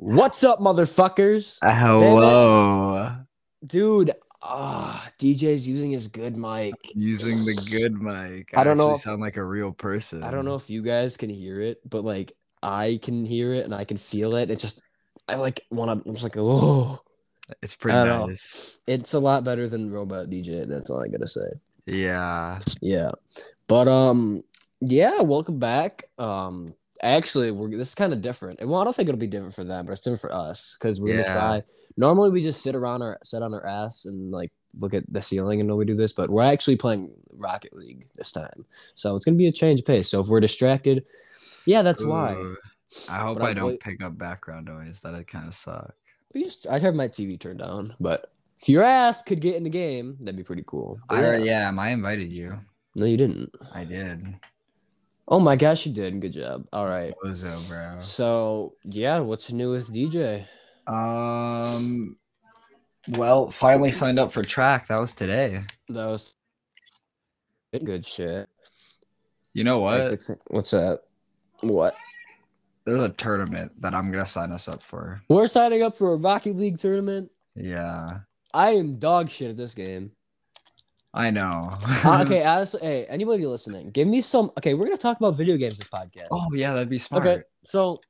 What's 0.00 0.44
up, 0.44 0.60
motherfuckers? 0.60 1.58
Hello. 1.60 3.16
Dude, 3.66 4.12
ah, 4.40 5.10
DJ's 5.18 5.66
using 5.66 5.90
his 5.90 6.06
good 6.06 6.36
mic. 6.36 6.74
Using 6.94 7.34
the 7.44 7.68
good 7.68 8.00
mic. 8.00 8.56
I 8.56 8.62
don't 8.62 8.76
know 8.78 8.92
if- 8.92 9.00
sound 9.00 9.20
like 9.20 9.36
a 9.36 9.42
real 9.42 9.72
person. 9.72 10.22
I 10.22 10.30
don't 10.30 10.44
know 10.44 10.54
if 10.54 10.70
you 10.70 10.82
guys 10.82 11.16
can 11.16 11.28
hear 11.30 11.60
it, 11.60 11.80
but 11.90 12.04
like 12.04 12.30
I 12.62 13.00
can 13.02 13.24
hear 13.24 13.52
it 13.54 13.64
and 13.64 13.74
I 13.74 13.82
can 13.82 13.96
feel 13.96 14.36
it. 14.36 14.52
It 14.52 14.60
just 14.60 14.82
I 15.28 15.34
like 15.34 15.62
want 15.72 16.00
to 16.00 16.08
I'm 16.08 16.14
just 16.14 16.22
like, 16.22 16.36
oh 16.36 17.00
It's 17.60 17.74
pretty 17.74 17.98
I 17.98 18.04
don't 18.04 18.20
know. 18.20 18.26
nice. 18.26 18.78
it's 18.86 19.14
a 19.14 19.18
lot 19.18 19.42
better 19.42 19.66
than 19.68 19.90
Robot 19.90 20.26
DJ, 20.30 20.64
that's 20.64 20.90
all 20.90 21.02
I 21.02 21.08
gotta 21.08 21.26
say. 21.26 21.48
Yeah. 21.86 22.60
Yeah. 22.80 23.10
But 23.66 23.88
um 23.88 24.44
yeah, 24.80 25.22
welcome 25.22 25.58
back. 25.58 26.04
Um 26.18 26.72
actually 27.02 27.50
we're 27.50 27.70
this 27.70 27.88
is 27.90 27.94
kind 27.94 28.12
of 28.12 28.20
different. 28.22 28.66
Well, 28.66 28.80
I 28.80 28.84
don't 28.84 28.94
think 28.94 29.08
it'll 29.08 29.18
be 29.18 29.26
different 29.26 29.54
for 29.54 29.64
them, 29.64 29.86
but 29.86 29.92
it's 29.92 30.00
different 30.00 30.20
for 30.20 30.32
us 30.34 30.76
because 30.78 31.00
we're 31.00 31.14
Yeah. 31.16 31.22
gonna 31.24 31.38
try 31.38 31.62
normally 31.96 32.30
we 32.30 32.40
just 32.40 32.62
sit 32.62 32.74
around 32.76 33.02
our 33.02 33.18
sit 33.24 33.42
on 33.42 33.52
our 33.52 33.66
ass 33.66 34.04
and 34.06 34.30
like 34.30 34.52
look 34.74 34.94
at 34.94 35.02
the 35.12 35.20
ceiling 35.22 35.60
and 35.60 35.68
know 35.68 35.76
we 35.76 35.84
do 35.84 35.94
this, 35.94 36.12
but 36.12 36.30
we're 36.30 36.42
actually 36.44 36.76
playing 36.76 37.10
Rocket 37.32 37.74
League 37.74 38.06
this 38.16 38.30
time. 38.32 38.64
So 38.94 39.16
it's 39.16 39.24
gonna 39.24 39.36
be 39.36 39.48
a 39.48 39.52
change 39.52 39.80
of 39.80 39.86
pace. 39.86 40.08
So 40.08 40.20
if 40.20 40.28
we're 40.28 40.40
distracted, 40.40 41.04
yeah, 41.66 41.82
that's 41.82 42.04
why. 42.04 42.32
I 43.10 43.16
hope 43.18 43.38
But 43.38 43.44
I 43.44 43.48
I'm 43.50 43.56
don't 43.56 43.66
wait- 43.68 43.80
pick 43.80 44.02
up 44.02 44.16
background 44.16 44.66
noise. 44.66 45.00
That'd 45.00 45.26
kind 45.26 45.46
of 45.48 45.54
suck. 45.54 45.94
We 46.34 46.44
just 46.44 46.66
I 46.68 46.78
have 46.78 46.94
my 46.94 47.08
TV 47.08 47.38
turned 47.38 47.58
down, 47.60 47.94
but 48.00 48.32
if 48.60 48.68
your 48.68 48.82
ass 48.84 49.22
could 49.22 49.40
get 49.40 49.56
in 49.56 49.64
the 49.64 49.70
game, 49.70 50.16
that'd 50.20 50.36
be 50.36 50.42
pretty 50.44 50.64
cool. 50.66 50.98
But 51.08 51.18
I, 51.24 51.36
yeah. 51.38 51.70
yeah, 51.70 51.80
I 51.80 51.88
invited 51.90 52.32
you. 52.32 52.58
No, 52.96 53.06
you 53.06 53.16
didn't. 53.16 53.50
I 53.74 53.84
did. 53.84 54.34
Oh 55.30 55.38
my 55.38 55.56
gosh, 55.56 55.84
you 55.84 55.92
did. 55.92 56.18
Good 56.20 56.32
job. 56.32 56.66
All 56.72 56.86
right. 56.86 57.12
Bozo, 57.22 57.68
bro. 57.68 58.00
So 58.00 58.74
yeah, 58.84 59.18
what's 59.18 59.52
new 59.52 59.72
with 59.72 59.92
DJ? 59.92 60.44
Um. 60.86 62.16
Well, 63.08 63.50
finally 63.50 63.90
signed 63.90 64.18
up 64.18 64.32
for 64.32 64.42
track. 64.42 64.86
That 64.86 64.98
was 64.98 65.12
today. 65.12 65.64
That 65.90 66.06
was 66.06 66.34
good 67.84 68.06
shit. 68.06 68.48
You 69.52 69.64
know 69.64 69.80
what? 69.80 70.18
What's 70.48 70.70
that? 70.70 71.00
What? 71.60 71.94
There's 72.86 73.02
a 73.02 73.10
tournament 73.10 73.72
that 73.82 73.94
I'm 73.94 74.10
gonna 74.10 74.24
sign 74.24 74.50
us 74.50 74.66
up 74.66 74.82
for. 74.82 75.20
We're 75.28 75.46
signing 75.46 75.82
up 75.82 75.94
for 75.94 76.14
a 76.14 76.16
Rocket 76.16 76.56
League 76.56 76.78
tournament. 76.78 77.30
Yeah, 77.54 78.20
I 78.54 78.70
am 78.70 78.98
dog 78.98 79.28
shit 79.28 79.50
at 79.50 79.58
this 79.58 79.74
game. 79.74 80.12
I 81.14 81.30
know. 81.30 81.70
Uh, 82.04 82.22
okay, 82.26 82.44
honestly, 82.44 82.80
hey, 82.82 83.06
anybody 83.06 83.46
listening, 83.46 83.90
give 83.90 84.06
me 84.06 84.20
some. 84.20 84.50
Okay, 84.58 84.74
we're 84.74 84.84
gonna 84.86 84.96
talk 84.96 85.16
about 85.16 85.36
video 85.36 85.56
games 85.56 85.78
this 85.78 85.88
podcast. 85.88 86.28
Oh 86.30 86.52
yeah, 86.52 86.74
that'd 86.74 86.90
be 86.90 86.98
smart. 86.98 87.26
okay, 87.26 87.42
so 87.62 88.00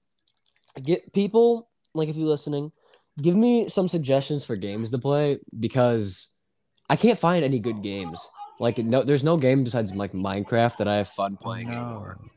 get 0.82 1.12
people 1.12 1.68
like 1.94 2.08
if 2.08 2.16
you're 2.16 2.28
listening, 2.28 2.72
give 3.20 3.36
me 3.36 3.68
some 3.68 3.88
suggestions 3.88 4.44
for 4.44 4.56
games 4.56 4.90
to 4.90 4.98
play 4.98 5.38
because 5.58 6.36
I 6.90 6.96
can't 6.96 7.18
find 7.18 7.44
any 7.44 7.58
good 7.58 7.82
games. 7.82 8.28
Like 8.60 8.78
no, 8.78 9.02
there's 9.02 9.24
no 9.24 9.36
game 9.36 9.64
besides 9.64 9.94
like 9.94 10.12
Minecraft 10.12 10.78
that 10.78 10.88
I 10.88 10.96
have 10.96 11.08
fun 11.08 11.36
playing 11.36 11.68
anymore. 11.68 12.18
No. 12.20 12.28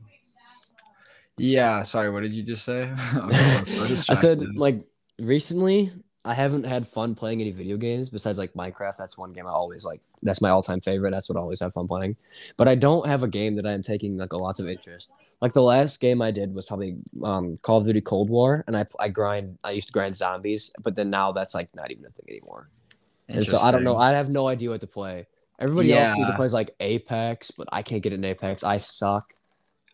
Yeah, 1.37 1.81
sorry, 1.83 2.11
what 2.11 2.21
did 2.21 2.33
you 2.33 2.43
just 2.43 2.63
say? 2.63 2.83
I'm 3.13 3.65
so 3.65 3.83
I 4.09 4.13
said 4.13 4.43
like 4.55 4.83
recently 5.19 5.89
I 6.23 6.33
haven't 6.33 6.66
had 6.66 6.88
fun 6.88 7.16
playing 7.16 7.41
any 7.41 7.52
video 7.52 7.77
games 7.77 8.09
besides 8.09 8.38
like 8.38 8.53
Minecraft. 8.53 8.95
That's 8.97 9.17
one 9.17 9.33
game 9.33 9.47
I 9.47 9.52
always 9.52 9.83
like. 9.86 10.02
That's 10.22 10.41
my 10.41 10.50
all-time 10.50 10.80
favorite. 10.80 11.11
That's 11.11 11.28
what 11.28 11.38
I 11.38 11.41
always 11.41 11.59
have 11.61 11.73
fun 11.73 11.88
playing. 11.88 12.16
But 12.58 12.67
I 12.67 12.75
don't 12.75 13.08
have 13.08 13.23
a 13.23 13.28
game 13.28 13.55
that 13.55 13.66
I'm 13.66 13.81
taking 13.81 14.17
like 14.17 14.33
a 14.33 14.38
lots 14.38 14.59
of 14.59 14.67
interest. 14.67 15.11
Like 15.41 15.53
the 15.53 15.63
last 15.63 16.00
game 16.00 16.22
I 16.22 16.30
did 16.30 16.53
was 16.53 16.67
probably 16.67 16.97
um, 17.23 17.58
Call 17.63 17.80
of 17.80 17.86
Duty 17.86 18.02
Cold 18.02 18.30
War, 18.30 18.63
and 18.67 18.78
I 18.78 18.86
I 19.00 19.09
grind. 19.09 19.58
I 19.63 19.72
used 19.72 19.88
to 19.88 19.94
grind 19.94 20.16
zombies, 20.16 20.72
but 20.83 20.95
then 20.95 21.09
now 21.09 21.31
that's 21.31 21.55
like 21.55 21.73
not 21.75 21.89
even 21.89 22.05
a 22.05 22.09
thing 22.09 22.25
anymore. 22.30 22.69
And 23.28 23.47
so 23.47 23.58
I 23.58 23.72
don't 23.72 23.83
know. 23.83 23.97
I 23.97 24.11
have 24.11 24.30
no 24.30 24.47
idea 24.47 24.69
what 24.69 24.81
to 24.81 24.88
play. 24.88 25.25
Everybody 25.59 25.94
else 25.94 26.17
either 26.17 26.35
plays 26.35 26.53
like 26.53 26.72
Apex, 26.80 27.51
but 27.51 27.68
I 27.72 27.81
can't 27.81 28.01
get 28.01 28.13
in 28.13 28.24
Apex. 28.25 28.63
I 28.63 28.78
suck. 28.78 29.34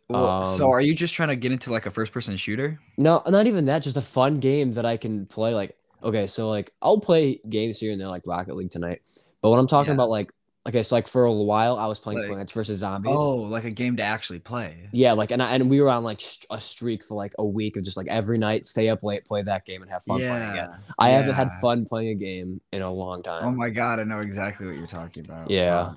Well, 0.09 0.41
so 0.44 0.68
um, 0.68 0.72
are 0.72 0.81
you 0.81 0.94
just 0.96 1.13
trying 1.13 1.30
to 1.30 1.35
get 1.35 1.51
into 1.51 1.72
like 1.72 1.85
a 1.85 1.91
first 1.91 2.13
person 2.13 2.38
shooter? 2.38 2.80
No, 2.97 3.22
not 3.28 3.47
even 3.47 3.66
that. 3.66 3.80
Just 3.80 3.97
a 3.97 4.01
fun 4.01 4.40
game 4.40 4.72
that 4.74 4.85
I 4.85 4.96
can 4.96 5.25
play. 5.25 5.53
Like, 5.53 5.75
okay, 6.03 6.28
so 6.28 6.50
like 6.50 6.72
I'll 6.81 7.00
play 7.00 7.40
games 7.50 7.80
here 7.80 7.91
and 7.91 8.00
there, 8.02 8.08
like 8.08 8.24
Rocket 8.25 8.56
League 8.56 8.72
tonight. 8.72 9.02
But 9.41 9.50
when 9.52 9.59
I'm 9.59 9.68
talking 9.68 9.90
Yeah. 9.91 9.96
about 9.96 10.09
like, 10.09 10.31
okay, 10.68 10.84
so 10.84 10.96
like 10.96 11.08
for 11.08 11.24
a 11.25 11.31
while 11.31 11.78
I 11.78 11.85
was 11.85 12.00
playing 12.00 12.19
Like- 12.19 12.30
Plants 12.30 12.52
vs 12.52 12.80
Zombies. 12.80 13.13
Oh, 13.16 13.35
like 13.35 13.63
a 13.63 13.72
game 13.72 13.96
to 13.97 14.03
actually 14.03 14.40
play. 14.40 14.90
Yeah, 14.91 15.13
like 15.13 15.31
and 15.31 15.41
I, 15.41 15.52
and 15.56 15.69
we 15.69 15.80
were 15.81 15.90
on 15.90 16.03
like 16.03 16.19
st- 16.22 16.47
a 16.50 16.59
streak 16.59 17.03
for 17.03 17.16
like 17.16 17.34
a 17.40 17.46
week 17.46 17.78
of 17.78 17.84
just 17.84 17.97
like 17.97 18.07
every 18.07 18.38
night 18.38 18.68
stay 18.68 18.90
up 18.90 19.03
late, 19.03 19.25
play 19.25 19.41
that 19.44 19.66
game, 19.66 19.81
and 19.81 19.91
have 19.91 20.03
fun 20.03 20.19
playing 20.19 20.50
it. 20.52 20.56
yeah. 20.56 20.75
I 21.00 21.09
haven't 21.09 21.36
had 21.36 21.50
fun 21.62 21.86
playing 21.86 22.09
a 22.09 22.16
game 22.16 22.59
in 22.74 22.81
a 22.81 22.91
long 22.91 23.24
time. 23.24 23.44
Oh 23.46 23.52
my 23.52 23.69
god, 23.69 24.00
I 24.00 24.03
know 24.03 24.19
exactly 24.19 24.66
what 24.68 24.75
you're 24.75 24.88
talking 24.88 25.24
about. 25.25 25.50
Yeah. 25.50 25.94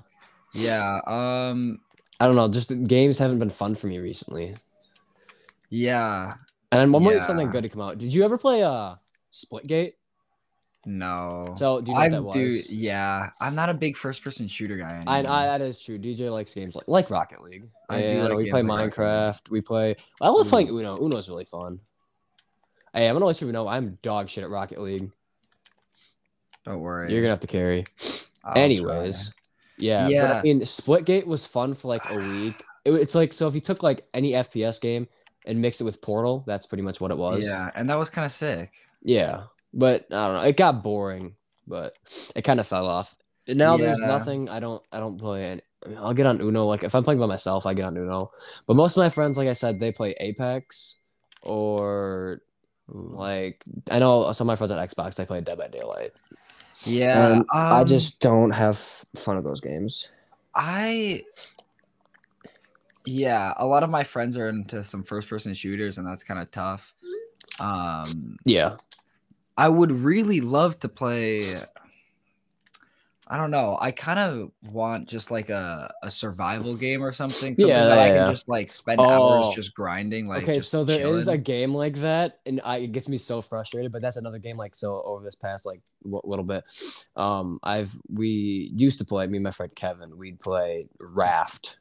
Yeah. 0.53 0.99
Um. 1.07 1.79
I 2.19 2.27
don't 2.27 2.35
know, 2.35 2.47
just 2.47 2.69
the 2.69 2.75
games 2.75 3.17
haven't 3.17 3.39
been 3.39 3.49
fun 3.49 3.73
for 3.73 3.87
me 3.87 3.97
recently. 3.97 4.55
Yeah. 5.69 6.33
And 6.71 6.81
I'm 6.81 6.91
waiting 7.03 7.19
for 7.19 7.25
something 7.25 7.49
good 7.49 7.63
to 7.63 7.69
come 7.69 7.81
out. 7.81 7.97
Did 7.97 8.13
you 8.13 8.23
ever 8.23 8.37
play 8.37 8.63
uh 8.63 8.95
Splitgate? 9.33 9.93
No. 10.85 11.53
So 11.57 11.81
do 11.81 11.91
you 11.91 11.95
know 11.95 12.01
I 12.01 12.09
what 12.09 12.33
that 12.33 12.39
was? 12.39 12.71
Yeah. 12.71 13.29
I'm 13.39 13.53
not 13.53 13.69
a 13.69 13.73
big 13.73 13.95
first 13.95 14.23
person 14.23 14.47
shooter 14.47 14.77
guy 14.77 14.95
anymore. 14.95 15.13
I, 15.13 15.19
I 15.19 15.45
that 15.45 15.61
is 15.61 15.79
true. 15.79 15.99
DJ 15.99 16.31
likes 16.31 16.53
games 16.53 16.75
like 16.75 16.87
like 16.87 17.09
Rocket 17.09 17.43
League. 17.43 17.69
I 17.89 18.05
I 18.05 18.07
do 18.07 18.21
like 18.23 18.37
we 18.37 18.49
play 18.49 18.63
like 18.63 18.91
Minecraft. 18.91 19.49
We 19.51 19.61
play. 19.61 19.95
I 20.19 20.29
love 20.29 20.47
playing 20.47 20.69
Ooh. 20.69 20.79
Uno. 20.79 20.97
Uno's 20.97 21.29
really 21.29 21.45
fun. 21.45 21.79
Hey, 22.93 23.07
I'm 23.07 23.15
gonna 23.15 23.25
let 23.25 23.41
you 23.41 23.51
know 23.51 23.67
I'm 23.67 23.99
dog 24.01 24.27
shit 24.27 24.43
at 24.43 24.49
Rocket 24.49 24.81
League. 24.81 25.11
Don't 26.65 26.79
worry. 26.79 27.11
You're 27.11 27.21
gonna 27.21 27.29
have 27.29 27.39
to 27.41 27.47
carry. 27.47 27.85
I'll 28.43 28.53
try. 28.53 28.61
Anyways, 28.63 29.33
yeah, 29.77 30.05
But 30.05 30.11
Yeah. 30.11 30.39
I 30.39 30.41
mean, 30.41 30.61
Splitgate 30.61 31.27
was 31.27 31.45
fun 31.45 31.73
for 31.75 31.87
like 31.89 32.09
a 32.09 32.15
week. 32.15 32.63
It, 32.85 32.93
it's 32.93 33.13
like 33.13 33.33
so 33.33 33.47
if 33.47 33.53
you 33.53 33.61
took 33.61 33.83
like 33.83 34.07
any 34.13 34.31
FPS 34.31 34.81
game 34.81 35.07
and 35.45 35.61
mixed 35.61 35.79
it 35.81 35.83
with 35.83 36.01
Portal, 36.01 36.43
that's 36.47 36.65
pretty 36.65 36.81
much 36.81 36.99
what 36.99 37.11
it 37.11 37.17
was. 37.17 37.45
Yeah, 37.45 37.69
and 37.75 37.89
that 37.89 37.99
was 37.99 38.09
kind 38.09 38.25
of 38.25 38.31
sick. 38.31 38.71
Yeah, 39.01 39.43
but 39.73 40.05
I 40.11 40.27
don't 40.27 40.35
know. 40.35 40.43
It 40.43 40.57
got 40.57 40.83
boring, 40.83 41.35
but 41.67 41.95
it 42.35 42.43
kind 42.43 42.59
of 42.59 42.67
fell 42.67 42.87
off. 42.87 43.15
And 43.47 43.57
now 43.57 43.77
there's 43.77 43.99
nothing. 43.99 44.49
I 44.49 44.59
don't. 44.59 44.83
I 44.91 44.99
don't 44.99 45.17
play. 45.17 45.45
Any, 45.45 45.61
I 45.85 45.89
mean, 45.89 45.97
I'll 45.97 46.13
get 46.13 46.27
on 46.27 46.41
Uno. 46.41 46.65
Like 46.65 46.83
if 46.83 46.93
I'm 46.93 47.03
playing 47.03 47.19
by 47.19 47.25
myself, 47.25 47.65
I 47.65 47.73
get 47.73 47.85
on 47.85 47.97
Uno. 47.97 48.31
But 48.67 48.75
most 48.75 48.97
of 48.97 49.01
my 49.01 49.09
friends, 49.09 49.37
like 49.37 49.47
I 49.47 49.53
said, 49.53 49.79
they 49.79 49.91
play 49.91 50.15
Apex 50.19 50.97
or 51.41 52.41
like 52.87 53.63
I 53.89 53.99
know 53.99 54.31
some 54.33 54.45
of 54.45 54.53
my 54.53 54.55
friends 54.55 54.71
on 54.71 54.87
Xbox. 54.87 55.15
They 55.15 55.25
play 55.25 55.41
Dead 55.41 55.57
by 55.57 55.67
Daylight. 55.67 56.11
Yeah. 56.83 57.33
And 57.33 57.45
I 57.51 57.81
um, 57.81 57.87
just 57.87 58.19
don't 58.19 58.51
have 58.51 58.77
fun 58.77 59.37
of 59.37 59.43
those 59.43 59.61
games. 59.61 60.09
I 60.55 61.23
yeah, 63.05 63.53
a 63.57 63.65
lot 63.65 63.83
of 63.83 63.89
my 63.89 64.03
friends 64.03 64.37
are 64.37 64.49
into 64.49 64.83
some 64.83 65.03
first 65.03 65.29
person 65.29 65.53
shooters 65.53 65.97
and 65.97 66.07
that's 66.07 66.23
kind 66.23 66.39
of 66.39 66.51
tough. 66.51 66.93
Um 67.59 68.37
Yeah. 68.45 68.77
I 69.57 69.67
would 69.69 69.91
really 69.91 70.41
love 70.41 70.79
to 70.79 70.89
play 70.89 71.39
I 73.27 73.37
don't 73.37 73.49
know. 73.51 73.77
I 73.79 73.91
kind 73.91 74.19
of 74.19 74.51
want 74.73 75.07
just 75.07 75.31
like 75.31 75.49
a, 75.49 75.93
a 76.03 76.11
survival 76.11 76.75
game 76.75 77.01
or 77.01 77.13
something. 77.13 77.55
Something 77.55 77.65
Yeah, 77.65 77.85
that 77.85 77.97
I 77.97 78.07
yeah, 78.07 78.13
can 78.13 78.25
yeah. 78.25 78.31
just 78.31 78.49
like 78.49 78.69
spend 78.69 78.99
Oh. 78.99 79.09
hours 79.09 79.55
just 79.55 79.73
grinding. 79.73 80.27
Like 80.27 80.43
okay, 80.43 80.59
so 80.59 80.83
there 80.83 81.07
is 81.15 81.29
a 81.29 81.37
game 81.37 81.73
like 81.73 81.95
that, 81.99 82.39
and 82.45 82.59
I, 82.65 82.79
it 82.79 82.91
gets 82.91 83.07
me 83.07 83.17
so 83.17 83.39
frustrated. 83.39 83.93
But 83.93 84.01
that's 84.01 84.17
another 84.17 84.37
game. 84.39 84.57
Like 84.57 84.75
so, 84.75 85.01
over 85.03 85.23
this 85.23 85.35
past 85.35 85.65
like 85.65 85.79
w- 86.03 86.19
little 86.25 86.43
bit, 86.43 86.65
um, 87.15 87.59
I've 87.63 87.93
we 88.09 88.69
used 88.75 88.99
to 88.99 89.05
play 89.05 89.27
me 89.27 89.37
and 89.37 89.45
my 89.45 89.51
friend 89.51 89.73
Kevin. 89.73 90.17
We'd 90.17 90.39
play 90.41 90.87
Raft, 90.99 91.77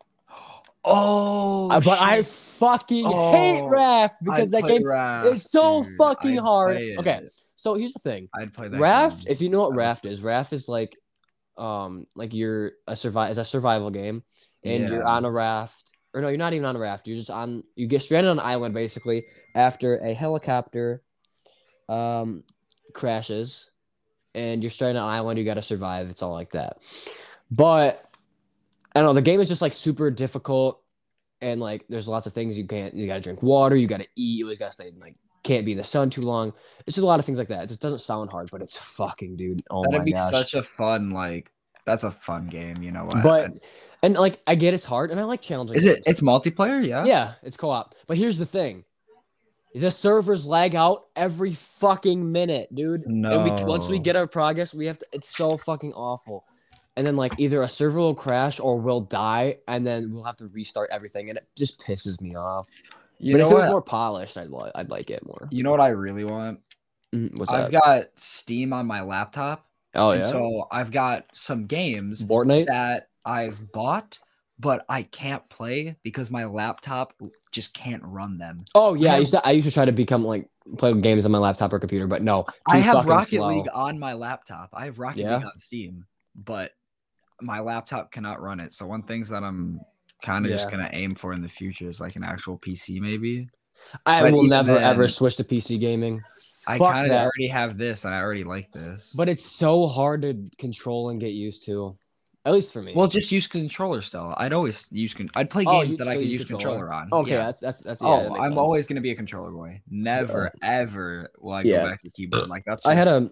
Oh, 0.84 1.68
but 1.68 2.00
I 2.00 2.16
shit. 2.18 2.26
fucking 2.26 3.04
hate 3.04 3.60
Oh, 3.60 3.68
Raft 3.68 4.16
I'd 4.20 4.24
because 4.24 4.50
that 4.52 4.62
game 4.66 5.32
is 5.32 5.50
so 5.50 5.82
dude. 5.82 5.92
fucking 5.98 6.38
I'd 6.38 6.44
hard. 6.44 6.76
Okay, 6.98 7.20
so 7.54 7.74
here's 7.74 7.92
the 7.92 7.98
thing. 7.98 8.28
I'd 8.34 8.53
play 8.54 8.68
that. 8.68 8.80
Raft, 8.80 9.24
game. 9.24 9.32
if 9.32 9.41
you 9.42 9.50
know 9.50 9.60
what 9.62 9.74
Raft 9.77 10.06
is, 10.06 10.22
Raft 10.22 10.53
is 10.54 10.68
like, 10.68 10.97
um, 11.59 12.06
like 12.16 12.32
you're 12.32 12.72
a 12.86 12.97
survive, 12.97 13.28
it's 13.30 13.38
a 13.38 13.44
survival 13.44 13.91
game, 13.91 14.22
and 14.65 14.88
you're 14.88 15.04
on 15.04 15.24
a 15.27 15.30
raft, 15.30 15.92
or 16.15 16.22
no, 16.22 16.28
you're 16.28 16.38
not 16.38 16.54
even 16.54 16.65
on 16.65 16.77
a 16.77 16.78
raft. 16.78 17.06
You're 17.06 17.18
just 17.18 17.30
on, 17.30 17.62
you 17.77 17.86
get 17.86 18.00
stranded 18.00 18.30
on 18.30 18.38
an 18.38 18.47
island 18.47 18.72
basically 18.72 19.27
after 19.54 19.98
a 19.98 20.15
helicopter, 20.15 21.03
um, 21.91 22.42
crashes, 22.94 23.71
and 24.34 24.62
you're 24.62 24.71
stranded 24.71 25.03
on 25.03 25.09
an 25.09 25.15
island. 25.15 25.38
You 25.38 25.44
got 25.44 25.54
to 25.54 25.62
survive. 25.62 26.09
It's 26.09 26.22
all 26.22 26.32
like 26.32 26.53
that, 26.53 26.78
but 27.50 28.03
I 28.95 29.01
don't 29.01 29.07
know. 29.07 29.13
The 29.13 29.22
game 29.22 29.41
is 29.41 29.48
just 29.48 29.63
like 29.63 29.72
super 29.72 30.10
difficult, 30.10 30.83
and 31.41 31.60
like 31.60 31.84
there's 31.89 32.09
lots 32.09 32.27
of 32.27 32.33
things 32.33 32.59
you 32.59 32.66
can't. 32.66 32.95
You 32.95 33.07
got 33.07 33.15
to 33.15 33.21
drink 33.21 33.42
water. 33.42 33.77
You 33.77 33.87
got 33.87 34.01
to 34.01 34.09
eat. 34.16 34.39
You 34.39 34.47
always 34.47 34.59
got 34.59 34.66
to 34.66 34.72
stay 34.72 34.92
like 35.01 35.16
can't 35.42 35.65
be 35.65 35.72
in 35.72 35.78
the 35.78 35.84
sun 35.84 36.10
too 36.10 36.22
long. 36.22 36.53
It's 36.87 36.97
just 36.97 37.04
a 37.04 37.07
lot 37.07 37.19
of 37.19 37.27
things 37.27 37.39
like 37.39 37.48
that. 37.48 37.65
It 37.65 37.69
just 37.69 37.81
doesn't 37.81 38.01
sound 38.01 38.31
hard, 38.31 38.51
but 38.51 38.63
it's 38.63 38.77
fucking, 38.77 39.37
dude. 39.37 39.63
Oh 39.71 39.83
That'd 39.84 40.01
my 40.01 40.04
be 40.04 40.13
gosh. 40.13 40.31
such 40.31 40.54
a 40.54 40.63
fun 40.63 41.10
like. 41.10 41.51
That's 41.87 42.04
a 42.04 42.10
fun 42.10 42.47
game. 42.48 42.83
You 42.83 42.92
know 42.92 43.04
what? 43.04 43.22
but 43.22 43.51
and 44.03 44.15
like 44.15 44.41
I 44.47 44.54
get 44.54 44.75
it's 44.75 44.84
hard, 44.84 45.10
and 45.10 45.19
I 45.19 45.25
like 45.25 45.41
challenging. 45.41 45.77
is 45.77 45.84
it? 45.84 45.95
games. 45.95 46.03
It's 46.07 46.21
multiplayer. 46.21 46.87
Yeah. 46.87 47.04
yeah, 47.04 47.33
it's 47.42 47.57
co-op. 47.57 47.95
But 48.07 48.19
here's 48.19 48.39
the 48.39 48.47
thing: 48.47 48.84
The 49.75 49.91
servers 49.91 50.47
lag 50.47 50.75
out 50.75 51.07
every 51.16 51.54
fucking 51.54 52.31
minute, 52.31 52.72
dude. 52.75 53.04
No. 53.07 53.41
And 53.41 53.59
we, 53.59 53.65
once 53.65 53.89
we 53.89 53.98
get 53.98 54.15
our 54.15 54.27
progress, 54.27 54.75
we 54.75 54.87
have 54.87 54.98
to. 54.98 55.07
It's 55.13 55.34
so 55.34 55.57
fucking 55.57 55.95
awful. 55.95 56.45
And 56.97 57.07
then 57.07 57.16
like 57.16 57.33
either 57.39 57.63
a 57.63 57.69
server 57.69 57.98
will 57.98 58.15
crash 58.15 58.60
or 58.60 58.77
we'll 58.77 59.01
die, 59.03 59.59
and 59.69 59.87
then 59.87 60.13
we'll 60.13 60.25
have 60.25 60.37
to 60.39 60.48
restart 60.48 60.91
everything, 60.92 61.28
and 61.31 61.39
it 61.39 61.47
just 61.57 61.81
pisses 61.81 62.21
me 62.21 62.34
off. 62.34 62.69
You 63.19 63.33
but 63.33 63.39
know 63.39 63.47
if 63.47 63.53
it 63.53 63.54
was 63.54 63.63
what? 63.65 63.71
more 63.71 63.83
polished, 63.83 64.37
I'd 64.37 64.51
li- 64.51 64.71
I'd 64.75 64.91
like 64.91 65.09
it 65.10 65.25
more. 65.27 65.48
You 65.51 65.63
know 65.63 65.71
what 65.71 65.81
I 65.81 65.89
really 65.89 66.25
want? 66.25 66.60
Mhm, 67.15 67.39
What's 67.39 67.51
I've 67.53 67.71
that? 67.71 67.81
got 67.84 68.04
Steam 68.19 68.72
on 68.72 68.87
my 68.87 69.03
laptop. 69.03 69.66
oh 69.95 70.10
and 70.10 70.22
yeah, 70.22 70.28
so 70.31 70.66
I've 70.71 70.91
got 70.91 71.27
some 71.33 71.66
games 71.66 72.25
Fortnite. 72.25 72.66
that 72.66 73.09
I've 73.25 73.71
bought, 73.72 74.19
but 74.59 74.84
I 74.89 75.03
can't 75.04 75.48
play 75.48 75.97
because 76.03 76.31
my 76.31 76.45
laptop 76.45 77.15
just 77.53 77.72
can't 77.75 78.03
run 78.04 78.37
them. 78.39 78.59
Oh 78.75 78.95
yeah, 78.95 79.10
I 79.10 79.13
have- 79.13 79.21
used 79.21 79.33
to 79.33 79.47
I 79.47 79.51
used 79.53 79.69
to 79.69 79.75
try 79.75 79.84
to 79.84 79.92
become 79.92 80.25
like 80.25 80.48
play 80.77 80.92
games 81.01 81.25
on 81.25 81.31
my 81.33 81.39
laptop 81.39 81.72
or 81.72 81.78
computer, 81.78 82.07
but 82.07 82.22
no. 82.22 82.47
I 82.69 82.78
have 82.78 83.07
Rocket 83.07 83.28
slow. 83.39 83.48
League 83.48 83.69
on 83.75 83.98
my 83.98 84.13
laptop. 84.15 84.71
I 84.72 84.84
have 84.87 84.98
Rocket 84.98 85.21
Yeah? 85.21 85.37
League 85.37 85.47
on 85.47 85.57
Steam, 85.57 86.04
but 86.34 86.72
my 87.42 87.60
laptop 87.60 88.13
cannot 88.13 88.41
run 88.41 88.60
it. 88.60 88.72
So 88.72 88.87
one 88.87 89.03
things 89.03 89.28
that 89.31 89.42
I'm 89.42 89.81
kind 90.22 90.45
of 90.45 90.51
just 90.51 90.71
gonna 90.71 90.91
aim 90.92 91.15
for 91.15 91.33
in 91.33 91.41
the 91.42 91.48
future 91.48 91.89
is 91.89 92.01
like 92.01 92.16
an 92.16 92.25
actual 92.25 92.59
PC, 92.59 93.01
maybe. 93.01 93.48
I 94.04 94.21
but 94.22 94.33
will 94.33 94.45
never 94.45 94.77
ever 94.77 95.09
switch 95.09 95.37
to 95.37 95.45
PC 95.45 95.81
gaming. 95.81 96.21
I 96.69 96.78
kind 96.78 97.10
of 97.10 97.16
already 97.16 97.48
have 97.48 97.78
this, 97.78 98.04
and 98.04 98.15
I 98.15 98.21
already 98.21 98.45
like 98.45 98.71
this. 98.72 99.15
But 99.16 99.28
it's 99.28 99.45
so 99.45 99.87
hard 99.87 100.22
to 100.22 100.37
control 100.59 101.09
and 101.10 101.21
get 101.21 101.33
used 101.33 101.65
to. 101.66 101.95
At 102.47 102.54
least 102.54 102.72
for 102.72 102.81
me. 102.81 102.95
well, 102.97 103.07
just 103.07 103.31
use 103.31 103.47
controller 103.47 104.01
still. 104.01 104.34
I'd 104.39 104.54
always 104.54 104.87
use. 104.91 105.13
Con- 105.13 105.28
I'd 105.34 105.51
play 105.51 105.65
Oh, 105.66 105.83
games 105.83 105.92
you'd 105.92 106.01
that 106.01 106.09
I 106.09 106.16
could 106.16 106.25
use 106.25 106.45
controller? 106.47 106.87
controller, 106.87 106.95
on. 106.95 107.09
okay, 107.13 107.33
Yeah. 107.33 107.45
that's 107.47 107.59
that's 107.60 107.83
that's. 107.83 108.03
Oh, 108.03 108.07
yeah, 108.07 108.28
oh, 108.28 108.34
that 108.34 108.41
I'm 108.41 108.48
sense. 108.48 108.59
always 108.59 108.87
gonna 108.87 109.03
be 109.03 109.10
a 109.10 109.15
controller 109.15 109.51
boy. 109.51 109.83
Never, 109.91 110.51
ever 110.63 111.31
will 111.39 111.53
I 111.53 111.63
go 111.63 111.84
back 111.84 112.01
to 112.03 112.10
keyboard. 112.10 112.48
Like 112.48 112.65
that's. 112.65 112.87
I 112.87 112.95
had 112.95 113.09
a 113.09 113.31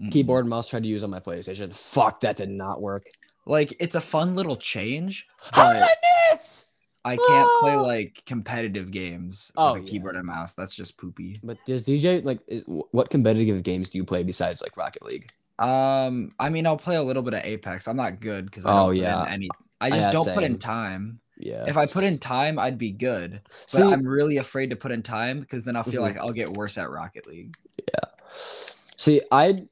mm-mm. 0.00 0.12
keyboard 0.12 0.44
and 0.44 0.50
mouse 0.50 0.68
tried 0.68 0.84
to 0.84 0.88
use 0.88 1.02
on 1.02 1.10
my 1.10 1.18
PlayStation. 1.18 1.74
Fuck, 1.74 2.20
that 2.20 2.36
did 2.36 2.50
not 2.50 2.80
work. 2.80 3.02
Like 3.46 3.74
it's 3.78 3.94
a 3.94 4.00
fun 4.00 4.34
little 4.34 4.56
change, 4.56 5.26
How 5.52 5.86
I 7.04 7.16
can't 7.16 7.48
play 7.60 7.74
Ah! 7.74 7.82
like 7.82 8.22
competitive 8.26 8.90
games 8.90 9.52
Oh, 9.56 9.74
with 9.74 9.82
a 9.82 9.84
yeah. 9.84 9.90
keyboard 9.90 10.16
and 10.16 10.26
mouse. 10.26 10.54
That's 10.54 10.74
just 10.74 10.98
poopy. 10.98 11.38
But 11.44 11.58
does 11.64 11.84
DJ 11.84 12.24
like 12.24 12.40
is- 12.48 12.64
what 12.66 13.10
competitive 13.10 13.62
games 13.62 13.88
do 13.88 13.98
you 13.98 14.04
play 14.04 14.24
besides 14.24 14.60
like 14.60 14.76
Rocket 14.76 15.04
League? 15.04 15.28
Um, 15.60 16.32
I 16.40 16.50
mean, 16.50 16.66
I'll 16.66 16.76
play 16.76 16.96
a 16.96 17.02
little 17.02 17.22
bit 17.22 17.34
of 17.34 17.44
Apex. 17.44 17.86
I'm 17.86 17.96
not 17.96 18.20
good 18.20 18.46
because 18.46 18.66
I 18.66 18.72
Oh, 18.72 18.74
don't 18.74 18.86
put 18.88 18.96
in 18.98 19.02
yeah. 19.04 19.24
any. 19.28 19.48
I 19.80 19.90
just 19.90 20.08
Yeah, 20.08 20.12
don't 20.12 20.34
put 20.34 20.42
in 20.44 20.58
time. 20.58 21.20
Yeah. 21.38 21.64
If 21.68 21.76
I 21.76 21.86
put 21.86 22.02
in 22.02 22.18
time, 22.18 22.58
I'd 22.58 22.76
be 22.78 22.90
good. 22.90 23.40
But 23.44 23.70
See, 23.70 23.82
I'm 23.82 24.04
really 24.04 24.38
afraid 24.38 24.70
to 24.70 24.76
put 24.76 24.90
in 24.90 25.02
time 25.02 25.40
because 25.40 25.64
then 25.64 25.76
I'll 25.76 25.84
feel 25.84 26.00
Mhm. 26.02 26.06
like 26.06 26.16
I'll 26.18 26.32
get 26.32 26.48
worse 26.50 26.76
at 26.76 26.90
Rocket 26.90 27.26
League. 27.26 27.56
Yeah. 27.78 28.10
See, 28.96 29.20
I 29.30 29.66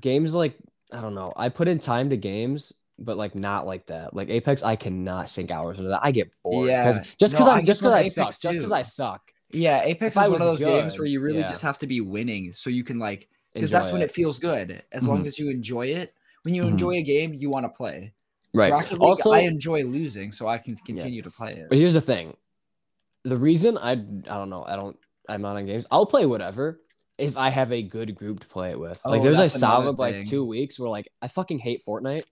games 0.00 0.34
like 0.34 0.56
I 0.94 1.00
don't 1.00 1.14
know. 1.14 1.32
I 1.36 1.48
put 1.48 1.68
in 1.68 1.78
time 1.78 2.10
to 2.10 2.16
games, 2.16 2.72
but 2.98 3.16
like 3.16 3.34
not 3.34 3.66
like 3.66 3.86
that. 3.86 4.14
Like 4.14 4.30
Apex, 4.30 4.62
I 4.62 4.76
cannot 4.76 5.28
sink 5.28 5.50
hours 5.50 5.78
into 5.78 5.90
that. 5.90 6.00
I 6.02 6.10
get 6.10 6.30
bored. 6.42 6.68
Yeah. 6.68 7.02
just 7.18 7.32
because 7.34 7.48
I 7.48 7.58
I'm 7.58 7.66
just 7.66 7.80
because 7.80 7.92
I 7.94 8.08
suck. 8.08 8.38
Just 8.40 8.58
because. 8.58 8.72
I 8.72 8.82
suck. 8.82 9.32
Yeah, 9.50 9.82
Apex 9.84 10.16
If 10.16 10.22
is 10.24 10.28
one 10.30 10.40
of 10.40 10.46
those 10.46 10.60
games 10.60 10.98
where 10.98 11.06
you 11.06 11.20
really 11.20 11.40
yeah. 11.40 11.48
just 11.50 11.62
have 11.62 11.78
to 11.78 11.86
be 11.86 12.00
winning 12.00 12.52
so 12.52 12.70
you 12.70 12.82
can 12.84 12.98
like 12.98 13.28
because 13.52 13.70
that's 13.70 13.92
when 13.92 14.02
it 14.02 14.10
feels 14.10 14.38
good. 14.38 14.82
As 14.92 15.06
long 15.06 15.26
as 15.26 15.38
you 15.38 15.50
enjoy 15.50 15.82
it. 15.86 16.14
When 16.42 16.54
you 16.54 16.64
Mhm. 16.64 16.68
enjoy 16.72 16.90
a 16.96 17.02
game, 17.02 17.32
you 17.32 17.48
want 17.48 17.64
to 17.64 17.70
play. 17.70 18.12
right. 18.52 18.72
League, 18.90 19.00
also, 19.00 19.32
I 19.32 19.40
enjoy 19.40 19.82
losing, 19.84 20.30
so 20.30 20.46
I 20.46 20.58
can 20.58 20.76
continue 20.76 21.22
to 21.22 21.30
play 21.30 21.54
it. 21.54 21.66
But 21.70 21.78
here's 21.78 21.94
the 21.94 22.00
thing. 22.02 22.36
The 23.24 23.36
reason 23.38 23.78
I 23.78 23.92
I 23.92 23.94
don't 23.94 24.50
know, 24.50 24.64
I 24.66 24.76
don't 24.76 24.96
I'm 25.28 25.40
not 25.42 25.56
on 25.56 25.64
games. 25.66 25.86
I'll 25.90 26.04
play 26.06 26.26
whatever 26.26 26.80
if 27.18 27.36
I 27.36 27.50
have 27.50 27.72
a 27.72 27.82
good 27.82 28.14
group 28.14 28.40
to 28.40 28.46
play 28.46 28.70
it 28.70 28.78
with. 28.80 29.00
like 29.04 29.20
Oh, 29.20 29.22
there's 29.22 29.38
a 29.38 29.48
solid 29.48 29.98
like 29.98 30.26
two 30.26 30.44
weeks 30.44 30.78
where 30.78 30.88
like 30.88 31.08
I 31.22 31.28
fucking 31.28 31.58
hate 31.60 31.82
Fortnite, 31.86 32.24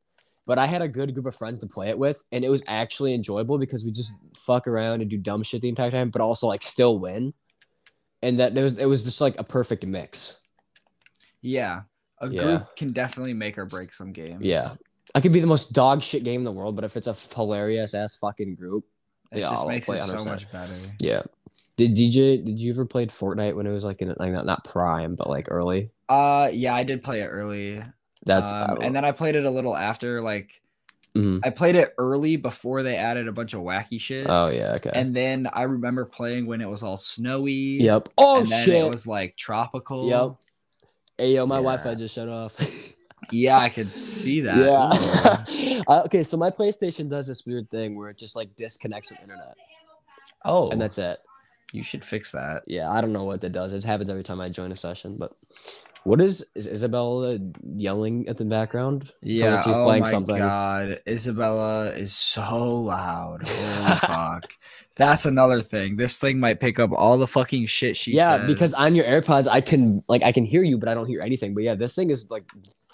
but 0.46 0.58
I 0.58 0.66
had 0.66 0.82
a 0.82 0.88
good 0.88 1.14
group 1.14 1.26
of 1.26 1.34
friends 1.36 1.60
to 1.60 1.66
play 1.66 1.88
it 1.88 1.98
with, 1.98 2.22
and 2.32 2.44
it 2.44 2.48
was 2.50 2.62
actually 2.66 3.14
enjoyable 3.14 3.58
because 3.58 3.84
we 3.84 3.92
just 3.92 4.12
fuck 4.36 4.66
around 4.66 5.00
and 5.00 5.08
do 5.10 5.16
dumb 5.16 5.42
shit 5.44 5.62
the 5.62 5.68
entire 5.68 5.90
time, 5.90 6.10
but 6.10 6.20
also 6.20 6.46
like 6.48 6.62
still 6.62 6.98
win. 6.98 7.32
And 8.22 8.38
that 8.38 8.54
there 8.54 8.64
was 8.64 8.78
it 8.78 8.86
was 8.86 9.02
just 9.02 9.20
like 9.20 9.38
a 9.38 9.44
perfect 9.44 9.86
mix. 9.86 10.40
Yeah. 11.40 11.82
A 12.20 12.28
Yeah. 12.30 12.42
group 12.42 12.76
can 12.76 12.88
definitely 12.92 13.34
make 13.34 13.58
or 13.58 13.66
break 13.66 13.92
some 13.92 14.12
games. 14.12 14.44
Yeah. 14.44 14.74
I 15.14 15.20
could 15.20 15.32
be 15.32 15.40
the 15.40 15.46
most 15.46 15.72
dog 15.72 16.02
shit 16.02 16.22
game 16.24 16.40
in 16.40 16.44
the 16.44 16.52
world, 16.52 16.76
but 16.76 16.84
if 16.84 16.96
it's 16.96 17.06
a 17.08 17.14
hilarious 17.34 17.94
ass 17.94 18.16
fucking 18.16 18.54
group, 18.54 18.84
It 19.32 19.38
Yeah, 19.40 19.48
just 19.50 19.62
I'll 19.62 19.68
makes 19.68 19.86
play 19.86 19.96
it 19.96 20.02
so 20.02 20.18
100%. 20.18 20.24
much 20.26 20.52
better. 20.52 20.72
yeah. 21.00 21.22
Did 21.88 21.96
DJ 21.96 22.44
did 22.44 22.58
you 22.60 22.72
ever 22.72 22.84
played 22.84 23.10
Fortnite 23.10 23.56
when 23.56 23.66
it 23.66 23.70
was 23.72 23.82
like 23.84 24.00
in 24.02 24.14
like 24.18 24.32
not, 24.32 24.46
not 24.46 24.64
prime, 24.64 25.14
but 25.16 25.28
like 25.28 25.46
early? 25.50 25.90
Uh 26.08 26.48
yeah, 26.52 26.74
I 26.74 26.82
did 26.84 27.02
play 27.02 27.20
it 27.22 27.26
early. 27.28 27.82
That's 28.24 28.52
um, 28.52 28.78
and 28.80 28.94
then 28.94 29.04
I 29.04 29.10
played 29.12 29.34
it 29.34 29.44
a 29.44 29.50
little 29.50 29.76
after 29.76 30.20
like 30.22 30.60
Mhm. 31.14 31.40
I 31.44 31.50
played 31.50 31.76
it 31.76 31.92
early 31.98 32.36
before 32.36 32.82
they 32.82 32.96
added 32.96 33.28
a 33.28 33.32
bunch 33.32 33.52
of 33.52 33.60
wacky 33.60 34.00
shit. 34.00 34.26
Oh 34.30 34.48
yeah, 34.48 34.72
okay. 34.76 34.90
And 34.94 35.14
then 35.14 35.46
I 35.52 35.64
remember 35.64 36.06
playing 36.06 36.46
when 36.46 36.60
it 36.62 36.68
was 36.68 36.82
all 36.82 36.96
snowy. 36.96 37.52
yep. 37.82 38.08
Oh 38.16 38.38
and 38.40 38.46
then 38.46 38.64
shit. 38.64 38.84
it 38.86 38.90
was 38.90 39.06
like 39.06 39.36
tropical. 39.36 40.08
Yep. 40.08 40.36
Hey 41.18 41.34
yo, 41.34 41.44
my 41.46 41.56
Yeah. 41.56 41.62
Wi-Fi 41.64 41.94
just 41.96 42.14
shut 42.14 42.28
off. 42.28 42.56
Yeah, 43.30 43.56
I 43.56 43.68
could 43.68 43.88
see 43.90 44.40
that. 44.42 44.56
Yeah. 44.58 45.82
Uh, 45.88 46.02
okay, 46.04 46.22
so 46.22 46.36
my 46.36 46.50
PlayStation 46.50 47.08
does 47.08 47.26
this 47.26 47.46
weird 47.46 47.70
thing 47.70 47.96
where 47.96 48.08
it 48.10 48.18
just 48.18 48.34
like 48.36 48.54
disconnects 48.56 49.08
from 49.08 49.18
internet, 49.22 49.56
Oh, 50.44 50.70
and 50.70 50.80
that's 50.80 50.98
it. 50.98 51.18
You 51.72 51.82
should 51.82 52.04
fix 52.04 52.32
that. 52.32 52.62
Yeah, 52.66 52.90
I 52.90 53.00
don't 53.00 53.12
know 53.12 53.24
what 53.24 53.40
that 53.40 53.50
does. 53.50 53.72
It 53.72 53.82
happens 53.84 54.10
every 54.10 54.22
time 54.22 54.40
I 54.40 54.48
join 54.48 54.70
a 54.72 54.76
session. 54.76 55.16
But 55.18 55.32
what 56.04 56.20
is 56.20 56.44
is 56.54 56.66
Isabella 56.66 57.38
yelling 57.76 58.28
at 58.28 58.36
the 58.36 58.44
background? 58.44 59.12
Yeah. 59.22 59.62
she's 59.62 59.74
oh 59.74 59.84
playing 59.84 60.02
my 60.02 60.10
something. 60.10 60.36
god, 60.36 61.00
Isabella 61.08 61.88
is 61.90 62.12
so 62.12 62.80
loud. 62.82 63.42
Holy 63.44 63.96
fuck. 63.96 64.52
That's 64.94 65.24
another 65.24 65.60
thing. 65.60 65.96
This 65.96 66.18
thing 66.18 66.38
might 66.38 66.60
pick 66.60 66.78
up 66.78 66.90
all 66.92 67.16
the 67.16 67.26
fucking 67.26 67.66
shit 67.66 67.96
she 67.96 68.12
yeah, 68.12 68.36
says. 68.36 68.46
because 68.46 68.74
on 68.74 68.94
your 68.94 69.06
AirPods, 69.06 69.48
I 69.48 69.62
can 69.62 70.04
like 70.08 70.22
I 70.22 70.32
can 70.32 70.44
hear 70.44 70.62
you, 70.62 70.76
but 70.76 70.88
I 70.88 70.94
don't 70.94 71.06
hear 71.06 71.22
anything. 71.22 71.54
But 71.54 71.64
yeah, 71.64 71.74
this 71.74 71.94
thing 71.94 72.10
is 72.10 72.28
like 72.30 72.44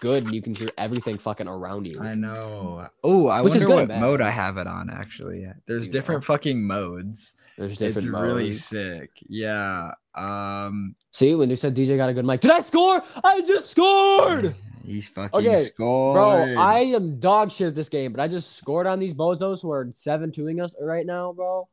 good, 0.00 0.24
and 0.24 0.34
you 0.34 0.40
can 0.40 0.54
hear 0.54 0.68
everything 0.78 1.18
fucking 1.18 1.48
around 1.48 1.86
you. 1.86 2.00
I 2.00 2.14
know. 2.14 2.88
Oh, 3.02 3.26
I 3.26 3.40
Which 3.40 3.54
wonder 3.54 3.74
what 3.74 3.88
mode 3.88 4.20
I 4.20 4.30
have 4.30 4.58
it 4.58 4.66
on. 4.66 4.90
Actually, 4.90 5.46
there's 5.66 5.88
different 5.88 6.24
fucking 6.24 6.64
modes. 6.64 7.32
There's 7.58 7.76
different 7.76 8.08
it's 8.08 8.18
really 8.18 8.52
sick. 8.52 9.10
Yeah. 9.28 9.90
Um. 10.14 10.94
See, 11.10 11.34
when 11.34 11.50
you 11.50 11.56
said 11.56 11.74
DJ 11.74 11.96
got 11.96 12.08
a 12.08 12.14
good 12.14 12.24
mic, 12.24 12.40
did 12.40 12.52
I 12.52 12.60
score? 12.60 13.02
I 13.24 13.40
just 13.40 13.70
scored, 13.70 14.54
He's 14.86 15.08
fucking 15.08 15.38
Okay, 15.46 15.64
scored. 15.64 16.14
bro. 16.14 16.54
I 16.62 16.78
am 16.80 17.18
dog 17.18 17.50
shit 17.50 17.66
at 17.66 17.74
this 17.74 17.88
game, 17.88 18.12
but 18.12 18.20
I 18.20 18.28
just 18.28 18.56
scored 18.56 18.86
on 18.86 19.00
these 19.00 19.12
bozos 19.12 19.60
who 19.60 19.72
are 19.72 19.90
seven 19.94 20.30
twoing 20.30 20.62
us 20.62 20.74
right 20.80 21.04
now, 21.04 21.32
bro. 21.32 21.68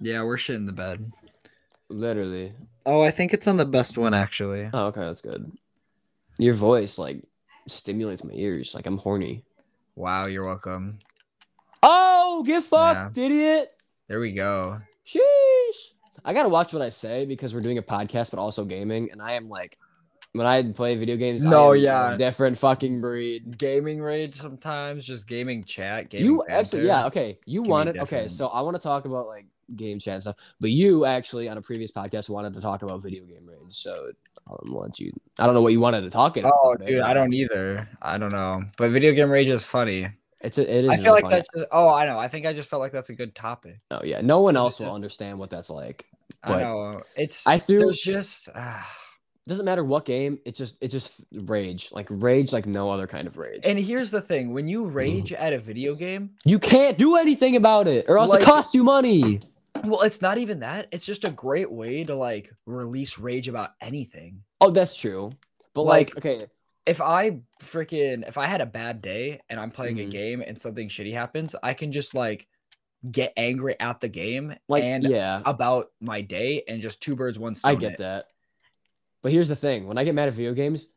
Yeah, 0.00 0.22
we're 0.22 0.38
shit 0.38 0.56
in 0.56 0.66
the 0.66 0.72
bed. 0.72 1.12
Literally. 1.88 2.52
Oh, 2.86 3.02
I 3.02 3.10
think 3.10 3.34
it's 3.34 3.48
on 3.48 3.56
the 3.56 3.66
best 3.66 3.98
one 3.98 4.14
actually. 4.14 4.70
Oh, 4.72 4.86
okay, 4.86 5.00
that's 5.00 5.20
good. 5.22 5.50
Your 6.38 6.54
voice 6.54 6.96
like 6.96 7.22
stimulates 7.66 8.22
my 8.24 8.34
ears. 8.34 8.74
Like 8.74 8.86
I'm 8.86 8.98
horny. 8.98 9.42
Wow, 9.96 10.26
you're 10.26 10.44
welcome. 10.44 10.98
Oh, 11.82 12.42
get 12.46 12.64
fucked, 12.64 13.18
idiot. 13.18 13.72
There 14.08 14.20
we 14.20 14.32
go. 14.32 14.80
Sheesh. 15.06 15.92
I 16.24 16.32
gotta 16.32 16.48
watch 16.48 16.72
what 16.72 16.82
I 16.82 16.88
say 16.88 17.26
because 17.26 17.54
we're 17.54 17.60
doing 17.60 17.78
a 17.78 17.82
podcast, 17.82 18.30
but 18.30 18.38
also 18.38 18.64
gaming, 18.64 19.10
and 19.10 19.20
I 19.20 19.32
am 19.32 19.48
like, 19.48 19.78
when 20.32 20.46
I 20.46 20.62
play 20.62 20.96
video 20.96 21.16
games, 21.16 21.44
I 21.44 21.50
No, 21.50 21.72
yeah. 21.72 22.16
different 22.16 22.58
fucking 22.58 23.00
breed. 23.00 23.56
Gaming 23.58 24.00
rage 24.00 24.34
sometimes, 24.34 25.06
just 25.06 25.28
gaming 25.28 25.64
chat. 25.64 26.10
Gaming 26.10 26.26
you 26.26 26.44
actually, 26.48 26.86
yeah, 26.86 27.06
okay. 27.06 27.38
You 27.46 27.62
wanted, 27.62 27.98
okay. 27.98 28.28
So 28.28 28.48
I 28.48 28.60
want 28.62 28.76
to 28.76 28.82
talk 28.82 29.04
about 29.04 29.26
like 29.26 29.46
game 29.76 29.98
chat 29.98 30.14
and 30.14 30.22
stuff, 30.22 30.36
but 30.60 30.70
you 30.70 31.04
actually 31.04 31.48
on 31.48 31.56
a 31.56 31.62
previous 31.62 31.90
podcast 31.90 32.28
wanted 32.28 32.54
to 32.54 32.60
talk 32.60 32.82
about 32.82 33.02
video 33.02 33.24
game 33.24 33.46
rage. 33.46 33.74
So 33.74 34.10
I'll 34.46 34.60
let 34.64 34.98
you. 34.98 35.12
I 35.38 35.46
don't 35.46 35.54
know 35.54 35.62
what 35.62 35.72
you 35.72 35.80
wanted 35.80 36.02
to 36.02 36.10
talk 36.10 36.36
about. 36.36 36.52
Oh, 36.62 36.74
dude, 36.74 37.00
I 37.00 37.14
don't 37.14 37.32
either. 37.32 37.88
I 38.02 38.18
don't 38.18 38.32
know, 38.32 38.64
but 38.76 38.90
video 38.90 39.12
game 39.12 39.30
rage 39.30 39.48
is 39.48 39.64
funny. 39.64 40.08
It's 40.44 40.58
a, 40.58 40.62
it 40.78 40.84
is. 40.84 40.90
I 40.90 40.96
feel 40.98 41.12
like 41.12 41.28
that's. 41.28 41.48
Just, 41.56 41.68
oh, 41.72 41.88
I 41.88 42.04
know. 42.06 42.18
I 42.18 42.28
think 42.28 42.46
I 42.46 42.52
just 42.52 42.68
felt 42.70 42.80
like 42.80 42.92
that's 42.92 43.10
a 43.10 43.14
good 43.14 43.34
topic. 43.34 43.78
Oh 43.90 44.00
yeah, 44.04 44.20
no 44.20 44.40
one 44.42 44.56
else 44.56 44.78
will 44.78 44.86
just- 44.86 44.94
understand 44.94 45.38
what 45.38 45.50
that's 45.50 45.70
like. 45.70 46.06
I 46.42 46.48
But 46.48 46.58
know 46.60 47.00
it's. 47.16 47.46
I 47.46 47.58
threw. 47.58 47.78
there's 47.80 48.00
just. 48.00 48.48
ah. 48.54 48.86
doesn't 49.46 49.64
matter 49.64 49.84
what 49.84 50.04
game. 50.04 50.38
It 50.44 50.54
just 50.54 50.76
it 50.82 50.88
just 50.88 51.24
rage 51.32 51.90
like 51.92 52.06
rage 52.10 52.52
like 52.52 52.66
no 52.66 52.90
other 52.90 53.06
kind 53.06 53.26
of 53.26 53.36
rage. 53.36 53.62
And 53.64 53.78
here's 53.78 54.10
the 54.10 54.20
thing: 54.20 54.52
when 54.52 54.68
you 54.68 54.86
rage 54.86 55.32
at 55.32 55.52
a 55.52 55.58
video 55.58 55.94
game, 55.94 56.30
you 56.44 56.58
can't 56.58 56.98
do 56.98 57.16
anything 57.16 57.56
about 57.56 57.86
it, 57.88 58.04
or 58.08 58.18
else 58.18 58.30
Like- 58.30 58.42
it 58.42 58.44
costs 58.44 58.74
you 58.74 58.84
money. 58.84 59.40
well, 59.84 60.02
it's 60.02 60.20
not 60.22 60.38
even 60.38 60.60
that. 60.60 60.88
It's 60.92 61.04
just 61.06 61.24
a 61.24 61.30
great 61.30 61.70
way 61.72 62.04
to 62.04 62.14
like 62.14 62.52
release 62.66 63.18
rage 63.18 63.48
about 63.48 63.70
anything. 63.80 64.42
Oh, 64.60 64.70
that's 64.70 64.96
true. 64.96 65.32
But 65.74 65.82
like, 65.82 66.14
Like- 66.14 66.24
okay, 66.26 66.46
if 66.86 67.00
I 67.00 67.40
freaking 67.62 68.26
if 68.28 68.36
I 68.38 68.46
had 68.46 68.60
a 68.60 68.66
bad 68.66 69.00
day 69.00 69.40
and 69.48 69.58
I'm 69.58 69.70
playing 69.70 69.96
Mhm. 69.96 70.08
a 70.08 70.10
game 70.10 70.42
and 70.46 70.60
something 70.60 70.88
shitty 70.88 71.12
happens, 71.12 71.54
I 71.62 71.74
can 71.74 71.92
just 71.92 72.14
like 72.14 72.46
get 73.10 73.32
angry 73.36 73.78
at 73.80 74.00
the 74.00 74.08
game 74.08 74.54
Like, 74.68 74.82
and 74.84 75.04
yeah, 75.04 75.42
about 75.44 75.92
my 76.00 76.20
day 76.20 76.62
and 76.68 76.80
just 76.82 77.00
two 77.02 77.16
birds, 77.16 77.38
one 77.38 77.54
stone. 77.54 77.70
I 77.72 77.74
get 77.74 77.92
it. 77.92 77.98
that. 77.98 78.26
But 79.22 79.32
here's 79.32 79.48
the 79.48 79.56
thing: 79.56 79.86
when 79.86 79.96
I 79.98 80.04
get 80.04 80.14
mad 80.14 80.28
at 80.28 80.34
video 80.34 80.52
games, 80.52 80.92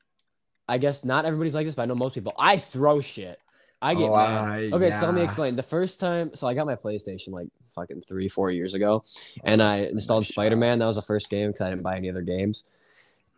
I 0.67 0.77
guess 0.77 1.05
not 1.05 1.25
everybody's 1.25 1.55
like 1.55 1.65
this, 1.65 1.75
but 1.75 1.83
I 1.83 1.85
know 1.85 1.95
most 1.95 2.13
people. 2.15 2.33
I 2.37 2.57
throw 2.57 2.99
shit. 2.99 3.39
I 3.81 3.93
get 3.93 4.09
Oh, 4.09 4.15
mad. 4.15 4.43
I- 4.47 4.71
Okay, 4.73 4.91
so 4.91 5.05
let 5.05 5.15
me 5.15 5.21
explain. 5.21 5.55
The 5.55 5.63
first 5.63 5.99
time, 5.99 6.31
so 6.35 6.47
I 6.47 6.53
got 6.53 6.65
my 6.65 6.75
PlayStation 6.75 7.29
like 7.29 7.47
fucking 7.69 8.01
three, 8.01 8.27
four 8.27 8.49
years 8.51 8.73
ago, 8.73 9.03
and 9.43 9.61
I 9.61 9.85
installed 9.85 10.25
Spider 10.25 10.55
Man. 10.57 10.79
That 10.79 10.87
was 10.87 10.95
the 10.97 11.01
first 11.03 11.29
game 11.29 11.51
because 11.51 11.61
I 11.61 11.69
didn't 11.69 11.83
buy 11.83 11.95
any 11.95 12.09
other 12.09 12.21
games, 12.23 12.65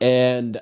and 0.02 0.60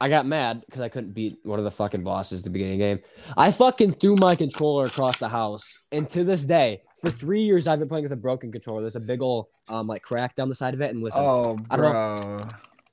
I 0.00 0.08
got 0.08 0.26
mad 0.26 0.62
because 0.66 0.82
I 0.82 0.88
couldn't 0.88 1.12
beat 1.12 1.38
one 1.42 1.58
of 1.58 1.64
the 1.64 1.70
fucking 1.70 2.02
bosses 2.04 2.40
at 2.40 2.44
the 2.44 2.50
beginning 2.50 2.74
of 2.74 2.78
the 2.78 2.94
game. 2.96 3.04
I 3.36 3.50
fucking 3.50 3.92
threw 3.94 4.16
my 4.16 4.34
controller 4.34 4.86
across 4.86 5.18
the 5.18 5.28
house, 5.28 5.78
and 5.92 6.08
to 6.10 6.24
this 6.24 6.44
day, 6.44 6.82
for 7.00 7.10
three 7.10 7.42
years, 7.42 7.66
I've 7.66 7.78
been 7.78 7.88
playing 7.88 8.04
with 8.04 8.12
a 8.12 8.16
broken 8.16 8.52
controller. 8.52 8.80
There's 8.82 8.96
a 8.96 9.00
big 9.00 9.22
old 9.22 9.46
um 9.68 9.86
like 9.86 10.02
crack 10.02 10.34
down 10.34 10.48
the 10.48 10.54
side 10.54 10.74
of 10.74 10.80
it, 10.82 10.90
and 10.94 11.02
listen, 11.02 11.22
Oh, 11.24 11.58
I 11.70 11.76
don't 11.76 11.92
bro. 11.92 12.40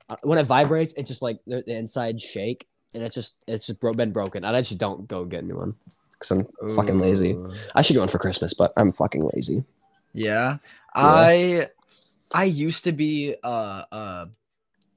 uh, 0.10 0.16
when 0.24 0.38
it 0.40 0.44
vibrates, 0.44 0.94
it 0.96 1.08
just 1.08 1.22
like 1.22 1.40
the, 1.48 1.64
the 1.66 1.74
inside 1.76 2.20
shake, 2.22 2.68
and 2.94 3.04
it's 3.04 3.16
just 3.16 3.36
it's 3.48 3.68
just 3.68 3.80
bro- 3.80 3.94
been 3.94 4.12
broken. 4.12 4.44
And 4.46 4.56
I 4.56 4.62
just 4.62 4.78
don't 4.80 5.08
go 5.08 5.26
get 5.26 5.44
a 5.44 5.46
new 5.46 5.58
one 5.58 5.76
because 6.12 6.32
I'm 6.32 6.48
fucking 6.76 7.00
lazy. 7.00 7.38
I 7.76 7.82
should 7.82 7.94
get 7.94 8.00
one 8.00 8.08
for 8.10 8.20
Christmas, 8.20 8.54
but 8.54 8.72
I'm 8.78 8.92
fucking 8.94 9.30
lazy. 9.34 9.64
Yeah. 10.14 10.58
I 10.96 11.68
I 12.34 12.44
used 12.46 12.84
to 12.86 12.92
be 12.92 13.36
uh 13.44 13.84
uh 13.92 14.26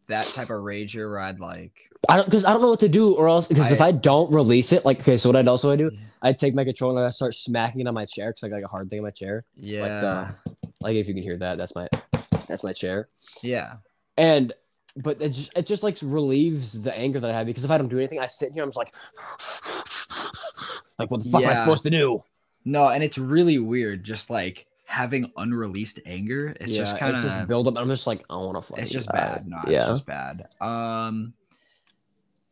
that 0.08 0.24
type 0.34 0.50
of 0.50 0.62
rager 0.62 1.08
where 1.10 1.18
I'd 1.20 1.40
like 1.40 1.90
I 2.08 2.16
don't 2.16 2.24
because 2.26 2.44
I 2.44 2.52
don't 2.52 2.62
know 2.62 2.70
what 2.70 2.80
to 2.80 2.88
do, 2.88 3.14
or 3.14 3.28
else 3.28 3.48
because 3.48 3.72
if 3.72 3.80
I- 3.80 3.88
I 3.88 3.92
don't 3.92 4.32
release 4.32 4.72
it, 4.72 4.84
like 4.84 5.00
okay, 5.00 5.16
so 5.16 5.28
what 5.28 5.36
I'd 5.36 5.48
also 5.48 5.74
do, 5.76 5.90
I'd 6.22 6.38
take 6.38 6.54
my 6.54 6.64
controller 6.64 6.98
and 6.98 7.06
I 7.06 7.10
start 7.10 7.34
smacking 7.34 7.80
it 7.80 7.86
on 7.88 7.94
my 7.94 8.04
chair 8.06 8.30
because 8.30 8.44
I 8.44 8.48
got 8.48 8.56
like 8.56 8.64
a 8.64 8.68
hard 8.68 8.88
thing 8.88 9.00
on 9.00 9.04
my 9.04 9.10
chair. 9.10 9.44
yeah. 9.56 10.32
Like 10.80 10.96
if 10.96 11.08
you 11.08 11.14
can 11.14 11.22
hear 11.22 11.36
that, 11.38 11.58
that's 11.58 11.74
my 11.74 11.88
that's 12.46 12.62
my 12.62 12.72
chair. 12.72 13.08
yeah. 13.42 13.74
And 14.16 14.52
but 14.96 15.20
it 15.20 15.30
just 15.30 15.56
it 15.58 15.66
just 15.66 15.82
like 15.82 15.96
relieves 16.02 16.80
the 16.82 16.96
anger 16.96 17.18
that 17.20 17.30
I 17.30 17.34
have 17.34 17.46
because 17.46 17.64
if 17.64 17.70
I 17.70 17.78
don't 17.78 17.88
do 17.88 17.98
anything, 17.98 18.18
I 18.20 18.28
sit 18.28 18.52
here, 18.52 18.62
I'm 18.62 18.68
just 18.70 18.78
like, 18.78 18.94
like 20.98 21.10
what 21.10 21.22
the 21.24 21.30
fuck 21.30 21.42
am 21.42 21.50
I 21.50 21.54
supposed 21.54 21.82
to 21.84 21.90
do? 21.90 22.22
No, 22.64 22.88
and 22.88 23.02
it's 23.04 23.18
really 23.18 23.58
weird 23.58 24.04
just 24.04 24.30
like 24.30 24.66
having 24.86 25.30
unreleased 25.36 26.00
anger. 26.06 26.56
It's 26.60 26.74
just 26.74 26.96
kind 26.96 27.16
of 27.16 27.48
build 27.48 27.68
up. 27.68 27.76
I'm 27.76 27.88
just 27.88 28.06
like, 28.06 28.24
I 28.30 28.36
want 28.36 28.64
to. 28.66 28.74
it's 28.76 28.90
just 28.90 29.10
bad. 29.10 29.46
No, 29.46 29.58
it's 29.66 29.84
just 29.86 30.06
bad. 30.06 30.46
Um 30.60 31.34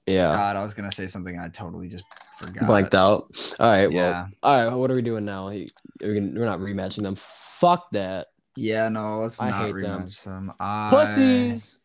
yeah. 0.06 0.34
God, 0.34 0.56
I 0.56 0.62
was 0.62 0.74
gonna 0.74 0.92
say 0.92 1.06
something 1.06 1.38
I 1.38 1.48
totally 1.48 1.88
just 1.88 2.04
forgot. 2.38 2.66
Blanked 2.66 2.94
out. 2.94 3.54
All 3.58 3.70
right. 3.70 3.86
Well, 3.86 4.10
Yeah. 4.10 4.26
all 4.42 4.66
right. 4.68 4.76
What 4.76 4.90
are 4.90 4.94
we 4.94 5.02
doing 5.02 5.24
now? 5.24 5.46
We're, 5.46 5.68
gonna, 6.02 6.38
we're 6.38 6.44
not 6.44 6.58
rematching 6.58 7.04
them. 7.04 7.14
Fuck 7.14 7.88
that. 7.92 8.26
Yeah, 8.56 8.88
no, 8.88 9.20
let's 9.20 9.40
I 9.40 9.48
not 9.50 9.66
hate 9.66 9.80
them. 9.80 10.02
rematch 10.04 10.24
them. 10.24 10.52
I 10.60 10.88
Pussies. 10.90 11.78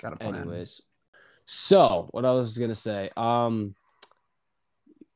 Got 0.00 0.12
a 0.12 0.16
plan. 0.16 0.34
Anyways, 0.34 0.82
so 1.46 2.08
what 2.10 2.26
I 2.26 2.32
was 2.32 2.58
gonna 2.58 2.74
say. 2.74 3.10
Um, 3.16 3.74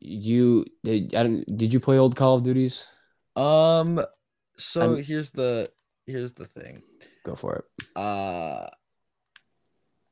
you 0.01 0.65
did. 0.85 1.15
I 1.15 1.23
don't. 1.25 1.57
Did 1.57 1.73
you 1.73 1.81
play 1.81 1.99
old 1.99 2.17
Call 2.17 2.37
of 2.37 2.45
Duties? 2.45 2.87
Um 3.35 4.01
so 4.59 4.95
I'm- 4.95 5.03
here's 5.03 5.31
the 5.31 5.71
here's 6.07 6.33
the 6.35 6.47
thing. 6.47 6.83
Go 7.25 7.35
for 7.35 7.57
it. 7.57 7.97
Uh 7.97 8.67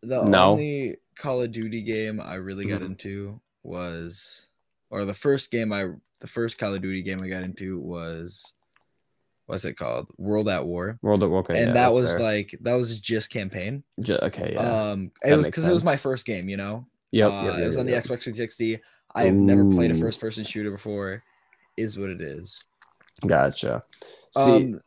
the 0.02 0.22
No. 0.24 0.52
only 0.52 0.96
Call 1.16 1.42
of 1.42 1.52
Duty 1.52 1.82
game 1.82 2.20
I 2.20 2.34
really 2.34 2.66
got 2.66 2.80
Mhm. 2.82 2.86
into 2.86 3.40
was 3.62 4.48
or 4.90 5.04
the 5.04 5.14
first 5.14 5.50
game 5.50 5.72
I 5.72 5.88
the 6.20 6.26
first 6.26 6.58
Call 6.58 6.74
of 6.74 6.82
Duty 6.82 7.02
game 7.02 7.22
I 7.22 7.28
got 7.28 7.42
into 7.42 7.78
was 7.78 8.52
what's 9.46 9.64
it 9.64 9.74
called? 9.74 10.08
World 10.18 10.48
at 10.48 10.66
War. 10.66 10.98
World 11.02 11.22
of 11.22 11.32
okay, 11.32 11.58
and 11.58 11.68
yeah, 11.68 11.72
that 11.74 11.92
was 11.92 12.10
fair. 12.10 12.20
like 12.20 12.54
that 12.62 12.74
was 12.74 12.98
just 12.98 13.30
campaign. 13.30 13.84
Ju- 14.00 14.18
okay. 14.22 14.52
Yeah. 14.54 14.90
Um 14.90 15.12
it 15.24 15.30
That 15.30 15.36
was 15.38 15.46
because 15.46 15.66
it 15.66 15.72
was 15.72 15.84
my 15.84 15.96
first 15.96 16.26
game, 16.26 16.48
you 16.48 16.56
know. 16.56 16.86
yep, 17.12 17.30
Uh, 17.30 17.34
yep, 17.34 17.44
yep, 17.54 17.62
it 17.62 17.66
was 17.66 17.76
yep, 17.76 17.80
on 17.80 17.86
the. 17.86 17.92
Xbox 17.92 18.22
360. 18.22 18.80
I 19.14 19.22
have 19.24 19.34
never 19.34 19.64
played 19.70 19.90
a 19.92 19.94
first 19.94 20.18
person 20.18 20.42
shooter 20.44 20.70
before. 20.72 21.22
Is 21.76 21.98
what 21.98 22.08
it 22.10 22.20
is. 22.20 22.64
Gotcha. 23.26 23.82
See. 24.36 24.40
Um 24.74 24.80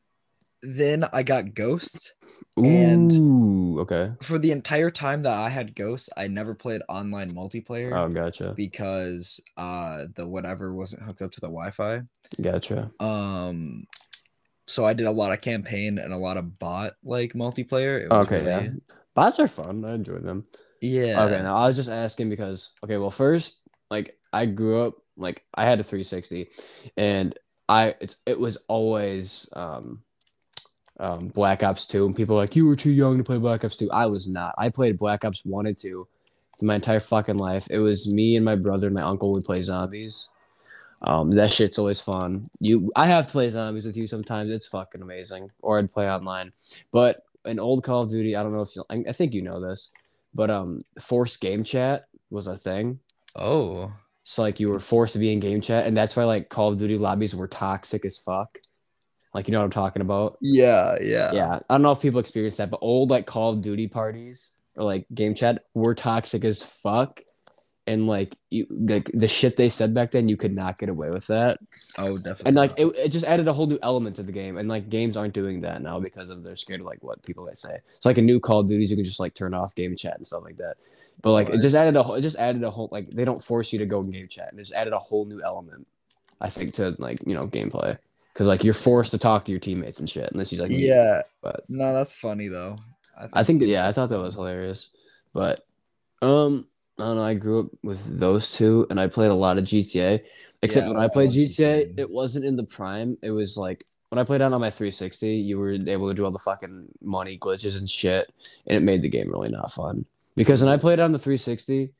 then 0.63 1.05
I 1.13 1.21
got 1.23 1.53
Ghosts. 1.53 2.13
and- 2.57 3.11
Ooh. 3.13 3.79
Okay. 3.81 4.11
For 4.21 4.39
the 4.39 4.51
entire 4.51 4.89
time 4.89 5.21
that 5.21 5.37
I 5.37 5.49
had 5.49 5.75
Ghosts, 5.75 6.09
I 6.17 6.27
never 6.27 6.55
played 6.55 6.81
online 6.89 7.29
multiplayer. 7.29 7.91
Oh, 7.95 8.09
gotcha. 8.09 8.53
because 8.55 9.39
uh 9.55 10.05
the 10.15 10.27
whatever 10.27 10.73
wasn't 10.73 11.03
hooked 11.03 11.21
up 11.21 11.31
to 11.33 11.39
the 11.41 11.47
Wi-Fi. 11.47 12.01
Gotcha. 12.41 12.91
Um 12.99 13.85
so 14.69 14.83
I 14.85 14.93
did 14.93 15.05
a 15.05 15.11
lot 15.11 15.31
of 15.31 15.39
campaign 15.41 15.97
and 15.97 16.11
a 16.11 16.17
lot 16.17 16.37
of 16.37 16.57
bot 16.59 16.93
like 17.03 17.33
multiplayer. 17.33 18.01
It 18.03 18.09
was 18.09 18.25
Okay. 18.27 18.43
Yeah. 18.43 18.69
Bots 19.15 19.39
are 19.39 19.47
fun. 19.47 19.85
I 19.85 19.93
enjoy 19.93 20.17
them. 20.19 20.45
Yeah. 20.81 21.23
Okay, 21.25 21.41
now 21.41 21.55
I 21.55 21.67
was 21.67 21.75
just 21.75 21.89
asking 21.89 22.29
because 22.29 22.71
okay, 22.83 22.97
well, 22.97 23.09
first, 23.11 23.61
like 23.89 24.17
I 24.33 24.45
grew 24.47 24.81
up 24.83 24.95
like 25.15 25.43
I 25.55 25.65
had 25.65 25.79
a 25.79 25.83
360, 25.83 26.49
and 26.97 27.33
I 27.69 27.95
it's, 27.99 28.17
it 28.25 28.39
was 28.39 28.57
always 28.67 29.49
um, 29.53 30.01
um, 30.99 31.27
Black 31.27 31.63
Ops 31.63 31.85
2, 31.87 32.05
and 32.05 32.15
people 32.15 32.35
like 32.35 32.55
you 32.55 32.67
were 32.67 32.75
too 32.75 32.91
young 32.91 33.17
to 33.17 33.23
play 33.23 33.37
Black 33.37 33.63
Ops 33.63 33.77
2. 33.77 33.91
I 33.91 34.05
was 34.05 34.27
not. 34.27 34.55
I 34.57 34.69
played 34.69 34.97
Black 34.97 35.25
Ops 35.25 35.43
1 35.45 35.67
and 35.67 35.77
2 35.77 36.07
for 36.57 36.65
my 36.65 36.75
entire 36.75 36.99
fucking 36.99 37.37
life. 37.37 37.67
It 37.69 37.79
was 37.79 38.11
me 38.11 38.35
and 38.35 38.45
my 38.45 38.55
brother 38.55 38.87
and 38.87 38.95
my 38.95 39.01
uncle 39.01 39.31
would 39.33 39.43
play 39.43 39.61
zombies. 39.61 40.29
Um, 41.03 41.29
that 41.31 41.53
shit's 41.53 41.77
always 41.77 42.01
fun. 42.01 42.47
You, 42.59 42.91
I 42.95 43.05
have 43.07 43.27
to 43.27 43.31
play 43.31 43.49
zombies 43.49 43.85
with 43.85 43.95
you 43.95 44.07
sometimes. 44.07 44.51
It's 44.51 44.67
fucking 44.67 45.01
amazing. 45.01 45.51
Or 45.61 45.77
I'd 45.77 45.93
play 45.93 46.09
online. 46.09 46.51
But 46.91 47.17
an 47.45 47.59
old 47.59 47.83
Call 47.83 48.01
of 48.01 48.09
Duty, 48.09 48.35
I 48.35 48.41
don't 48.41 48.53
know 48.53 48.61
if 48.61 48.75
you, 48.75 48.83
I, 48.89 49.03
I 49.09 49.11
think 49.11 49.33
you 49.33 49.43
know 49.43 49.61
this, 49.61 49.91
but 50.33 50.49
um, 50.49 50.79
forced 50.99 51.39
game 51.39 51.63
chat 51.63 52.07
was 52.31 52.47
a 52.47 52.57
thing. 52.57 52.99
Oh. 53.35 53.93
So 54.29 54.41
like 54.41 54.59
you 54.59 54.67
were 54.67 54.79
forced 54.79 55.13
to 55.13 55.19
be 55.19 55.31
in 55.31 55.39
game 55.39 55.61
chat, 55.61 55.87
and 55.87 55.95
that's 55.95 56.17
why 56.17 56.25
like 56.25 56.49
Call 56.49 56.67
of 56.67 56.77
Duty 56.77 56.97
lobbies 56.97 57.33
were 57.33 57.47
toxic 57.47 58.03
as 58.03 58.17
fuck. 58.17 58.57
Like 59.33 59.47
you 59.47 59.53
know 59.53 59.59
what 59.59 59.65
I'm 59.65 59.71
talking 59.71 60.01
about? 60.01 60.37
Yeah, 60.41 60.97
yeah. 61.01 61.31
Yeah, 61.31 61.59
I 61.69 61.73
don't 61.73 61.81
know 61.81 61.91
if 61.91 62.01
people 62.01 62.19
experience 62.19 62.57
that, 62.57 62.69
but 62.69 62.79
old 62.81 63.09
like 63.09 63.25
Call 63.25 63.53
of 63.53 63.61
Duty 63.61 63.87
parties 63.87 64.51
or 64.75 64.83
like 64.83 65.05
game 65.13 65.33
chat 65.33 65.63
were 65.73 65.95
toxic 65.95 66.43
as 66.43 66.61
fuck, 66.61 67.21
and 67.87 68.05
like 68.05 68.35
you 68.49 68.67
like 68.69 69.09
the 69.13 69.27
shit 69.27 69.55
they 69.57 69.69
said 69.69 69.93
back 69.93 70.11
then, 70.11 70.27
you 70.29 70.37
could 70.37 70.53
not 70.53 70.77
get 70.77 70.89
away 70.89 71.09
with 71.09 71.25
that, 71.27 71.57
Oh, 71.97 72.17
definitely. 72.17 72.43
and 72.45 72.55
like 72.57 72.73
it, 72.77 72.87
it 72.95 73.09
just 73.09 73.25
added 73.25 73.47
a 73.47 73.53
whole 73.53 73.65
new 73.67 73.79
element 73.81 74.17
to 74.17 74.23
the 74.23 74.31
game, 74.31 74.57
and 74.57 74.67
like 74.69 74.89
games 74.89 75.15
aren't 75.17 75.33
doing 75.33 75.61
that 75.61 75.81
now 75.81 75.99
because 75.99 76.29
of 76.29 76.43
they're 76.43 76.55
scared 76.55 76.81
of 76.81 76.85
like 76.85 77.01
what 77.01 77.23
people 77.23 77.45
might 77.45 77.57
say. 77.57 77.77
So 77.99 78.09
like 78.09 78.17
a 78.17 78.21
new 78.21 78.39
Call 78.39 78.59
of 78.59 78.67
Duties, 78.67 78.91
you 78.91 78.97
can 78.97 79.05
just 79.05 79.19
like 79.19 79.33
turn 79.33 79.53
off 79.53 79.73
game 79.73 79.95
chat 79.95 80.17
and 80.17 80.27
stuff 80.27 80.43
like 80.43 80.57
that. 80.57 80.75
But 81.21 81.31
like 81.31 81.49
it 81.49 81.61
just 81.61 81.75
added 81.75 81.95
a 81.95 82.03
whole- 82.03 82.15
it 82.15 82.21
just 82.21 82.37
added 82.37 82.63
a 82.63 82.69
whole 82.69 82.89
like 82.91 83.09
they 83.09 83.25
don't 83.25 83.41
force 83.41 83.71
you 83.73 83.79
to 83.79 83.85
go 83.85 84.01
in 84.01 84.11
game 84.11 84.27
chat, 84.27 84.49
and 84.51 84.59
it 84.59 84.63
just 84.63 84.75
added 84.75 84.93
a 84.93 84.99
whole 84.99 85.25
new 85.25 85.41
element, 85.41 85.87
I 86.41 86.49
think, 86.49 86.73
to 86.75 86.95
like 86.99 87.19
you 87.25 87.33
know 87.35 87.43
gameplay. 87.43 87.97
Because 88.33 88.45
like 88.47 88.63
you're 88.63 88.75
forced 88.75 89.11
to 89.11 89.17
talk 89.17 89.45
to 89.45 89.51
your 89.51 89.59
teammates 89.59 89.99
and 89.99 90.07
shit, 90.07 90.29
unless 90.31 90.53
you 90.53 90.61
like 90.61 90.69
yeah. 90.71 91.21
but- 91.41 91.63
No, 91.69 91.91
that's 91.93 92.13
funny 92.13 92.49
though. 92.49 92.77
I 93.33 93.41
think 93.43 93.61
that, 93.61 93.65
yeah, 93.65 93.87
I 93.87 93.91
thought 93.93 94.09
that 94.09 94.19
was 94.19 94.35
hilarious. 94.35 94.89
But 95.33 95.65
um 96.21 96.67
I 96.99 97.03
don't 97.03 97.15
know, 97.17 97.23
I 97.23 97.35
grew 97.35 97.59
up 97.61 97.67
with 97.83 98.19
those 98.19 98.51
two 98.53 98.87
and 98.89 98.99
I 98.99 99.07
played 99.07 99.29
a 99.29 99.35
lot 99.35 99.57
of 99.57 99.65
GTA. 99.65 100.21
Except 100.63 100.87
Yeah, 100.87 100.93
when 100.93 101.01
I 101.01 101.07
played 101.07 101.29
GTA, 101.31 101.93
GTA. 101.93 101.99
it 101.99 102.09
wasn't 102.09 102.45
in 102.45 102.55
the 102.55 102.63
prime. 102.63 103.17
It 103.21 103.31
was 103.31 103.55
like 103.57 103.85
when 104.09 104.19
I 104.19 104.23
played 104.23 104.41
it 104.41 104.45
on 104.45 104.51
my 104.61 104.69
360, 104.69 105.35
you 105.35 105.59
were 105.59 105.73
able 105.73 106.07
to 106.07 106.13
do 106.13 106.25
all 106.25 106.31
the 106.31 106.39
fucking 106.39 106.87
money 107.01 107.37
glitches 107.37 107.77
and 107.77 107.89
shit, 107.89 108.31
and 108.65 108.77
it 108.77 108.81
made 108.81 109.01
the 109.01 109.09
game 109.09 109.29
really 109.29 109.49
not 109.49 109.71
fun. 109.71 110.05
Because 110.35 110.61
when 110.61 110.69
I 110.69 110.77
played 110.77 110.99
it 110.99 111.03
on 111.03 111.11
the 111.11 111.19
360, 111.19 111.91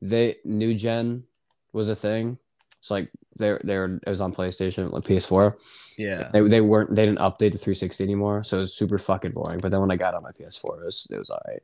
they 0.00 0.36
new 0.44 0.74
gen 0.74 1.24
was 1.72 1.88
a 1.88 1.96
thing. 1.96 2.38
It's 2.80 2.90
like 2.90 3.10
they 3.38 3.58
they 3.64 3.76
were 3.78 4.00
it 4.06 4.08
was 4.08 4.20
on 4.20 4.32
PlayStation, 4.32 4.92
like 4.92 5.02
PS4. 5.02 5.54
yeah. 5.98 6.30
They, 6.32 6.40
they 6.42 6.60
weren't 6.60 6.94
they 6.94 7.04
didn't 7.04 7.18
update 7.18 7.52
the 7.52 7.58
360 7.58 8.04
anymore, 8.04 8.44
so 8.44 8.58
it 8.58 8.60
was 8.60 8.74
super 8.74 8.98
fucking 8.98 9.32
boring. 9.32 9.60
But 9.60 9.70
then 9.70 9.80
when 9.80 9.90
I 9.90 9.96
got 9.96 10.14
on 10.14 10.22
my 10.22 10.30
PS4, 10.32 10.80
it 10.80 10.84
was 10.84 11.08
it 11.10 11.18
was 11.18 11.30
alright. 11.30 11.62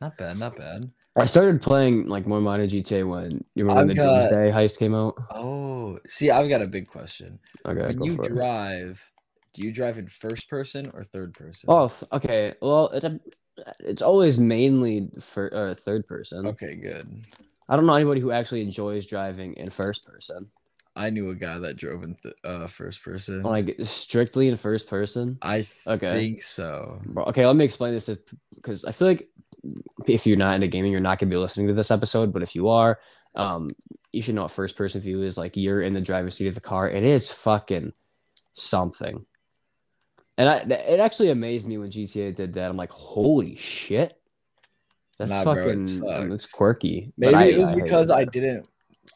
Not 0.00 0.16
bad, 0.16 0.38
not 0.38 0.56
bad. 0.56 0.90
I 1.18 1.26
started 1.26 1.60
playing 1.60 2.08
like 2.08 2.26
more 2.26 2.40
modern 2.40 2.68
GTA 2.68 3.06
when 3.06 3.44
you 3.54 3.64
remember 3.64 3.80
I've 3.82 3.88
the 3.88 3.94
got- 3.94 4.30
Doomsday 4.30 4.50
heist 4.50 4.78
came 4.78 4.94
out. 4.94 5.14
Oh, 5.30 5.98
see, 6.06 6.30
I've 6.30 6.48
got 6.48 6.62
a 6.62 6.66
big 6.66 6.86
question. 6.86 7.38
Okay, 7.66 7.86
when 7.86 8.02
you 8.04 8.14
for 8.14 8.24
it. 8.24 8.28
drive, 8.28 9.10
do 9.54 9.62
you 9.62 9.72
drive 9.72 9.98
in 9.98 10.06
first 10.06 10.48
person 10.48 10.90
or 10.94 11.02
third 11.04 11.34
person? 11.34 11.68
Oh, 11.70 11.90
okay. 12.12 12.54
Well, 12.62 12.88
it, 12.88 13.20
it's 13.80 14.02
always 14.02 14.38
mainly 14.38 15.10
for 15.20 15.52
uh, 15.54 15.74
third 15.74 16.06
person. 16.06 16.46
okay, 16.46 16.76
good. 16.76 17.22
I 17.68 17.76
don't 17.76 17.86
know 17.86 17.94
anybody 17.94 18.20
who 18.20 18.30
actually 18.30 18.62
enjoys 18.62 19.04
driving 19.06 19.54
in 19.54 19.68
first 19.70 20.06
person. 20.06 20.50
I 20.96 21.10
knew 21.10 21.30
a 21.30 21.34
guy 21.34 21.58
that 21.58 21.76
drove 21.76 22.02
in 22.02 22.16
th- 22.16 22.34
uh, 22.42 22.66
first 22.66 23.02
person. 23.04 23.42
Like 23.42 23.76
strictly 23.84 24.48
in 24.48 24.56
first 24.56 24.88
person. 24.88 25.38
I 25.42 25.58
th- 25.58 25.70
Okay. 25.86 26.12
think 26.16 26.42
so. 26.42 27.00
Bro, 27.04 27.24
Okay, 27.26 27.46
let 27.46 27.56
me 27.56 27.64
explain 27.64 27.92
this 27.92 28.08
because 28.54 28.84
I 28.84 28.92
feel 28.92 29.06
like 29.08 29.28
if 30.06 30.26
you're 30.26 30.36
not 30.36 30.54
into 30.54 30.66
gaming, 30.66 30.92
you're 30.92 31.00
not 31.00 31.18
gonna 31.18 31.30
be 31.30 31.36
listening 31.36 31.68
to 31.68 31.74
this 31.74 31.90
episode. 31.90 32.32
But 32.32 32.42
if 32.42 32.54
you 32.54 32.68
are, 32.68 32.98
um, 33.34 33.70
you 34.12 34.22
should 34.22 34.34
know 34.34 34.42
what 34.42 34.50
first 34.50 34.76
person 34.76 35.00
view 35.00 35.22
is. 35.22 35.36
Like 35.38 35.56
you're 35.56 35.80
in 35.82 35.92
the 35.92 36.00
driver's 36.00 36.34
seat 36.34 36.48
of 36.48 36.54
the 36.54 36.60
car, 36.60 36.88
and 36.88 37.04
it's 37.04 37.32
fucking 37.32 37.92
something. 38.54 39.24
And 40.36 40.48
I, 40.48 40.56
it 40.58 41.00
actually 41.00 41.30
amazed 41.30 41.66
me 41.66 41.78
when 41.78 41.90
GTA 41.90 42.34
did 42.34 42.54
that. 42.54 42.70
I'm 42.70 42.76
like, 42.76 42.92
holy 42.92 43.56
shit, 43.56 44.20
that's 45.18 45.30
Nah, 45.30 45.54
bro, 45.54 45.70
it 45.70 45.78
fucking, 45.78 46.32
it's 46.32 46.50
quirky. 46.50 47.12
Maybe 47.16 47.34
I- 47.34 47.44
it 47.46 47.58
was 47.58 47.70
I 47.70 47.74
because 47.74 48.10
I 48.10 48.24
didn't. 48.24 48.66